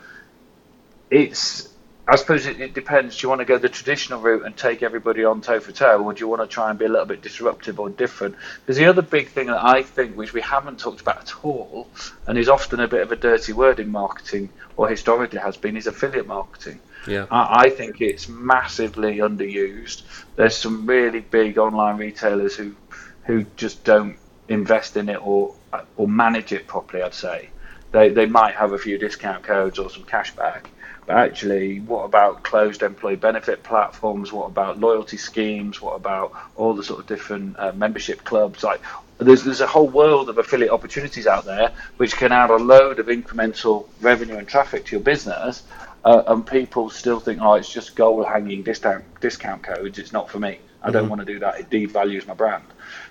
it's 1.11 1.69
I 2.09 2.15
suppose 2.15 2.47
it, 2.47 2.61
it, 2.61 2.73
depends. 2.73 3.17
Do 3.17 3.25
you 3.25 3.29
want 3.29 3.41
to 3.41 3.45
go 3.45 3.59
the 3.59 3.69
traditional 3.69 4.21
route 4.21 4.45
and 4.45 4.57
take 4.57 4.85
everybody 4.85 5.25
on 5.25 5.41
toe 5.41 5.59
for 5.59 5.73
toe, 5.73 6.05
or 6.05 6.13
do 6.13 6.21
you 6.21 6.29
want 6.29 6.41
to 6.41 6.47
try 6.47 6.71
and 6.71 6.79
be 6.79 6.85
a 6.85 6.89
little 6.89 7.07
bit 7.07 7.21
disruptive 7.21 7.81
or 7.81 7.91
different? 7.91 8.37
Because 8.61 8.77
the 8.77 8.85
other 8.85 9.03
big 9.03 9.29
thing 9.29 9.49
that 9.49 9.65
I 9.65 9.83
think, 9.83 10.17
which 10.17 10.33
we 10.33 10.41
haven't 10.41 10.79
talked 10.79 11.01
about 11.01 11.19
at 11.19 11.45
all, 11.45 11.89
and 12.29 12.39
is 12.39 12.49
often 12.49 12.79
a 12.79 12.87
bit 12.87 13.03
of 13.03 13.11
a 13.11 13.17
dirty 13.17 13.53
word 13.53 13.81
in 13.81 13.91
marketing, 13.91 14.51
or 14.77 14.89
historically 14.89 15.41
has 15.41 15.57
been, 15.57 15.77
is 15.77 15.89
affiliate 15.89 16.29
marketing. 16.29 16.79
Yeah. 17.09 17.27
I, 17.29 17.65
I 17.65 17.71
think 17.71 18.01
it's 18.01 18.29
massively 18.29 19.17
underused. 19.17 20.03
There's 20.37 20.57
some 20.57 20.87
really 20.87 21.21
big 21.21 21.59
online 21.59 21.97
retailers 21.97 22.55
who 22.55 22.77
who 23.25 23.45
just 23.57 23.83
don't 23.83 24.17
invest 24.49 24.97
in 24.97 25.09
it 25.09 25.27
or 25.27 25.57
or 25.97 26.07
manage 26.07 26.53
it 26.53 26.69
properly. 26.69 27.03
I'd 27.03 27.15
say 27.15 27.51
they 27.91 28.11
they 28.11 28.27
might 28.27 28.55
have 28.55 28.73
a 28.73 28.79
few 28.79 28.97
discount 28.97 29.43
codes 29.43 29.81
or 29.81 29.91
some 29.91 30.05
cashback, 30.05 30.67
but 31.07 31.17
actually, 31.17 31.81
what 31.81 32.05
about 32.05 32.43
closed 32.43 32.83
employee 32.83 33.17
benefit 33.17 33.63
platforms? 33.63 34.33
What 34.33 34.47
about 34.47 34.81
loyalty 34.81 35.17
schemes? 35.17 35.81
What 35.81 35.95
about 35.95 36.33
all 36.57 36.75
the 36.75 36.83
sort 36.83 37.01
of 37.01 37.07
different 37.07 37.59
uh, 37.59 37.73
membership 37.73 38.25
clubs? 38.25 38.65
Like 38.65 38.81
there's 39.19 39.45
there's 39.45 39.61
a 39.61 39.67
whole 39.67 39.89
world 39.89 40.29
of 40.29 40.39
affiliate 40.39 40.73
opportunities 40.73 41.27
out 41.27 41.45
there 41.45 41.73
which 41.97 42.17
can 42.17 42.33
add 42.33 42.51
a 42.51 42.57
load 42.57 42.99
of 42.99 43.07
incremental 43.07 43.87
revenue 44.01 44.37
and 44.37 44.49
traffic 44.49 44.85
to 44.87 44.97
your 44.97 45.03
business 45.03 45.63
uh, 46.05 46.23
and 46.29 46.47
people 46.47 46.89
still 46.89 47.19
think, 47.19 47.41
oh, 47.41 47.55
it's 47.55 47.73
just 47.73 47.97
goal 47.97 48.25
hanging 48.25 48.63
discount 48.63 49.05
discount 49.21 49.63
codes. 49.63 49.99
It's 49.99 50.13
not 50.13 50.31
for 50.31 50.39
me. 50.39 50.61
I 50.83 50.91
don't 50.91 51.03
mm-hmm. 51.03 51.11
want 51.11 51.21
to 51.21 51.33
do 51.33 51.39
that. 51.41 51.61
It 51.61 51.71
devalues 51.71 52.27
my 52.27 52.35
brand. 52.35 52.65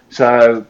So 0.10 0.66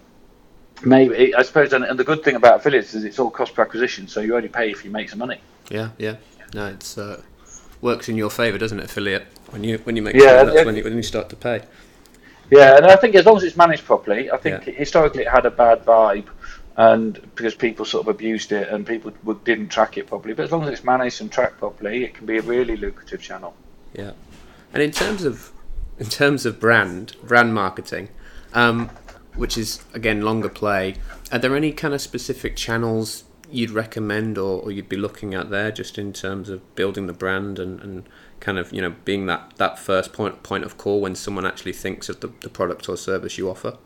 maybe 0.83 1.35
I 1.35 1.43
suppose, 1.43 1.73
and, 1.73 1.83
and, 1.83 1.99
the 1.99 2.03
good 2.03 2.23
thing 2.23 2.35
about 2.35 2.57
affiliates 2.57 2.95
is 2.95 3.03
it's 3.03 3.19
all 3.19 3.29
cost 3.29 3.53
per 3.53 3.61
acquisition. 3.61 4.07
So 4.07 4.21
you 4.21 4.35
only 4.35 4.47
pay 4.47 4.71
if 4.71 4.83
you 4.83 4.89
make 4.89 5.09
some 5.09 5.19
money. 5.19 5.39
Yeah, 5.69 5.89
yeah. 5.97 6.15
No, 6.55 6.67
it's 6.67 6.97
uh, 6.97 7.21
works 7.81 8.07
in 8.07 8.15
your 8.15 8.29
favour, 8.29 8.57
doesn't 8.57 8.79
it? 8.79 8.85
Affiliate 8.85 9.27
when 9.49 9.65
you 9.65 9.77
when 9.79 9.97
you 9.97 10.01
make 10.01 10.15
yeah, 10.15 10.37
money, 10.37 10.45
that's 10.45 10.55
yeah. 10.55 10.63
when 10.63 10.77
you 10.77 10.83
when 10.85 10.95
you 10.95 11.03
start 11.03 11.27
to 11.29 11.35
pay. 11.35 11.61
Yeah, 12.49 12.77
and 12.77 12.85
I 12.85 12.95
think 12.95 13.13
as 13.15 13.25
long 13.25 13.35
as 13.35 13.43
it's 13.43 13.57
managed 13.57 13.83
properly, 13.83 14.31
I 14.31 14.37
think 14.37 14.65
yeah. 14.65 14.73
historically 14.73 15.23
it 15.23 15.29
had 15.29 15.45
a 15.45 15.51
bad 15.51 15.83
vibe 15.83 16.27
and 16.77 17.19
because 17.35 17.55
people 17.55 17.83
sort 17.83 18.07
of 18.07 18.15
abused 18.15 18.53
it 18.53 18.69
and 18.69 18.87
people 18.87 19.11
didn't 19.43 19.67
track 19.67 19.97
it 19.97 20.07
properly. 20.07 20.33
But 20.33 20.43
as 20.43 20.51
long 20.53 20.63
as 20.63 20.69
it's 20.69 20.83
managed 20.85 21.19
and 21.19 21.29
tracked 21.29 21.57
properly, 21.57 22.05
it 22.05 22.13
can 22.13 22.25
be 22.25 22.37
a 22.37 22.41
really 22.41 22.77
lucrative 22.77 23.21
channel. 23.21 23.53
Yeah, 23.93 24.11
and 24.73 24.81
in 24.81 24.91
terms 24.91 25.25
of 25.25 25.51
in 25.99 26.05
terms 26.05 26.45
of 26.45 26.57
brand 26.57 27.17
brand 27.21 27.53
marketing, 27.53 28.07
um, 28.53 28.89
which 29.35 29.57
is 29.57 29.83
again 29.93 30.21
longer 30.21 30.47
play, 30.49 30.95
are 31.33 31.39
there 31.39 31.53
any 31.53 31.73
kind 31.73 31.93
of 31.93 31.99
specific 31.99 32.55
channels 32.55 33.24
you'd 33.55 33.71
recommend 33.71 34.37
or, 34.37 34.61
or 34.61 34.71
you'd 34.71 34.89
be 34.89 34.97
looking 34.97 35.33
at 35.33 35.49
there, 35.49 35.71
just 35.71 35.97
in 35.97 36.13
terms 36.13 36.49
of 36.49 36.75
building 36.75 37.07
the 37.07 37.13
brand 37.13 37.59
and, 37.59 37.79
and 37.81 38.09
kind 38.39 38.57
of 38.57 38.71
you 38.71 38.81
know 38.81 38.95
being 39.05 39.25
that, 39.25 39.53
that 39.57 39.79
first 39.79 40.13
point 40.13 40.43
point 40.43 40.63
of 40.63 40.77
call 40.77 41.01
when 41.01 41.15
someone 41.15 41.45
actually 41.45 41.73
thinks 41.73 42.09
of 42.09 42.19
the, 42.19 42.31
the 42.41 42.49
product 42.49 42.87
or 42.89 42.97
service 42.97 43.37
you 43.37 43.49
offer? 43.49 43.77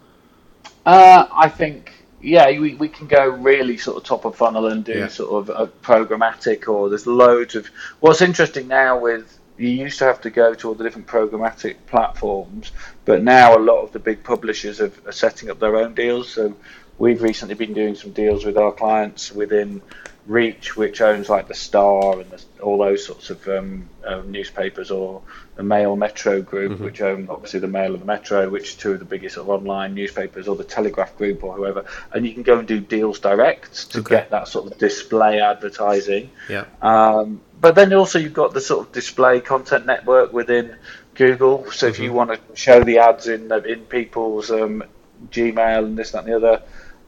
Uh, 0.85 1.27
I 1.31 1.49
think 1.49 1.93
yeah, 2.21 2.59
we, 2.59 2.75
we 2.75 2.89
can 2.89 3.07
go 3.07 3.27
really 3.29 3.77
sort 3.77 3.97
of 3.97 4.03
top 4.03 4.25
of 4.25 4.35
funnel 4.35 4.67
and 4.67 4.83
do 4.83 4.99
yeah. 4.99 5.07
sort 5.07 5.49
of 5.49 5.55
a 5.55 5.67
programmatic, 5.67 6.67
or 6.67 6.89
there's 6.89 7.07
loads 7.07 7.55
of. 7.55 7.67
What's 7.99 8.21
interesting 8.21 8.67
now 8.67 8.97
with 8.99 9.39
you 9.57 9.69
used 9.69 9.99
to 9.99 10.05
have 10.05 10.21
to 10.21 10.29
go 10.29 10.53
to 10.53 10.67
all 10.69 10.73
the 10.73 10.83
different 10.83 11.07
programmatic 11.07 11.75
platforms, 11.87 12.71
but 13.05 13.23
now 13.23 13.57
a 13.57 13.59
lot 13.59 13.81
of 13.81 13.91
the 13.91 13.99
big 13.99 14.23
publishers 14.23 14.79
are, 14.79 14.91
are 15.05 15.11
setting 15.11 15.49
up 15.49 15.59
their 15.59 15.75
own 15.75 15.93
deals. 15.93 16.29
So 16.29 16.55
we've 16.99 17.23
recently 17.23 17.55
been 17.55 17.73
doing 17.73 17.95
some 17.95 18.11
deals 18.11 18.45
with 18.45 18.57
our 18.57 18.71
clients 18.71 19.31
within 19.31 19.81
Reach, 20.27 20.77
which 20.77 21.01
owns 21.01 21.27
like 21.27 21.47
the 21.47 21.55
Star 21.55 22.19
and 22.19 22.29
the, 22.29 22.39
all 22.61 22.77
those 22.77 23.03
sorts 23.03 23.31
of 23.31 23.47
um, 23.47 23.89
uh, 24.05 24.21
newspapers, 24.27 24.91
or 24.91 25.23
the 25.55 25.63
Mail 25.63 25.95
Metro 25.95 26.39
Group, 26.39 26.73
mm-hmm. 26.73 26.83
which 26.83 27.01
own 27.01 27.27
obviously 27.31 27.61
the 27.61 27.67
Mail 27.67 27.93
and 27.93 28.01
the 28.01 28.05
Metro, 28.05 28.47
which 28.47 28.75
are 28.75 28.79
two 28.79 28.91
of 28.91 28.99
the 28.99 29.05
biggest 29.05 29.35
sort 29.35 29.45
of 29.45 29.49
online 29.49 29.95
newspapers, 29.95 30.47
or 30.47 30.55
the 30.55 30.63
Telegraph 30.63 31.17
Group, 31.17 31.43
or 31.43 31.55
whoever. 31.55 31.85
And 32.13 32.27
you 32.27 32.33
can 32.33 32.43
go 32.43 32.59
and 32.59 32.67
do 32.67 32.79
deals 32.79 33.19
direct 33.19 33.89
to 33.91 34.01
okay. 34.01 34.17
get 34.17 34.29
that 34.29 34.47
sort 34.47 34.71
of 34.71 34.77
display 34.77 35.41
advertising. 35.41 36.29
Yeah. 36.47 36.65
Um, 36.79 37.41
but 37.59 37.73
then 37.73 37.91
also 37.93 38.19
you've 38.19 38.33
got 38.33 38.53
the 38.53 38.61
sort 38.61 38.85
of 38.85 38.93
display 38.93 39.41
content 39.41 39.87
network 39.87 40.31
within 40.31 40.75
Google. 41.15 41.71
So 41.71 41.87
mm-hmm. 41.87 41.93
if 41.93 41.99
you 41.99 42.09
mm-hmm. 42.09 42.15
want 42.15 42.31
to 42.33 42.55
show 42.55 42.83
the 42.83 42.99
ads 42.99 43.27
in 43.27 43.51
in 43.65 43.79
people's 43.85 44.51
um, 44.51 44.83
Gmail 45.31 45.85
and 45.85 45.97
this, 45.97 46.11
that, 46.11 46.25
and 46.25 46.27
the 46.27 46.35
other 46.35 46.61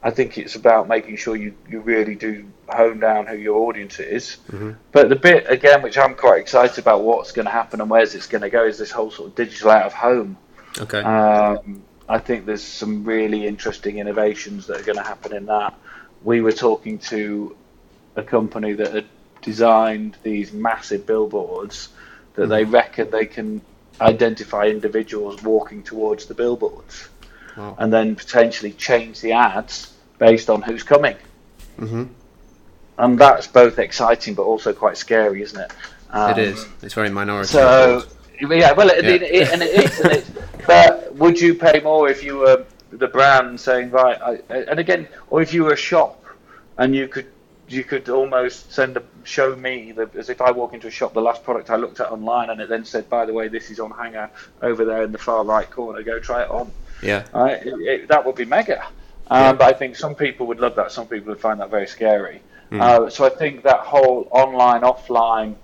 I 0.03 0.09
think 0.09 0.37
it's 0.37 0.55
about 0.55 0.87
making 0.87 1.17
sure 1.17 1.35
you, 1.35 1.53
you 1.69 1.79
really 1.79 2.15
do 2.15 2.45
hone 2.67 2.99
down 2.99 3.27
who 3.27 3.35
your 3.35 3.67
audience 3.67 3.99
is. 3.99 4.37
Mm-hmm. 4.49 4.71
But 4.91 5.09
the 5.09 5.15
bit 5.15 5.45
again, 5.47 5.83
which 5.83 5.97
I'm 5.97 6.15
quite 6.15 6.39
excited 6.39 6.79
about, 6.79 7.03
what's 7.03 7.31
going 7.31 7.45
to 7.45 7.51
happen 7.51 7.81
and 7.81 7.89
where's 7.89 8.15
it's 8.15 8.27
going 8.27 8.41
to 8.41 8.49
go, 8.49 8.65
is 8.65 8.79
this 8.79 8.89
whole 8.89 9.11
sort 9.11 9.29
of 9.29 9.35
digital 9.35 9.69
out 9.69 9.85
of 9.85 9.93
home. 9.93 10.37
Okay. 10.79 11.01
Um, 11.01 11.83
I 12.09 12.17
think 12.17 12.45
there's 12.45 12.63
some 12.63 13.03
really 13.03 13.45
interesting 13.45 13.99
innovations 13.99 14.67
that 14.67 14.81
are 14.81 14.83
going 14.83 14.97
to 14.97 15.03
happen 15.03 15.35
in 15.35 15.45
that. 15.45 15.75
We 16.23 16.41
were 16.41 16.51
talking 16.51 16.97
to 16.99 17.55
a 18.15 18.23
company 18.23 18.73
that 18.73 18.93
had 18.93 19.05
designed 19.41 20.17
these 20.23 20.51
massive 20.51 21.05
billboards 21.05 21.89
that 22.33 22.47
they 22.47 22.63
reckon 22.63 23.11
they 23.11 23.25
can 23.25 23.61
identify 23.99 24.65
individuals 24.65 25.43
walking 25.43 25.83
towards 25.83 26.25
the 26.25 26.33
billboards 26.33 27.07
Wow. 27.61 27.75
and 27.77 27.93
then 27.93 28.15
potentially 28.15 28.71
change 28.71 29.21
the 29.21 29.33
ads 29.33 29.93
based 30.17 30.49
on 30.49 30.63
who's 30.63 30.81
coming. 30.81 31.15
hmm 31.77 32.05
And 32.97 33.19
that's 33.19 33.47
both 33.47 33.77
exciting 33.77 34.33
but 34.33 34.43
also 34.43 34.73
quite 34.73 34.97
scary, 34.97 35.43
isn't 35.43 35.59
it? 35.59 35.71
Um, 36.09 36.31
it 36.31 36.39
is. 36.39 36.67
It's 36.81 36.95
very 36.95 37.11
minority. 37.11 37.49
So, 37.49 38.03
yeah, 38.39 38.71
well, 38.71 38.89
it, 38.89 39.03
Yeah. 39.05 39.11
It, 39.11 39.21
it, 39.21 39.49
and 39.53 39.61
it 39.61 39.85
is. 39.85 39.99
And 39.99 40.11
it, 40.13 40.25
but 40.65 41.15
would 41.15 41.39
you 41.39 41.53
pay 41.53 41.79
more 41.81 42.09
if 42.09 42.23
you 42.23 42.37
were 42.37 42.65
the 42.91 43.07
brand 43.07 43.59
saying, 43.59 43.91
right? 43.91 44.19
I, 44.21 44.53
and 44.55 44.79
again, 44.79 45.07
or 45.29 45.41
if 45.41 45.53
you 45.53 45.63
were 45.63 45.73
a 45.73 45.83
shop 45.91 46.25
and 46.79 46.95
you 46.95 47.07
could 47.07 47.27
you 47.69 47.83
could 47.83 48.09
almost 48.09 48.73
send 48.73 48.97
a 48.97 49.03
show 49.23 49.55
me 49.55 49.91
the, 49.93 50.09
as 50.17 50.29
if 50.29 50.41
I 50.41 50.51
walk 50.51 50.73
into 50.73 50.87
a 50.87 50.91
shop, 50.91 51.13
the 51.13 51.21
last 51.21 51.43
product 51.43 51.69
I 51.69 51.75
looked 51.75 51.99
at 51.99 52.11
online, 52.11 52.49
and 52.49 52.59
it 52.59 52.67
then 52.69 52.83
said, 52.83 53.07
by 53.07 53.25
the 53.25 53.33
way, 53.33 53.47
this 53.47 53.69
is 53.69 53.79
on 53.79 53.91
hanger 53.91 54.29
over 54.61 54.83
there 54.83 55.03
in 55.03 55.11
the 55.11 55.17
far 55.19 55.45
right 55.45 55.69
corner. 55.69 56.01
Go 56.01 56.19
try 56.19 56.41
it 56.43 56.49
on. 56.49 56.71
Yeah. 57.01 57.25
Right? 57.33 57.65
It, 57.65 57.73
it, 57.81 58.07
that 58.09 58.25
would 58.25 58.35
be 58.35 58.45
mega. 58.45 58.83
Um, 59.27 59.41
Yeah. 59.41 59.53
But 59.53 59.75
I 59.75 59.77
think 59.77 59.95
some 59.95 60.15
people 60.15 60.47
would 60.47 60.59
love 60.59 60.75
that. 60.75 60.91
Some 60.91 61.07
people 61.07 61.29
would 61.29 61.39
find 61.39 61.59
that 61.59 61.69
very 61.69 61.87
scary. 61.87 62.41
Mm. 62.71 62.81
Uh, 62.81 63.09
so 63.09 63.25
I 63.25 63.29
think 63.29 63.63
that 63.63 63.81
whole 63.81 64.27
online, 64.31 64.81
offline, 64.81 65.55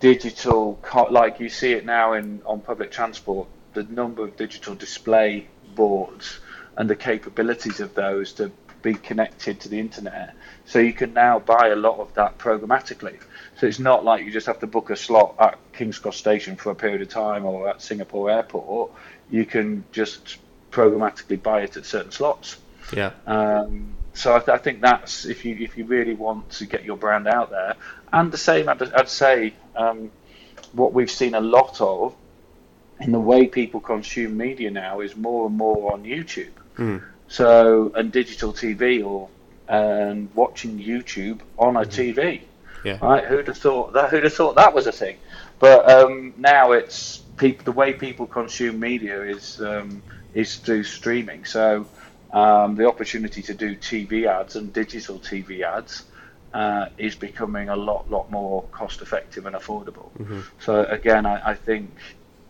digital, 0.00 0.78
like 1.10 1.40
you 1.40 1.48
see 1.48 1.72
it 1.72 1.84
now 1.84 2.12
in 2.12 2.42
on 2.44 2.60
public 2.60 2.90
transport, 2.90 3.48
the 3.72 3.84
number 3.84 4.22
of 4.22 4.36
digital 4.36 4.74
display 4.74 5.46
boards 5.74 6.38
and 6.76 6.88
the 6.88 6.96
capabilities 6.96 7.80
of 7.80 7.94
those 7.94 8.32
to 8.34 8.50
be 8.82 8.94
connected 8.94 9.60
to 9.60 9.68
the 9.68 9.80
internet. 9.80 10.34
So 10.66 10.78
you 10.78 10.92
can 10.92 11.14
now 11.14 11.38
buy 11.38 11.68
a 11.68 11.76
lot 11.76 11.98
of 11.98 12.12
that 12.14 12.38
programmatically. 12.38 13.18
So 13.56 13.66
it's 13.66 13.78
not 13.78 14.04
like 14.04 14.24
you 14.24 14.30
just 14.30 14.46
have 14.46 14.60
to 14.60 14.66
book 14.66 14.90
a 14.90 14.96
slot 14.96 15.34
at 15.38 15.58
King's 15.72 15.98
Cross 15.98 16.18
Station 16.18 16.56
for 16.56 16.70
a 16.70 16.74
period 16.74 17.00
of 17.02 17.08
time 17.08 17.44
or 17.44 17.68
at 17.68 17.80
Singapore 17.80 18.30
Airport. 18.30 18.90
You 19.30 19.46
can 19.46 19.84
just 19.90 20.38
programmatically 20.74 21.42
buy 21.42 21.62
it 21.62 21.76
at 21.76 21.86
certain 21.86 22.10
slots. 22.10 22.56
Yeah. 22.92 23.12
Um, 23.26 23.94
so 24.12 24.34
I, 24.34 24.38
th- 24.38 24.48
I 24.48 24.58
think 24.58 24.80
that's 24.80 25.24
if 25.24 25.44
you 25.44 25.56
if 25.58 25.78
you 25.78 25.84
really 25.86 26.14
want 26.14 26.50
to 26.50 26.66
get 26.66 26.84
your 26.84 26.96
brand 26.96 27.26
out 27.26 27.50
there, 27.50 27.74
and 28.12 28.30
the 28.30 28.38
same 28.38 28.68
I'd, 28.68 28.82
I'd 28.92 29.08
say 29.08 29.54
um, 29.76 30.10
what 30.72 30.92
we've 30.92 31.10
seen 31.10 31.34
a 31.34 31.40
lot 31.40 31.80
of 31.80 32.14
in 33.00 33.12
the 33.12 33.20
way 33.20 33.46
people 33.46 33.80
consume 33.80 34.36
media 34.36 34.70
now 34.70 35.00
is 35.00 35.16
more 35.16 35.46
and 35.46 35.56
more 35.56 35.92
on 35.92 36.04
YouTube. 36.04 36.52
Mm. 36.76 37.02
So 37.28 37.92
and 37.94 38.12
digital 38.12 38.52
TV 38.52 39.04
or 39.04 39.28
and 39.68 40.28
watching 40.34 40.78
YouTube 40.78 41.40
on 41.58 41.76
a 41.76 41.80
TV. 41.80 42.42
Yeah. 42.84 42.98
Right? 43.00 43.24
Who'd 43.24 43.46
have 43.48 43.58
thought 43.58 43.94
that? 43.94 44.10
Who'd 44.10 44.24
have 44.24 44.34
thought 44.34 44.56
that 44.56 44.74
was 44.74 44.86
a 44.86 44.92
thing? 44.92 45.16
But 45.58 45.90
um, 45.90 46.34
now 46.36 46.72
it's 46.72 47.18
people. 47.36 47.64
The 47.64 47.72
way 47.72 47.94
people 47.94 48.26
consume 48.26 48.78
media 48.78 49.22
is 49.22 49.60
um, 49.60 50.02
is 50.34 50.56
through 50.56 50.84
streaming. 50.84 51.44
So 51.44 51.86
um, 52.32 52.76
the 52.76 52.88
opportunity 52.88 53.42
to 53.42 53.54
do 53.54 53.76
TV 53.76 54.26
ads 54.26 54.56
and 54.56 54.72
digital 54.72 55.18
TV 55.18 55.62
ads 55.62 56.04
uh, 56.52 56.86
is 56.98 57.14
becoming 57.14 57.68
a 57.68 57.76
lot, 57.76 58.10
lot 58.10 58.30
more 58.30 58.62
cost 58.70 59.02
effective 59.02 59.46
and 59.46 59.56
affordable. 59.56 60.10
So 60.60 60.84
again, 60.84 61.26
I, 61.26 61.50
I 61.50 61.54
think 61.54 61.90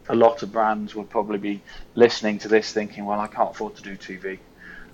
a 0.08 0.14
lot 0.14 0.42
of 0.42 0.52
brands 0.52 0.94
would 0.94 1.08
probably 1.08 1.38
be 1.38 1.62
listening 1.94 2.38
to 2.40 2.48
this, 2.48 2.72
thinking, 2.72 3.06
"Well, 3.06 3.20
I 3.20 3.26
can't 3.26 3.50
afford 3.50 3.76
to 3.76 3.82
do 3.82 3.96
TV." 3.96 4.38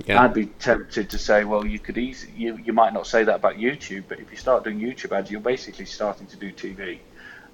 Yeah. 0.07 0.23
I'd 0.23 0.35
be 0.35 0.47
tempted 0.47 1.11
to 1.11 1.19
say, 1.19 1.45
well, 1.45 1.67
you 1.67 1.79
could 1.79 1.99
easily, 1.99 2.33
you, 2.35 2.57
you 2.57 2.73
might 2.73 2.95
not 2.95 3.07
say 3.07 3.25
that 3.25 3.35
about 3.35 3.57
YouTube, 3.57 4.05
but 4.09 4.19
if 4.19 4.31
you 4.31 4.37
start 4.37 4.65
doing 4.65 4.81
YouTube 4.81 5.13
ads, 5.13 5.31
you're 5.31 5.41
basically 5.41 5.85
starting 5.85 6.27
to 6.29 6.37
do 6.37 6.51
TV. 6.53 7.01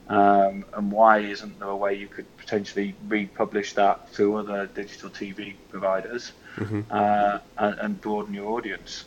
Um, 0.09 0.65
and 0.73 0.93
why 0.93 1.19
isn't 1.19 1.59
there 1.59 1.69
a 1.69 1.77
way 1.77 1.95
you 1.95 2.07
could 2.07 2.27
potentially 2.37 2.95
republish 3.09 3.73
that 3.73 4.13
to 4.15 4.37
other 4.37 4.67
digital 4.67 5.11
TV 5.11 5.55
providers 5.71 6.31
uh, 6.91 7.39
and, 7.59 7.79
and 7.81 8.01
broaden 8.01 8.35
your 8.35 8.51
audience? 8.53 9.05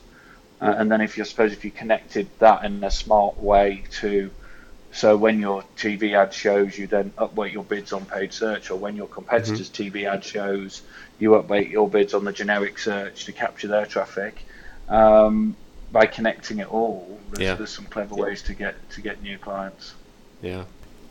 Uh, 0.62 0.76
and 0.78 0.92
then 0.92 1.00
if 1.00 1.18
you 1.18 1.24
suppose 1.24 1.54
if 1.54 1.64
you 1.64 1.72
connected 1.72 2.28
that 2.40 2.66
in 2.66 2.84
a 2.84 2.92
smart 2.92 3.42
way 3.42 3.84
to 3.92 4.30
so 4.92 5.16
when 5.16 5.40
your 5.40 5.64
TV 5.78 6.16
ad 6.16 6.34
shows, 6.34 6.78
you 6.78 6.88
then 6.88 7.12
upweight 7.12 7.54
your 7.54 7.64
bids 7.64 7.94
on 7.94 8.06
paid 8.06 8.34
search, 8.34 8.72
or 8.72 8.76
when 8.78 8.96
your 8.96 9.08
competitors' 9.08 9.70
TV 9.70 10.12
ad 10.12 10.24
shows, 10.24 10.82
you 11.20 11.32
upweight 11.32 11.70
your 11.70 11.88
bids 11.88 12.14
on 12.14 12.24
the 12.24 12.32
generic 12.34 12.80
search 12.80 13.26
to 13.26 13.32
capture 13.32 13.68
their 13.68 13.86
traffic. 13.86 14.44
Um, 14.88 15.56
by 15.92 16.08
connecting 16.08 16.60
it 16.60 16.72
all, 16.72 17.20
there's, 17.32 17.42
Yeah. 17.46 17.56
there's 17.56 17.70
some 17.70 17.86
clever 17.86 18.16
ways 18.16 18.42
to 18.44 18.54
get 18.54 18.76
to 18.92 19.02
get 19.02 19.22
new 19.22 19.38
clients. 19.38 19.94
Yeah. 20.42 20.66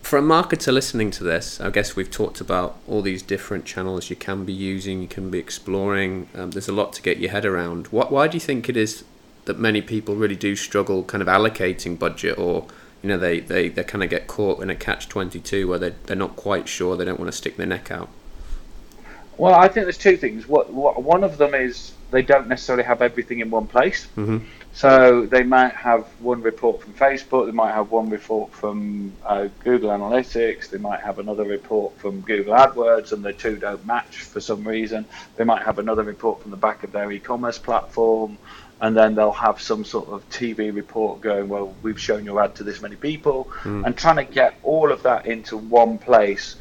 For 0.08 0.16
a 0.16 0.22
marketer 0.22 0.72
listening 0.72 1.10
to 1.10 1.22
this, 1.22 1.60
I 1.60 1.68
guess 1.68 1.94
we've 1.94 2.10
talked 2.10 2.40
about 2.40 2.78
all 2.88 3.02
these 3.02 3.20
different 3.20 3.66
channels 3.66 4.08
you 4.08 4.16
can 4.16 4.46
be 4.46 4.54
using, 4.54 5.02
you 5.02 5.06
can 5.06 5.28
be 5.28 5.38
exploring. 5.38 6.30
Um, 6.34 6.52
there's 6.52 6.66
a 6.66 6.72
lot 6.72 6.94
to 6.94 7.02
get 7.02 7.18
your 7.18 7.30
head 7.30 7.44
around. 7.44 7.88
What, 7.88 8.10
why 8.10 8.26
do 8.26 8.38
you 8.38 8.40
think 8.40 8.70
it 8.70 8.76
is 8.78 9.04
that 9.44 9.58
many 9.58 9.82
people 9.82 10.14
really 10.16 10.34
do 10.34 10.56
struggle 10.56 11.02
kind 11.04 11.20
of 11.20 11.28
allocating 11.28 11.98
budget 11.98 12.38
or, 12.38 12.66
you 13.02 13.10
know, 13.10 13.18
they, 13.18 13.40
they, 13.40 13.68
they 13.68 13.84
kind 13.84 14.02
of 14.02 14.08
get 14.08 14.26
caught 14.26 14.62
in 14.62 14.70
a 14.70 14.74
catch 14.74 15.10
22 15.10 15.68
where 15.68 15.78
they, 15.78 15.90
they're 16.06 16.16
not 16.16 16.36
quite 16.36 16.68
sure, 16.68 16.96
they 16.96 17.04
don't 17.04 17.20
want 17.20 17.30
to 17.30 17.36
stick 17.36 17.58
their 17.58 17.66
neck 17.66 17.90
out? 17.90 18.08
Well, 19.36 19.52
I 19.52 19.68
think 19.68 19.84
there's 19.84 19.98
two 19.98 20.16
things. 20.16 20.48
What, 20.48 20.72
what 20.72 21.02
one 21.02 21.22
of 21.22 21.36
them 21.36 21.54
is 21.54 21.92
they 22.10 22.22
don't 22.22 22.48
necessarily 22.48 22.84
have 22.84 23.02
everything 23.02 23.40
in 23.40 23.50
one 23.50 23.66
place. 23.66 24.08
Mhm. 24.16 24.42
So 24.72 25.26
they 25.26 25.42
might 25.42 25.74
have 25.74 26.06
one 26.20 26.40
report 26.42 26.82
from 26.82 26.92
Facebook, 26.94 27.46
they 27.46 27.52
might 27.52 27.72
have 27.72 27.90
one 27.90 28.10
report 28.10 28.52
from 28.52 29.12
uh, 29.26 29.48
Google 29.64 29.90
Analytics, 29.90 30.70
they 30.70 30.78
might 30.78 31.00
have 31.00 31.18
another 31.18 31.44
report 31.44 31.98
from 31.98 32.20
Google 32.20 32.54
AdWords, 32.54 33.12
and 33.12 33.24
the 33.24 33.32
two 33.32 33.56
don't 33.56 33.84
match 33.86 34.22
for 34.22 34.40
some 34.40 34.66
reason. 34.66 35.04
They 35.36 35.44
might 35.44 35.62
have 35.62 35.78
another 35.78 36.02
report 36.02 36.42
from 36.42 36.50
the 36.50 36.56
back 36.56 36.84
of 36.84 36.92
their 36.92 37.10
e-commerce 37.10 37.58
platform, 37.58 38.38
and 38.80 38.96
then 38.96 39.14
they'll 39.14 39.32
have 39.32 39.60
some 39.60 39.84
sort 39.84 40.08
of 40.08 40.28
TV 40.30 40.70
report 40.74 41.20
going, 41.20 41.48
well, 41.48 41.74
we've 41.82 42.00
shown 42.00 42.24
your 42.24 42.40
ad 42.40 42.54
to 42.56 42.62
this 42.62 42.80
many 42.80 42.96
people, 42.96 43.48
and 43.84 43.96
trying 43.96 44.16
to 44.16 44.24
get 44.24 44.58
all 44.62 44.92
of 44.92 45.02
that 45.02 45.26
into 45.26 45.56
one 45.56 45.98
place 45.98 46.56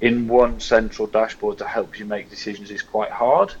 in 0.00 0.28
one 0.28 0.60
central 0.60 1.06
dashboard 1.08 1.58
to 1.58 1.66
help 1.66 1.98
you 1.98 2.06
make 2.06 2.30
decisions 2.30 2.70
is 2.70 2.82
quite 2.82 3.10
hard. 3.10 3.52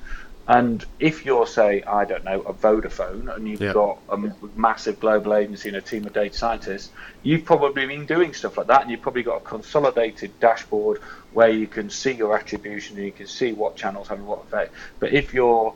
And 0.48 0.82
if 0.98 1.26
you're, 1.26 1.46
say, 1.46 1.82
I 1.82 2.06
don't 2.06 2.24
know, 2.24 2.40
a 2.40 2.54
Vodafone, 2.54 3.34
and 3.36 3.46
you've 3.46 3.60
Yeah. 3.60 3.74
got 3.74 3.98
a 4.08 4.16
massive 4.56 4.98
global 4.98 5.34
agency 5.34 5.68
and 5.68 5.76
a 5.76 5.82
team 5.82 6.06
of 6.06 6.14
data 6.14 6.34
scientists, 6.34 6.90
you've 7.22 7.44
probably 7.44 7.86
been 7.86 8.06
doing 8.06 8.32
stuff 8.32 8.56
like 8.56 8.68
that, 8.68 8.80
and 8.80 8.90
you've 8.90 9.02
probably 9.02 9.22
got 9.22 9.36
a 9.36 9.40
consolidated 9.40 10.40
dashboard 10.40 11.00
where 11.34 11.50
you 11.50 11.66
can 11.66 11.90
see 11.90 12.12
your 12.12 12.34
attribution 12.34 12.96
and 12.96 13.04
you 13.04 13.12
can 13.12 13.26
see 13.26 13.52
what 13.52 13.76
channels 13.76 14.08
have 14.08 14.20
what 14.22 14.40
effect. 14.40 14.72
But 15.00 15.12
if 15.12 15.34
you're 15.34 15.74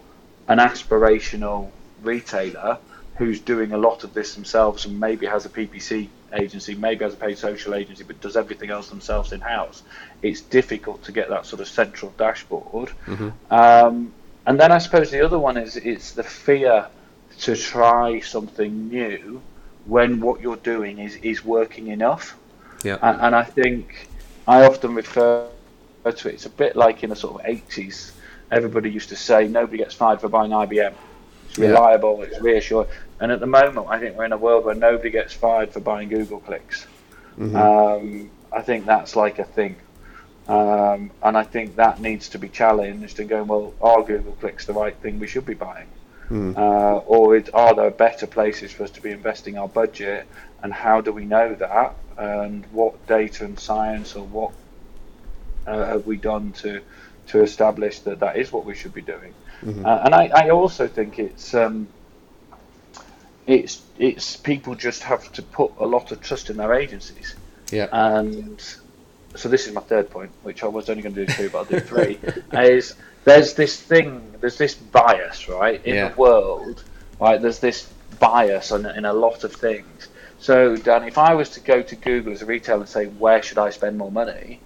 an 0.48 0.58
aspirational 0.58 1.70
retailer 2.02 2.78
who's 3.18 3.40
doing 3.40 3.72
a 3.72 3.78
lot 3.78 4.04
of 4.04 4.14
this 4.14 4.34
themselves 4.34 4.86
and 4.86 4.98
maybe 4.98 5.26
has 5.26 5.44
a 5.44 5.50
PPC 5.50 6.08
agency, 6.32 6.74
maybe 6.74 7.04
has 7.04 7.12
a 7.12 7.16
paid 7.18 7.36
social 7.36 7.74
agency, 7.74 8.04
but 8.04 8.18
does 8.22 8.38
everything 8.38 8.70
else 8.70 8.88
themselves 8.88 9.32
in 9.32 9.40
house, 9.42 9.82
it's 10.22 10.40
difficult 10.40 11.04
to 11.04 11.12
get 11.12 11.28
that 11.28 11.44
sort 11.44 11.60
of 11.60 11.68
central 11.68 12.10
dashboard. 12.16 12.90
Um, 13.50 14.14
and 14.46 14.58
then 14.58 14.72
I 14.72 14.78
suppose 14.78 15.10
the 15.10 15.24
other 15.24 15.38
one 15.38 15.56
is 15.56 15.76
it's 15.76 16.12
the 16.12 16.22
fear 16.22 16.86
to 17.40 17.56
try 17.56 18.20
something 18.20 18.88
new 18.88 19.40
when 19.86 20.20
what 20.20 20.40
you're 20.40 20.56
doing 20.56 20.98
is, 20.98 21.16
is 21.16 21.44
working 21.44 21.88
enough. 21.88 22.36
Yeah. 22.84 22.98
And, 23.02 23.20
and 23.20 23.34
I 23.34 23.42
think 23.44 24.08
I 24.46 24.64
often 24.64 24.94
refer 24.94 25.48
to 26.04 26.10
it, 26.10 26.34
it's 26.34 26.46
a 26.46 26.50
bit 26.50 26.76
like 26.76 27.02
in 27.02 27.10
the 27.10 27.16
sort 27.16 27.40
of 27.40 27.46
80s, 27.46 28.12
everybody 28.50 28.90
used 28.90 29.08
to 29.10 29.16
say 29.16 29.48
nobody 29.48 29.78
gets 29.78 29.94
fired 29.94 30.20
for 30.20 30.28
buying 30.28 30.50
IBM. 30.50 30.94
It's 31.48 31.58
Yeah. 31.58 31.68
reliable, 31.68 32.22
it's 32.22 32.40
reassuring. 32.40 32.88
And 33.20 33.30
at 33.30 33.40
the 33.40 33.46
moment, 33.46 33.86
I 33.88 33.98
think 33.98 34.16
we're 34.16 34.24
in 34.24 34.32
a 34.32 34.36
world 34.38 34.64
where 34.64 34.74
nobody 34.74 35.10
gets 35.10 35.32
fired 35.32 35.72
for 35.72 35.80
buying 35.80 36.08
Google 36.08 36.40
clicks. 36.40 36.86
Um, 37.40 38.30
I 38.52 38.60
think 38.60 38.84
that's 38.84 39.16
like 39.16 39.38
a 39.38 39.44
thing. 39.44 39.76
Um, 40.48 41.10
and 41.22 41.36
I 41.36 41.44
think 41.44 41.76
that 41.76 42.00
needs 42.00 42.30
to 42.30 42.38
be 42.38 42.48
challenged 42.48 43.20
and 43.20 43.28
going, 43.28 43.46
well, 43.46 43.74
are 43.80 44.02
Google 44.02 44.32
clicks 44.32 44.66
the 44.66 44.72
right 44.72 44.96
thing 44.96 45.20
we 45.20 45.28
should 45.28 45.46
be 45.46 45.54
buying? 45.54 45.86
Uh, 46.56 46.98
or 47.06 47.36
it, 47.36 47.50
are 47.54 47.74
there 47.74 47.90
better 47.90 48.26
places 48.26 48.72
for 48.72 48.84
us 48.84 48.90
to 48.92 49.02
be 49.02 49.10
investing 49.10 49.58
our 49.58 49.68
budget? 49.68 50.26
And 50.62 50.72
how 50.72 51.00
do 51.00 51.12
we 51.12 51.24
know 51.24 51.54
that? 51.54 51.94
And 52.16 52.64
what 52.72 53.06
data 53.06 53.44
and 53.44 53.58
science 53.58 54.16
or 54.16 54.24
what 54.24 54.52
uh, 55.66 55.84
have 55.84 56.06
we 56.06 56.16
done 56.16 56.52
to 56.52 56.80
to 57.28 57.42
establish 57.42 58.00
that 58.00 58.20
that 58.20 58.36
is 58.36 58.50
what 58.50 58.64
we 58.64 58.74
should 58.74 58.94
be 58.94 59.02
doing? 59.02 59.34
Uh, 59.84 60.02
and 60.04 60.14
I, 60.14 60.26
I 60.34 60.50
also 60.50 60.88
think 60.88 61.18
it's 61.18 61.54
um, 61.54 61.86
it's 63.46 63.82
it's 63.98 64.36
people 64.36 64.74
just 64.74 65.02
have 65.02 65.30
to 65.32 65.42
put 65.42 65.72
a 65.78 65.86
lot 65.86 66.12
of 66.12 66.20
trust 66.20 66.50
in 66.50 66.56
their 66.56 66.74
agencies. 66.74 67.34
Yeah. 67.70 67.88
And 67.92 68.62
so 69.34 69.48
this 69.48 69.66
is 69.66 69.72
my 69.74 69.80
third 69.80 70.10
point, 70.10 70.30
which 70.42 70.62
I 70.62 70.66
was 70.66 70.88
only 70.90 71.02
going 71.02 71.14
to 71.14 71.26
do 71.26 71.32
two, 71.32 71.50
but 71.50 71.58
I'll 71.58 71.64
do 71.64 71.80
three. 71.80 72.18
is 72.52 72.94
there's 73.24 73.54
this 73.54 73.80
thing, 73.80 74.34
there's 74.40 74.58
this 74.58 74.74
bias, 74.74 75.48
right, 75.48 75.84
in 75.84 75.94
Yeah. 75.94 76.08
the 76.08 76.16
world, 76.16 76.82
right? 77.20 77.40
There's 77.40 77.60
this 77.60 77.88
bias 78.18 78.72
on, 78.72 78.86
in 78.86 79.04
a 79.04 79.12
lot 79.12 79.44
of 79.44 79.52
things 79.54 80.08
So, 80.38 80.76
Dan, 80.76 81.04
if 81.04 81.18
I 81.18 81.34
was 81.34 81.50
to 81.50 81.60
go 81.60 81.82
to 81.82 81.94
Google 81.94 82.32
as 82.32 82.42
a 82.42 82.46
retailer 82.46 82.80
and 82.80 82.88
say, 82.88 83.06
where 83.06 83.40
should 83.42 83.58
I 83.58 83.70
spend 83.70 83.96
more 83.96 84.10
money? 84.10 84.58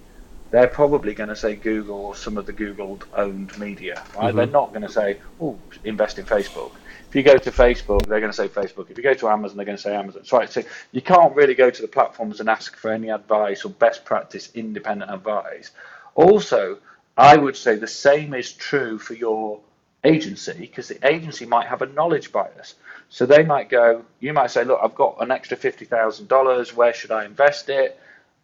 They're 0.49 0.67
probably 0.67 1.13
going 1.13 1.29
to 1.29 1.35
say 1.35 1.55
Google 1.55 1.97
or 1.97 2.15
some 2.15 2.35
of 2.37 2.47
the 2.47 2.53
Google 2.53 2.99
owned 3.13 3.55
media. 3.59 4.03
Right? 4.15 4.29
Mm-hmm. 4.29 4.37
They're 4.37 4.47
not 4.47 4.69
going 4.69 4.81
to 4.81 4.89
say, 4.89 5.17
oh, 5.39 5.59
invest 5.83 6.17
in 6.17 6.25
Facebook. 6.25 6.71
If 7.09 7.15
you 7.15 7.23
go 7.23 7.37
to 7.37 7.51
Facebook, 7.51 8.05
they're 8.05 8.19
going 8.19 8.31
to 8.31 8.35
say 8.35 8.49
Facebook. 8.49 8.91
If 8.91 8.97
you 8.97 9.03
go 9.03 9.13
to 9.13 9.29
Amazon, 9.29 9.55
they're 9.55 9.65
going 9.65 9.77
to 9.77 9.81
say 9.81 9.95
Amazon. 9.95 10.25
So, 10.25 10.37
right, 10.37 10.51
so 10.51 10.61
you 10.91 11.01
can't 11.01 11.33
really 11.35 11.55
go 11.55 11.69
to 11.69 11.81
the 11.81 11.87
platforms 11.87 12.41
and 12.41 12.49
ask 12.49 12.75
for 12.75 12.91
any 12.91 13.09
advice 13.09 13.63
or 13.63 13.69
best 13.69 14.03
practice 14.03 14.51
independent 14.53 15.09
advice. 15.09 15.71
Also, 16.15 16.79
I 17.17 17.37
would 17.37 17.55
say 17.55 17.75
the 17.77 17.87
same 17.87 18.33
is 18.33 18.51
true 18.51 18.99
for 18.99 19.13
your 19.13 19.61
agency 20.03 20.53
because 20.59 20.89
the 20.89 21.07
agency 21.07 21.45
might 21.45 21.67
have 21.67 21.81
a 21.81 21.85
knowledge 21.85 22.31
bias. 22.33 22.75
So 23.09 23.25
they 23.25 23.43
might 23.43 23.69
go, 23.69 24.03
you 24.19 24.33
might 24.33 24.51
say, 24.51 24.65
look, 24.65 24.79
I've 24.83 24.95
got 24.95 25.17
an 25.21 25.31
extra 25.31 25.55
$50,000. 25.55 26.73
Where 26.73 26.93
should 26.93 27.11
I 27.11 27.23
invest 27.23 27.69
it? 27.69 27.97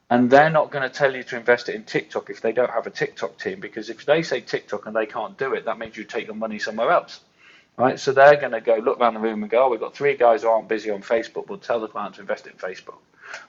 And 0.10 0.30
they're 0.30 0.50
not 0.50 0.72
going 0.72 0.90
to 0.90 0.96
tell 0.96 1.14
you 1.16 1.24
to 1.24 1.38
invest 1.38 1.68
it 1.68 1.76
in 1.76 1.84
TikTok 1.84 2.30
if 2.30 2.40
they 2.40 2.54
don't 2.54 2.72
have 2.72 2.88
a 2.88 2.92
TikTok 2.92 3.38
team 3.38 3.60
because 3.60 3.90
if 3.90 4.06
they 4.06 4.22
say 4.22 4.42
TikTok 4.42 4.86
and 4.86 4.96
they 4.96 5.06
can't 5.06 5.38
do 5.38 5.54
it, 5.54 5.66
that 5.66 5.80
means 5.80 5.98
you 5.98 6.04
take 6.04 6.28
your 6.28 6.36
money 6.36 6.60
somewhere 6.60 6.92
else. 6.92 7.20
Right, 7.78 8.00
so 8.00 8.12
they're 8.14 8.38
going 8.38 8.54
to 8.54 8.62
go 8.62 8.76
look 8.78 9.00
around 9.02 9.16
the 9.16 9.20
room 9.20 9.44
and 9.44 9.52
go, 9.52 9.66
"Oh, 9.66 9.70
we've 9.70 9.80
got 9.80 9.96
three 9.96 10.16
guys 10.16 10.44
who 10.44 10.50
aren't 10.50 10.70
busy 10.70 10.92
on 10.92 11.02
Facebook. 11.02 11.48
We'll 11.50 11.58
tell 11.60 11.80
the 11.82 11.90
client 11.90 12.16
to 12.16 12.22
invest 12.22 12.48
in 12.48 12.54
Facebook." 12.54 13.00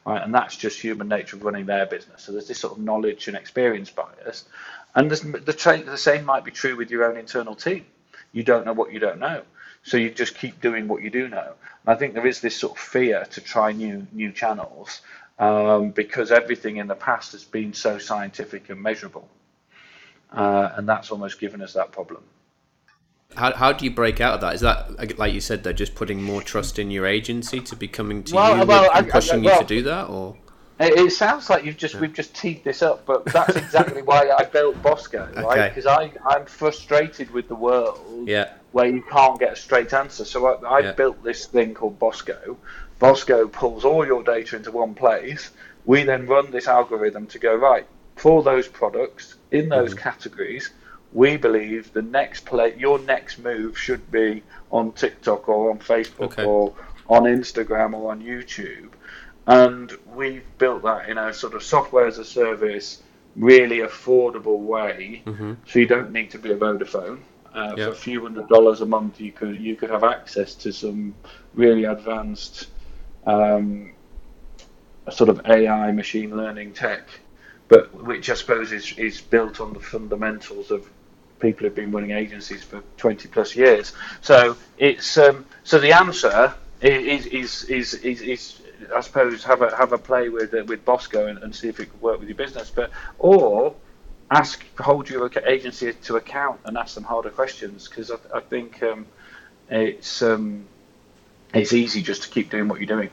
Right, 0.07 0.23
and 0.23 0.35
that's 0.35 0.57
just 0.57 0.81
human 0.81 1.09
nature 1.09 1.37
of 1.37 1.45
running 1.45 1.67
their 1.67 1.87
business. 1.87 2.23
So 2.23 2.33
there's 2.33 2.49
this 2.49 2.59
sort 2.59 2.73
of 2.79 2.83
knowledge 2.83 3.29
and 3.29 3.37
experience 3.37 3.91
bias, 3.91 4.47
and 4.95 5.11
the 5.11 5.53
tra- 5.53 5.85
the 5.85 5.99
same 5.99 6.25
might 6.25 6.45
be 6.45 6.51
true 6.51 6.75
with 6.77 6.91
your 6.91 7.05
own 7.05 7.19
internal 7.19 7.55
team. 7.55 7.87
You 8.33 8.43
don't 8.45 8.65
know 8.67 8.73
what 8.73 8.93
you 8.93 8.99
don't 8.99 9.21
know, 9.21 9.43
so 9.85 9.99
you 9.99 10.11
just 10.11 10.37
keep 10.37 10.61
doing 10.61 10.89
what 10.89 11.03
you 11.03 11.11
do 11.11 11.29
know. 11.29 11.53
And 11.87 11.95
I 11.95 11.97
think 11.97 12.15
there 12.15 12.27
is 12.27 12.41
this 12.41 12.57
sort 12.57 12.79
of 12.79 12.83
fear 12.83 13.27
to 13.33 13.41
try 13.43 13.73
new 13.73 14.07
new 14.13 14.33
channels 14.33 15.03
um, 15.39 15.91
because 15.91 16.33
everything 16.33 16.79
in 16.79 16.89
the 16.89 16.97
past 16.97 17.33
has 17.33 17.45
been 17.45 17.75
so 17.75 17.99
scientific 17.99 18.71
and 18.71 18.83
measurable, 18.83 19.29
uh, 20.33 20.71
and 20.77 20.89
that's 20.89 21.11
almost 21.13 21.39
given 21.41 21.63
us 21.63 21.75
that 21.75 21.93
problem. 21.93 22.25
How, 23.37 23.53
how 23.53 23.73
do 23.73 23.85
you 23.85 23.91
break 23.91 24.21
out 24.21 24.35
of 24.35 24.41
that? 24.43 24.55
Is 24.55 24.61
that 24.61 25.19
like 25.19 25.33
you 25.33 25.41
said, 25.41 25.65
though, 25.65 25.73
just 25.73 25.95
putting 25.95 26.23
more 26.23 26.41
trust 26.43 26.79
in 26.79 26.91
your 26.91 27.07
agency 27.07 27.61
to 27.61 27.75
be 27.77 27.89
coming 27.89 28.23
to 28.25 28.35
Well, 28.35 28.59
you 28.59 28.65
well, 28.67 28.83
with- 28.83 28.91
I- 28.93 28.99
and 29.01 29.09
pushing 29.11 29.41
I- 29.41 29.51
well- 29.51 29.55
you 29.55 29.61
to 29.61 29.67
do 29.67 29.83
that, 29.83 30.09
or 30.09 30.37
It, 30.81 31.11
sounds 31.13 31.49
like 31.51 31.65
you've 31.65 31.77
just 31.77 31.95
we've 31.97 32.13
just 32.13 32.35
teed 32.35 32.63
this 32.65 32.83
up, 32.83 33.07
but 33.07 33.25
that's 33.27 33.57
exactly 33.57 34.03
why 34.03 34.31
I 34.37 34.45
built 34.45 34.81
Bosco, 34.83 35.29
right? 35.37 35.45
Okay. 35.47 35.69
Because 35.69 35.87
I 35.87 36.13
I'm 36.27 36.45
frustrated 36.47 37.31
with 37.31 37.49
the 37.49 37.55
world 37.55 38.29
yeah, 38.29 38.51
where 38.73 38.87
you 38.87 39.03
can't 39.03 39.39
get 39.39 39.53
a 39.53 39.57
straight 39.57 39.93
answer. 39.93 40.25
So 40.25 40.47
I, 40.47 40.69
I 40.69 40.79
Yeah. 40.81 40.93
built 40.93 41.23
this 41.25 41.47
thing 41.47 41.75
called 41.75 41.99
Bosco. 41.99 42.57
Bosco 43.01 43.49
pulls 43.49 43.85
all 43.85 44.07
your 44.07 44.23
data 44.23 44.57
into 44.57 44.71
one 44.71 44.95
place. 44.95 45.51
We 45.87 46.05
then 46.05 46.27
run 46.27 46.51
this 46.53 46.69
algorithm 46.69 47.27
to 47.29 47.39
go 47.39 47.55
right 47.55 47.87
for 48.17 48.43
those 48.45 48.69
products 48.69 49.35
in 49.51 49.69
those 49.69 49.91
Mm-hmm. 49.91 49.99
categories. 50.03 50.71
We 51.15 51.37
believe 51.37 51.93
the 51.93 52.03
next 52.03 52.45
play, 52.45 52.75
your 52.77 52.99
next 52.99 53.39
move 53.39 53.79
should 53.79 54.11
be 54.11 54.43
on 54.73 54.93
TikTok 54.93 55.49
or 55.49 55.71
on 55.71 55.79
Facebook 55.79 56.33
Okay. 56.33 56.45
or 56.45 56.75
on 57.09 57.23
Instagram 57.23 57.95
or 57.95 58.11
on 58.11 58.21
YouTube. 58.21 58.89
And 59.47 59.93
we've 60.15 60.45
built 60.59 60.83
that 60.83 61.09
in 61.09 61.17
a 61.17 61.33
sort 61.33 61.55
of 61.55 61.63
software 61.63 62.07
as 62.07 62.19
a 62.19 62.25
service, 62.25 63.03
really 63.37 63.79
affordable 63.79 64.59
way. 64.59 65.23
Mhm. 65.25 65.57
So 65.67 65.79
you 65.79 65.87
don't 65.87 66.11
need 66.13 66.31
to 66.33 66.39
be 66.39 66.51
a 66.51 66.57
Vodafone. 66.57 67.19
Uh, 67.55 67.75
Yeah. 67.77 67.85
For 67.87 67.91
a 67.93 67.95
few 67.95 68.23
hundred 68.23 68.49
dollars 68.49 68.81
a 68.81 68.87
month, 68.87 69.21
you 69.21 69.31
could 69.31 69.61
you 69.61 69.77
could 69.77 69.91
have 69.91 70.03
access 70.03 70.57
to 70.57 70.73
some 70.73 71.15
really 71.55 71.85
advanced 71.85 72.69
um, 73.27 73.93
sort 75.11 75.31
of 75.31 75.41
AI 75.47 75.93
machine 75.93 76.37
learning 76.37 76.73
tech, 76.73 77.03
but 77.69 77.95
which 78.05 78.29
I 78.29 78.35
suppose 78.35 78.71
is, 78.73 78.93
is 78.99 79.21
built 79.21 79.61
on 79.61 79.73
the 79.73 79.81
fundamentals 79.81 80.71
of 80.71 80.87
people 81.45 81.67
who've 81.67 81.75
been 81.75 81.93
running 81.93 82.13
agencies 82.13 82.63
for 82.63 82.83
20 82.97 83.29
plus 83.29 83.55
years. 83.55 83.93
So 84.23 84.57
it's 84.79 85.19
um, 85.19 85.45
so 85.63 85.79
the 85.79 85.93
answer 85.93 86.55
is 86.81 87.27
is 87.27 87.65
is 87.65 87.95
is, 87.95 88.23
is 88.23 88.61
I 88.95 89.01
suppose 89.01 89.45
have 89.45 89.61
a 89.63 89.77
have 89.77 89.93
a 89.93 89.99
play 89.99 90.31
with 90.31 90.55
uh, 90.55 90.65
with 90.67 90.85
Bosco 90.85 91.27
and, 91.27 91.39
and 91.43 91.55
see 91.55 91.69
if 91.69 91.81
it 91.81 91.87
could 91.91 92.01
work 92.01 92.19
with 92.19 92.29
your 92.29 92.37
business, 92.37 92.71
but 92.71 92.91
or 93.19 93.75
ask 94.31 94.65
hold 94.79 95.11
your 95.11 95.31
agency 95.47 95.93
to 95.93 96.17
account 96.17 96.61
and 96.65 96.79
ask 96.79 96.95
them 96.95 97.05
harder 97.05 97.31
questions 97.31 97.89
because 97.89 98.11
I, 98.11 98.17
I 98.35 98.41
think 98.41 98.83
um, 98.83 99.07
it's 99.69 100.23
um, 100.23 100.65
it's 101.53 101.73
easy 101.75 102.01
just 102.03 102.23
to 102.23 102.29
keep 102.31 102.51
doing 102.51 102.69
what 102.69 102.81
you're 102.81 102.95
doing. 102.97 103.11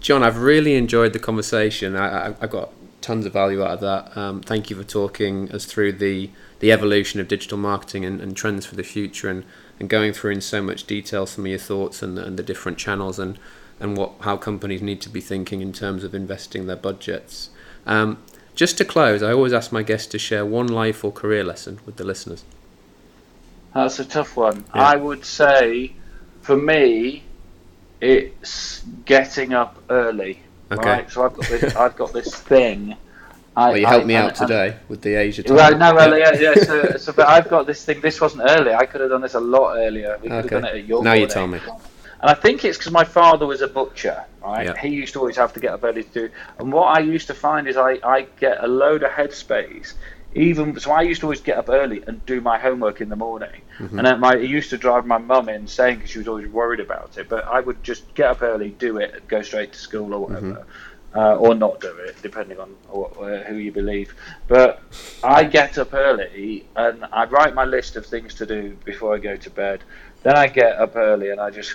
John, 0.00 0.22
I've 0.22 0.38
really 0.38 0.74
enjoyed 0.74 1.12
the 1.12 1.18
conversation. 1.18 1.96
I, 1.96 2.28
I, 2.28 2.34
I 2.40 2.46
got 2.46 2.70
tons 3.00 3.24
of 3.26 3.32
value 3.32 3.62
out 3.62 3.70
of 3.70 3.80
that. 3.80 4.16
Um, 4.16 4.40
thank 4.40 4.70
you 4.70 4.76
for 4.76 4.84
talking 4.84 5.50
us 5.52 5.64
through 5.64 5.92
the, 5.92 6.30
the 6.60 6.72
evolution 6.72 7.20
of 7.20 7.28
digital 7.28 7.58
marketing 7.58 8.04
and, 8.04 8.20
and 8.20 8.36
trends 8.36 8.66
for 8.66 8.74
the 8.74 8.82
future 8.82 9.28
and, 9.28 9.44
and 9.78 9.88
going 9.88 10.12
through 10.12 10.32
in 10.32 10.40
so 10.40 10.62
much 10.62 10.84
detail 10.84 11.26
some 11.26 11.44
of 11.44 11.50
your 11.50 11.58
thoughts 11.58 12.02
and, 12.02 12.18
and 12.18 12.38
the 12.38 12.42
different 12.42 12.78
channels 12.78 13.18
and, 13.18 13.38
and 13.80 13.96
what 13.96 14.12
how 14.20 14.36
companies 14.36 14.82
need 14.82 15.00
to 15.00 15.08
be 15.08 15.20
thinking 15.20 15.60
in 15.60 15.72
terms 15.72 16.04
of 16.04 16.14
investing 16.14 16.66
their 16.66 16.76
budgets. 16.76 17.50
Um, 17.86 18.18
just 18.54 18.76
to 18.78 18.84
close, 18.84 19.22
I 19.22 19.32
always 19.32 19.52
ask 19.52 19.70
my 19.70 19.84
guests 19.84 20.08
to 20.08 20.18
share 20.18 20.44
one 20.44 20.66
life 20.66 21.04
or 21.04 21.12
career 21.12 21.44
lesson 21.44 21.78
with 21.86 21.96
the 21.96 22.04
listeners. 22.04 22.44
That's 23.72 24.00
a 24.00 24.04
tough 24.04 24.36
one. 24.36 24.64
Yeah. 24.74 24.82
I 24.82 24.96
would 24.96 25.24
say, 25.24 25.92
for 26.42 26.56
me, 26.56 27.22
it's 28.00 28.82
getting 29.04 29.52
up 29.52 29.80
early. 29.90 30.40
Okay. 30.72 30.90
Right. 30.90 31.10
So 31.10 31.24
I've 31.24 31.34
got 31.34 31.46
this. 31.46 31.76
I've 31.76 31.96
got 31.96 32.12
this 32.12 32.34
thing. 32.34 32.96
I, 33.58 33.68
Well, 33.70 33.76
you 33.78 33.86
I- 33.86 33.90
helped 33.90 34.06
me 34.06 34.14
and- 34.14 34.26
out 34.28 34.34
today 34.36 34.76
with 34.88 35.02
the 35.02 35.16
Asia 35.16 35.42
time. 35.42 35.56
Right, 35.56 35.76
no, 35.76 35.92
well, 35.92 36.16
Yeah. 36.16 36.32
yeah. 36.38 36.54
So, 36.54 36.96
so, 36.96 37.12
but 37.12 37.26
I've 37.28 37.48
got 37.48 37.66
this 37.66 37.84
thing. 37.84 38.00
This 38.00 38.20
wasn't 38.20 38.44
early. 38.48 38.72
I 38.72 38.86
could 38.86 39.00
have 39.00 39.10
done 39.10 39.20
this 39.22 39.34
a 39.34 39.40
lot 39.40 39.76
earlier. 39.76 40.16
We 40.22 40.28
could 40.28 40.44
Okay. 40.44 40.54
have 40.54 40.62
done 40.62 40.64
it 40.66 40.74
at 40.76 40.84
your 40.86 41.02
Now 41.02 41.14
you 41.14 41.26
tell 41.26 41.48
me. 41.48 41.58
And 42.20 42.30
I 42.30 42.34
think 42.34 42.64
it's 42.64 42.78
because 42.78 42.92
my 42.92 43.02
father 43.04 43.46
was 43.46 43.60
a 43.60 43.66
butcher, 43.68 44.24
right? 44.44 44.66
Yeah. 44.66 44.76
He 44.76 44.88
used 44.88 45.12
to 45.14 45.18
always 45.20 45.36
have 45.36 45.52
to 45.54 45.60
get 45.60 45.72
up 45.72 45.82
early 45.82 46.04
to 46.04 46.10
do. 46.12 46.30
And 46.58 46.72
what 46.72 46.96
I 46.96 47.00
used 47.00 47.26
to 47.28 47.34
find 47.34 47.66
is 47.66 47.76
I, 47.76 47.98
I 48.04 48.26
get 48.38 48.62
a 48.62 48.68
load 48.68 49.02
of 49.02 49.10
headspace. 49.10 49.94
Even 50.34 50.78
so, 50.78 50.92
I 50.92 51.02
used 51.02 51.20
to 51.22 51.26
always 51.26 51.40
get 51.40 51.56
up 51.56 51.68
early 51.68 52.02
and 52.06 52.24
do 52.26 52.40
my 52.40 52.58
homework 52.58 53.00
in 53.00 53.08
the 53.08 53.16
morning. 53.16 53.60
Mm-hmm. 53.78 53.98
And 54.04 54.20
my, 54.20 54.34
it 54.36 54.48
used 54.50 54.70
to 54.70 54.76
drive 54.78 55.06
my 55.06 55.18
mum 55.18 55.48
insane 55.48 55.96
because 55.96 56.10
she 56.10 56.18
was 56.18 56.28
always 56.28 56.48
worried 56.48 56.80
about 56.80 57.16
it. 57.18 57.28
But 57.28 57.46
I 57.46 57.60
would 57.60 57.82
just 57.82 58.12
get 58.14 58.26
up 58.30 58.42
early, 58.42 58.70
do 58.70 58.98
it, 58.98 59.14
and 59.14 59.26
go 59.28 59.42
straight 59.42 59.72
to 59.72 59.78
school 59.78 60.12
or 60.14 60.20
whatever. 60.20 60.46
Mm-hmm. 60.46 60.70
Uh, 61.18 61.34
or 61.34 61.52
not 61.52 61.80
do 61.80 61.92
it, 62.06 62.14
depending 62.22 62.60
on 62.60 62.68
what, 62.90 63.12
who 63.48 63.56
you 63.56 63.72
believe. 63.72 64.14
But 64.46 64.80
I 65.24 65.42
get 65.42 65.76
up 65.76 65.92
early 65.92 66.64
and 66.76 67.04
I 67.10 67.24
write 67.24 67.54
my 67.54 67.64
list 67.64 67.96
of 67.96 68.06
things 68.06 68.34
to 68.34 68.46
do 68.46 68.76
before 68.84 69.16
I 69.16 69.18
go 69.18 69.34
to 69.34 69.50
bed. 69.50 69.82
Then 70.22 70.36
I 70.36 70.46
get 70.46 70.76
up 70.76 70.94
early 70.94 71.30
and 71.30 71.40
I 71.40 71.50
just 71.50 71.74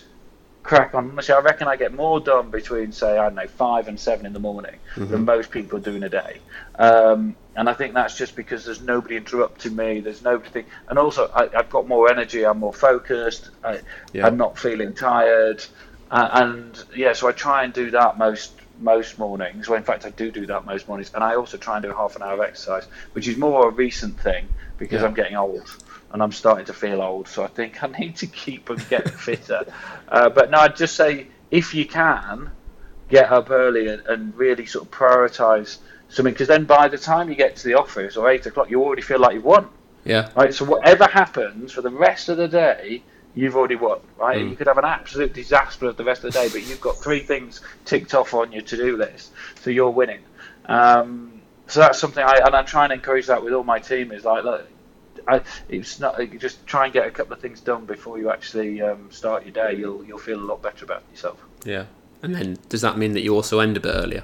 crack 0.64 0.96
on. 0.96 1.20
I 1.20 1.40
reckon 1.40 1.68
I 1.68 1.76
get 1.76 1.94
more 1.94 2.22
done 2.22 2.52
between, 2.52 2.94
say, 2.94 3.18
I 3.18 3.24
don't 3.26 3.36
know, 3.36 3.48
five 3.48 3.90
and 3.90 4.00
seven 4.00 4.26
in 4.26 4.32
the 4.32 4.40
morning 4.40 4.78
than 4.96 5.26
most 5.26 5.52
people 5.52 5.78
do 5.78 5.94
in 5.94 6.04
a 6.04 6.10
day. 6.10 6.40
Um, 6.80 7.36
and 7.58 7.68
I 7.68 7.74
think 7.74 7.94
that's 7.96 8.18
just 8.18 8.38
because 8.38 8.64
there's 8.64 8.82
nobody 8.82 9.18
interrupting 9.18 9.76
me. 9.76 10.00
There's 10.00 10.24
nobody, 10.24 10.64
and 10.88 10.98
also 10.98 11.30
I, 11.36 11.50
I've 11.54 11.70
got 11.70 11.86
more 11.86 12.10
energy. 12.10 12.46
I'm 12.46 12.60
more 12.60 12.74
focused. 12.74 13.50
I, 13.62 13.82
Yeah. 14.14 14.26
I'm 14.26 14.38
not 14.38 14.58
feeling 14.58 14.94
tired. 14.94 15.66
Uh, 16.10 16.30
and 16.32 16.84
yeah, 16.96 17.12
so 17.12 17.28
I 17.28 17.34
try 17.34 17.64
and 17.66 17.74
do 17.74 17.92
that 17.92 18.18
most 18.18 18.54
most 18.84 19.18
mornings. 19.18 19.68
Well, 19.70 19.78
in 19.78 19.84
fact, 19.84 20.06
I 20.06 20.10
do 20.12 20.30
do 20.32 20.46
that 20.48 20.66
most 20.66 20.88
mornings, 20.88 21.12
and 21.16 21.24
I 21.24 21.36
also 21.36 21.58
try 21.58 21.78
and 21.78 21.84
do 21.84 21.92
half 21.92 22.16
an 22.16 22.22
hour 22.22 22.34
of 22.34 22.42
exercise, 22.42 22.86
which 23.14 23.28
is 23.28 23.38
more 23.38 23.68
a 23.68 23.72
recent 23.72 24.20
thing 24.20 24.48
because 24.78 25.02
Yeah. 25.02 25.08
I'm 25.08 25.14
getting 25.14 25.38
old 25.38 25.76
and 26.12 26.22
I'm 26.22 26.32
starting 26.32 26.66
to 26.66 26.74
feel 26.74 27.02
old. 27.02 27.28
So 27.28 27.44
I 27.44 27.48
think 27.48 27.82
I 27.84 27.88
need 27.88 28.18
to 28.18 28.28
keep 28.28 28.70
and 28.70 28.88
get 28.90 29.10
fitter. 29.10 29.66
Uh, 30.10 30.30
but 30.30 30.52
no, 30.52 30.60
I'd 30.60 30.76
just 30.76 30.96
say 30.96 31.26
if 31.50 31.74
you 31.74 31.86
can 31.88 32.52
get 33.10 33.32
up 33.32 33.50
early 33.50 33.88
and, 33.88 34.06
and 34.06 34.36
really 34.38 34.68
sort 34.68 34.86
of 34.86 34.92
prioritize 34.92 35.78
something, 36.10 36.34
because 36.34 36.48
then 36.48 36.66
by 36.66 36.88
the 36.88 37.00
time 37.00 37.30
you 37.30 37.36
get 37.36 37.56
to 37.56 37.64
the 37.64 37.74
office 37.74 38.16
or 38.16 38.30
eight 38.30 38.46
o'clock, 38.46 38.70
you 38.70 38.84
already 38.84 39.02
feel 39.02 39.18
like 39.18 39.34
you've 39.34 39.44
won. 39.44 39.68
Yeah. 40.06 40.30
Right, 40.36 40.54
so 40.54 40.66
whatever 40.66 41.06
happens 41.06 41.72
for 41.72 41.82
the 41.82 41.90
rest 41.90 42.30
of 42.30 42.38
the 42.38 42.48
day, 42.48 43.02
you've 43.36 43.56
already 43.56 43.76
won. 43.76 44.00
Right, 44.18 44.38
Mm. 44.40 44.50
you 44.52 44.56
could 44.56 44.68
have 44.68 44.78
an 44.78 44.86
absolute 44.86 45.34
disaster 45.34 45.88
of 45.88 45.98
the 45.98 46.04
rest 46.04 46.24
of 46.24 46.32
the 46.34 46.40
day, 46.40 46.50
but 46.50 46.64
you've 46.68 46.82
got 46.82 46.98
three 46.98 47.20
things 47.20 47.62
ticked 47.86 48.14
off 48.14 48.34
on 48.34 48.52
your 48.52 48.62
to-do 48.62 48.98
list, 48.98 49.32
so 49.62 49.70
you're 49.70 49.90
winning. 49.90 50.20
Um, 50.66 51.42
so 51.68 51.80
that's 51.80 52.00
something 52.00 52.24
I 52.24 52.40
and 52.46 52.56
I 52.56 52.64
try 52.64 52.84
and 52.84 52.94
encourage 52.94 53.28
that 53.28 53.44
with 53.44 53.54
all 53.54 53.64
my 53.64 53.80
team 53.80 54.12
is 54.12 54.24
like, 54.26 54.44
look, 54.44 54.68
I, 55.28 55.42
it's 55.70 56.00
not 56.00 56.20
just 56.38 56.66
try 56.68 56.86
and 56.86 56.94
get 56.94 57.08
a 57.08 57.12
couple 57.12 57.34
of 57.34 57.40
things 57.40 57.62
done 57.62 57.86
before 57.86 58.18
you 58.20 58.30
actually 58.30 58.82
um, 58.82 59.10
start 59.12 59.44
your 59.46 59.54
day. 59.54 59.76
You'll 59.78 60.04
you'll 60.04 60.18
feel 60.20 60.40
a 60.40 60.44
lot 60.44 60.62
better 60.62 60.84
about 60.86 61.04
yourself. 61.12 61.40
Yeah. 61.64 61.86
And 62.22 62.36
then 62.36 62.58
does 62.70 62.82
that 62.82 62.98
mean 62.98 63.14
that 63.14 63.22
you 63.22 63.34
also 63.36 63.60
end 63.60 63.78
a 63.78 63.80
bit 63.80 63.94
earlier? 63.96 64.24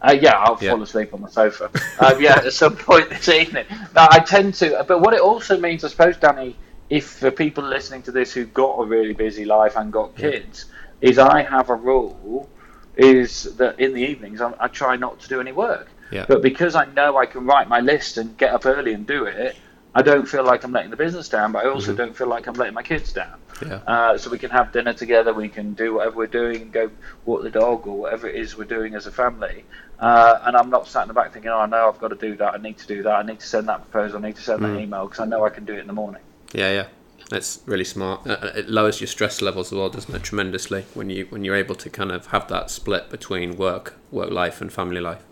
Uh, 0.00 0.12
yeah, 0.20 0.32
I'll 0.38 0.58
Yeah. 0.60 0.70
fall 0.70 0.82
asleep 0.82 1.14
on 1.14 1.22
the 1.22 1.28
sofa. 1.28 1.70
um, 2.00 2.20
yeah, 2.20 2.38
at 2.44 2.52
some 2.52 2.76
point 2.90 3.08
this 3.08 3.28
evening. 3.28 3.66
No, 3.94 4.06
I 4.10 4.18
tend 4.20 4.54
to. 4.54 4.84
But 4.86 5.00
what 5.00 5.14
it 5.14 5.20
also 5.20 5.58
means, 5.58 5.84
I 5.84 5.88
suppose, 5.88 6.16
Danny, 6.16 6.56
if 6.90 7.06
for 7.06 7.30
people 7.30 7.64
listening 7.64 8.02
to 8.02 8.12
this 8.12 8.32
who've 8.32 8.52
got 8.54 8.76
a 8.80 8.84
really 8.86 9.14
busy 9.14 9.44
life 9.44 9.76
and 9.76 9.92
got 9.92 10.16
kids, 10.16 10.66
is 11.00 11.18
I 11.18 11.42
have 11.42 11.70
a 11.70 11.74
rule 11.74 12.48
is 12.96 13.42
that 13.56 13.80
in 13.80 13.92
the 13.94 14.02
evenings 14.02 14.40
I, 14.40 14.52
I 14.60 14.68
try 14.68 14.96
not 14.96 15.20
to 15.20 15.28
do 15.28 15.40
any 15.40 15.52
work. 15.52 15.88
Yeah. 16.10 16.26
But 16.28 16.42
because 16.42 16.74
I 16.76 16.84
know 16.86 17.16
I 17.16 17.26
can 17.26 17.44
write 17.46 17.68
my 17.68 17.80
list 17.80 18.18
and 18.18 18.36
get 18.36 18.54
up 18.54 18.66
early 18.66 18.92
and 18.94 19.06
do 19.06 19.24
it, 19.24 19.56
I 19.94 20.02
don't 20.02 20.28
feel 20.28 20.44
like 20.44 20.64
I'm 20.64 20.72
letting 20.72 20.90
the 20.90 20.96
business 20.96 21.28
down, 21.28 21.52
but 21.52 21.64
I 21.64 21.68
also 21.70 21.92
Mm-hmm. 21.92 21.96
don't 21.96 22.16
feel 22.16 22.28
like 22.28 22.46
I'm 22.46 22.54
letting 22.54 22.74
my 22.74 22.82
kids 22.82 23.12
down. 23.12 23.38
Yeah. 23.60 23.80
Uh, 23.86 24.18
so 24.18 24.30
we 24.30 24.38
can 24.38 24.50
have 24.50 24.72
dinner 24.72 24.92
together, 24.92 25.32
we 25.32 25.48
can 25.48 25.74
do 25.74 25.94
whatever 25.94 26.16
we're 26.16 26.26
doing, 26.26 26.70
go 26.70 26.90
walk 27.24 27.42
the 27.42 27.50
dog 27.50 27.86
or 27.86 27.96
whatever 27.98 28.28
it 28.28 28.34
is 28.36 28.56
we're 28.56 28.64
doing 28.64 28.94
as 28.94 29.06
a 29.06 29.12
family. 29.12 29.64
Uh, 29.98 30.38
and 30.44 30.56
I'm 30.56 30.70
not 30.70 30.88
sat 30.88 31.02
in 31.02 31.08
the 31.08 31.14
back 31.14 31.32
thinking, 31.32 31.50
oh, 31.50 31.66
no, 31.66 31.88
I've 31.88 31.98
got 31.98 32.08
to 32.08 32.16
do 32.16 32.36
that, 32.36 32.54
I 32.54 32.58
need 32.58 32.78
to 32.78 32.86
do 32.86 33.02
that, 33.04 33.12
I 33.14 33.22
need 33.22 33.40
to 33.40 33.46
send 33.46 33.68
that 33.68 33.88
proposal, 33.90 34.18
I 34.18 34.28
need 34.28 34.36
to 34.36 34.42
send 34.42 34.60
Mm. 34.60 34.74
that 34.74 34.80
email, 34.80 35.04
because 35.06 35.20
I 35.20 35.26
know 35.26 35.44
I 35.44 35.50
can 35.50 35.64
do 35.64 35.74
it 35.74 35.80
in 35.80 35.86
the 35.86 35.92
morning. 35.92 36.22
Yeah, 36.54 36.70
yeah. 36.72 36.86
That's 37.30 37.60
really 37.66 37.84
smart. 37.84 38.26
Uh, 38.26 38.50
It 38.54 38.68
lowers 38.68 39.00
your 39.00 39.08
stress 39.08 39.42
levels 39.42 39.72
as 39.72 39.78
well, 39.78 39.88
doesn't 39.88 40.14
it? 40.14 40.22
Tremendously 40.22 40.84
when 40.94 41.10
you 41.10 41.26
when 41.30 41.44
you're 41.44 41.56
able 41.56 41.74
to 41.74 41.90
kind 41.90 42.12
of 42.12 42.26
have 42.26 42.48
that 42.48 42.70
split 42.70 43.10
between 43.10 43.56
work, 43.56 43.94
work 44.10 44.30
life, 44.30 44.60
and 44.60 44.72
family 44.72 45.00
life. 45.00 45.22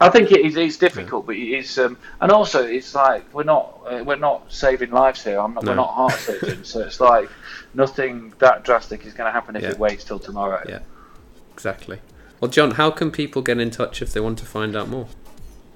I 0.00 0.10
think 0.10 0.32
it 0.32 0.40
is 0.40 0.56
it's 0.56 0.76
difficult, 0.76 1.26
but 1.26 1.36
it's 1.36 1.76
um, 1.78 1.96
and 2.20 2.30
also 2.32 2.64
it's 2.64 2.94
like 2.94 3.22
we're 3.34 3.44
not 3.44 3.78
uh, 3.86 4.02
we're 4.04 4.16
not 4.16 4.52
saving 4.52 4.90
lives 4.90 5.22
here. 5.24 5.38
I'm 5.38 5.54
not, 5.54 5.64
No. 5.64 5.72
We're 5.72 5.76
not 5.76 5.92
heart 5.94 6.12
surgeons, 6.14 6.68
so 6.68 6.80
it's 6.80 7.00
like 7.00 7.28
nothing 7.74 8.32
that 8.38 8.64
drastic 8.64 9.04
is 9.06 9.12
going 9.12 9.26
to 9.28 9.32
happen 9.32 9.56
if 9.56 9.62
Yeah. 9.62 9.70
it 9.70 9.78
waits 9.78 10.04
till 10.04 10.18
tomorrow. 10.18 10.62
Yeah. 10.68 10.80
Exactly. 11.52 11.98
Well, 12.40 12.50
John, 12.50 12.72
how 12.72 12.90
can 12.90 13.10
people 13.10 13.42
get 13.42 13.58
in 13.58 13.70
touch 13.70 14.02
if 14.02 14.12
they 14.12 14.20
want 14.20 14.38
to 14.38 14.46
find 14.46 14.76
out 14.76 14.88
more? 14.88 15.08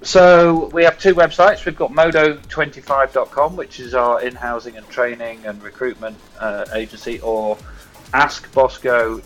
So 0.01 0.69
we 0.73 0.85
have 0.85 0.97
two 0.97 1.13
websites. 1.13 1.65
We've 1.65 1.75
got 1.75 1.91
modo25.com, 1.91 3.57
which 3.57 3.81
is 3.81 3.93
our 3.93 4.21
in-housing 4.21 4.77
and 4.77 4.87
training 4.87 5.45
and 5.45 5.61
recruitment 5.61 6.17
uh, 6.39 6.65
agency, 6.73 7.19
or 7.19 7.57
askbosco.io, 8.13 9.21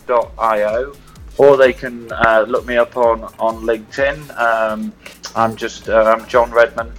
or 1.38 1.56
they 1.56 1.72
can 1.72 2.12
uh, 2.12 2.44
look 2.48 2.66
me 2.66 2.76
up 2.76 2.96
on 2.96 3.22
on 3.38 3.62
LinkedIn. 3.62 4.36
Um, 4.36 4.92
I'm 5.36 5.54
just 5.54 5.88
uh, 5.88 6.02
I'm 6.16 6.26
John 6.28 6.50
Readman, 6.50 6.92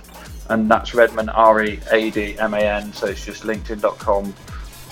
and 0.50 0.72
that's 0.72 0.96
Readman 0.96 1.28
R 1.30 1.64
E 1.64 1.82
A 1.92 2.12
D 2.12 2.40
M 2.40 2.54
A 2.54 2.60
N. 2.60 2.94
So 2.94 3.08
it's 3.08 3.26
just 3.26 3.44
LinkedIn.com. 3.44 4.34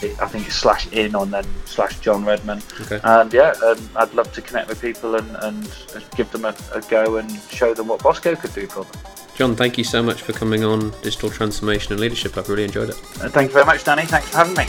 It, 0.03 0.21
I 0.21 0.27
think 0.27 0.47
it's 0.47 0.55
slash 0.55 0.87
in 0.91 1.15
on 1.15 1.31
then 1.31 1.45
slash 1.65 1.99
John 1.99 2.25
Readman. 2.25 2.61
Okay. 2.81 2.99
And 3.03 3.31
yeah, 3.33 3.53
um, 3.65 3.89
I'd 3.95 4.13
love 4.13 4.31
to 4.33 4.41
connect 4.41 4.67
with 4.67 4.81
people 4.81 5.15
and, 5.15 5.35
and 5.37 5.75
give 6.15 6.29
them 6.31 6.45
a, 6.45 6.55
a 6.73 6.81
go 6.81 7.17
and 7.17 7.31
show 7.49 7.73
them 7.73 7.87
what 7.87 8.03
Bosco 8.03 8.35
could 8.35 8.53
do 8.53 8.67
for 8.67 8.83
them. 8.83 9.01
John, 9.35 9.55
thank 9.55 9.77
you 9.77 9.83
so 9.83 10.03
much 10.03 10.21
for 10.21 10.33
coming 10.33 10.63
on 10.63 10.91
Digital 11.01 11.29
Transformation 11.29 11.93
and 11.93 11.99
Leadership. 11.99 12.37
I've 12.37 12.49
really 12.49 12.65
enjoyed 12.65 12.89
it. 12.89 12.95
Uh, 13.19 13.29
Thank 13.29 13.49
you 13.49 13.53
very 13.53 13.65
much, 13.65 13.83
Danny. 13.83 14.05
Thanks 14.05 14.29
for 14.29 14.37
having 14.37 14.53
me. 14.55 14.65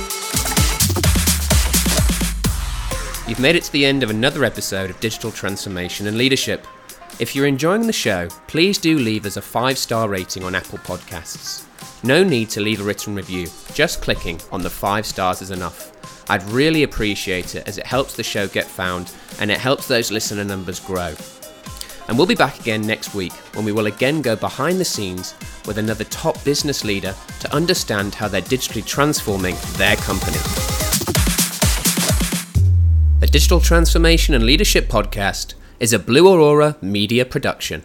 You've 3.28 3.41
made 3.41 3.57
it 3.57 3.62
to 3.64 3.72
the 3.72 3.85
end 3.85 4.03
of 4.03 4.11
another 4.11 4.45
episode 4.45 4.91
of 4.91 4.99
Digital 5.01 5.30
Transformation 5.30 6.07
and 6.07 6.16
Leadership. 6.16 6.66
If 7.18 7.35
you're 7.35 7.47
enjoying 7.47 7.87
the 7.87 7.93
show, 7.93 8.28
please 8.47 8.78
do 8.78 8.99
leave 8.99 9.26
us 9.26 9.37
a 9.37 9.43
five 9.43 9.76
star 9.76 10.09
rating 10.09 10.45
on 10.45 10.55
Apple 10.55 10.78
Podcasts. 10.78 11.64
No 12.05 12.23
need 12.23 12.51
to 12.51 12.61
leave 12.61 12.83
a 12.83 12.85
written 12.85 13.15
review, 13.15 13.47
just 13.73 14.03
clicking 14.03 14.39
on 14.53 14.61
the 14.61 14.69
five 14.69 15.07
stars 15.07 15.41
is 15.41 15.51
enough. 15.51 15.91
I'd 16.29 16.43
really 16.51 16.83
appreciate 16.83 17.55
it 17.55 17.67
as 17.67 17.79
it 17.79 17.87
helps 17.87 18.15
the 18.15 18.23
show 18.23 18.47
get 18.47 18.67
found 18.67 19.11
and 19.41 19.51
it 19.51 19.57
helps 19.57 19.89
those 19.89 20.11
listener 20.11 20.45
numbers 20.45 20.81
grow. 20.81 21.15
And 22.07 22.19
we'll 22.19 22.27
be 22.27 22.35
back 22.35 22.61
again 22.61 22.83
next 22.83 23.15
week 23.15 23.33
when 23.55 23.65
we 23.65 23.73
will 23.73 23.87
again 23.87 24.21
go 24.21 24.37
behind 24.37 24.79
the 24.79 24.85
scenes 24.85 25.35
with 25.67 25.79
another 25.79 26.05
top 26.05 26.45
business 26.45 26.85
leader 26.85 27.15
to 27.41 27.55
understand 27.55 28.15
how 28.15 28.29
they're 28.29 28.43
digitally 28.43 28.85
transforming 28.85 29.57
their 29.79 29.97
company. 29.97 30.37
The 33.21 33.29
Digital 33.33 33.61
Transformation 33.61 34.35
and 34.35 34.45
Leadership 34.45 34.89
Podcast 34.89 35.55
is 35.81 35.95
a 35.95 35.99
Blue 35.99 36.31
Aurora 36.31 36.77
media 36.83 37.25
production. 37.25 37.83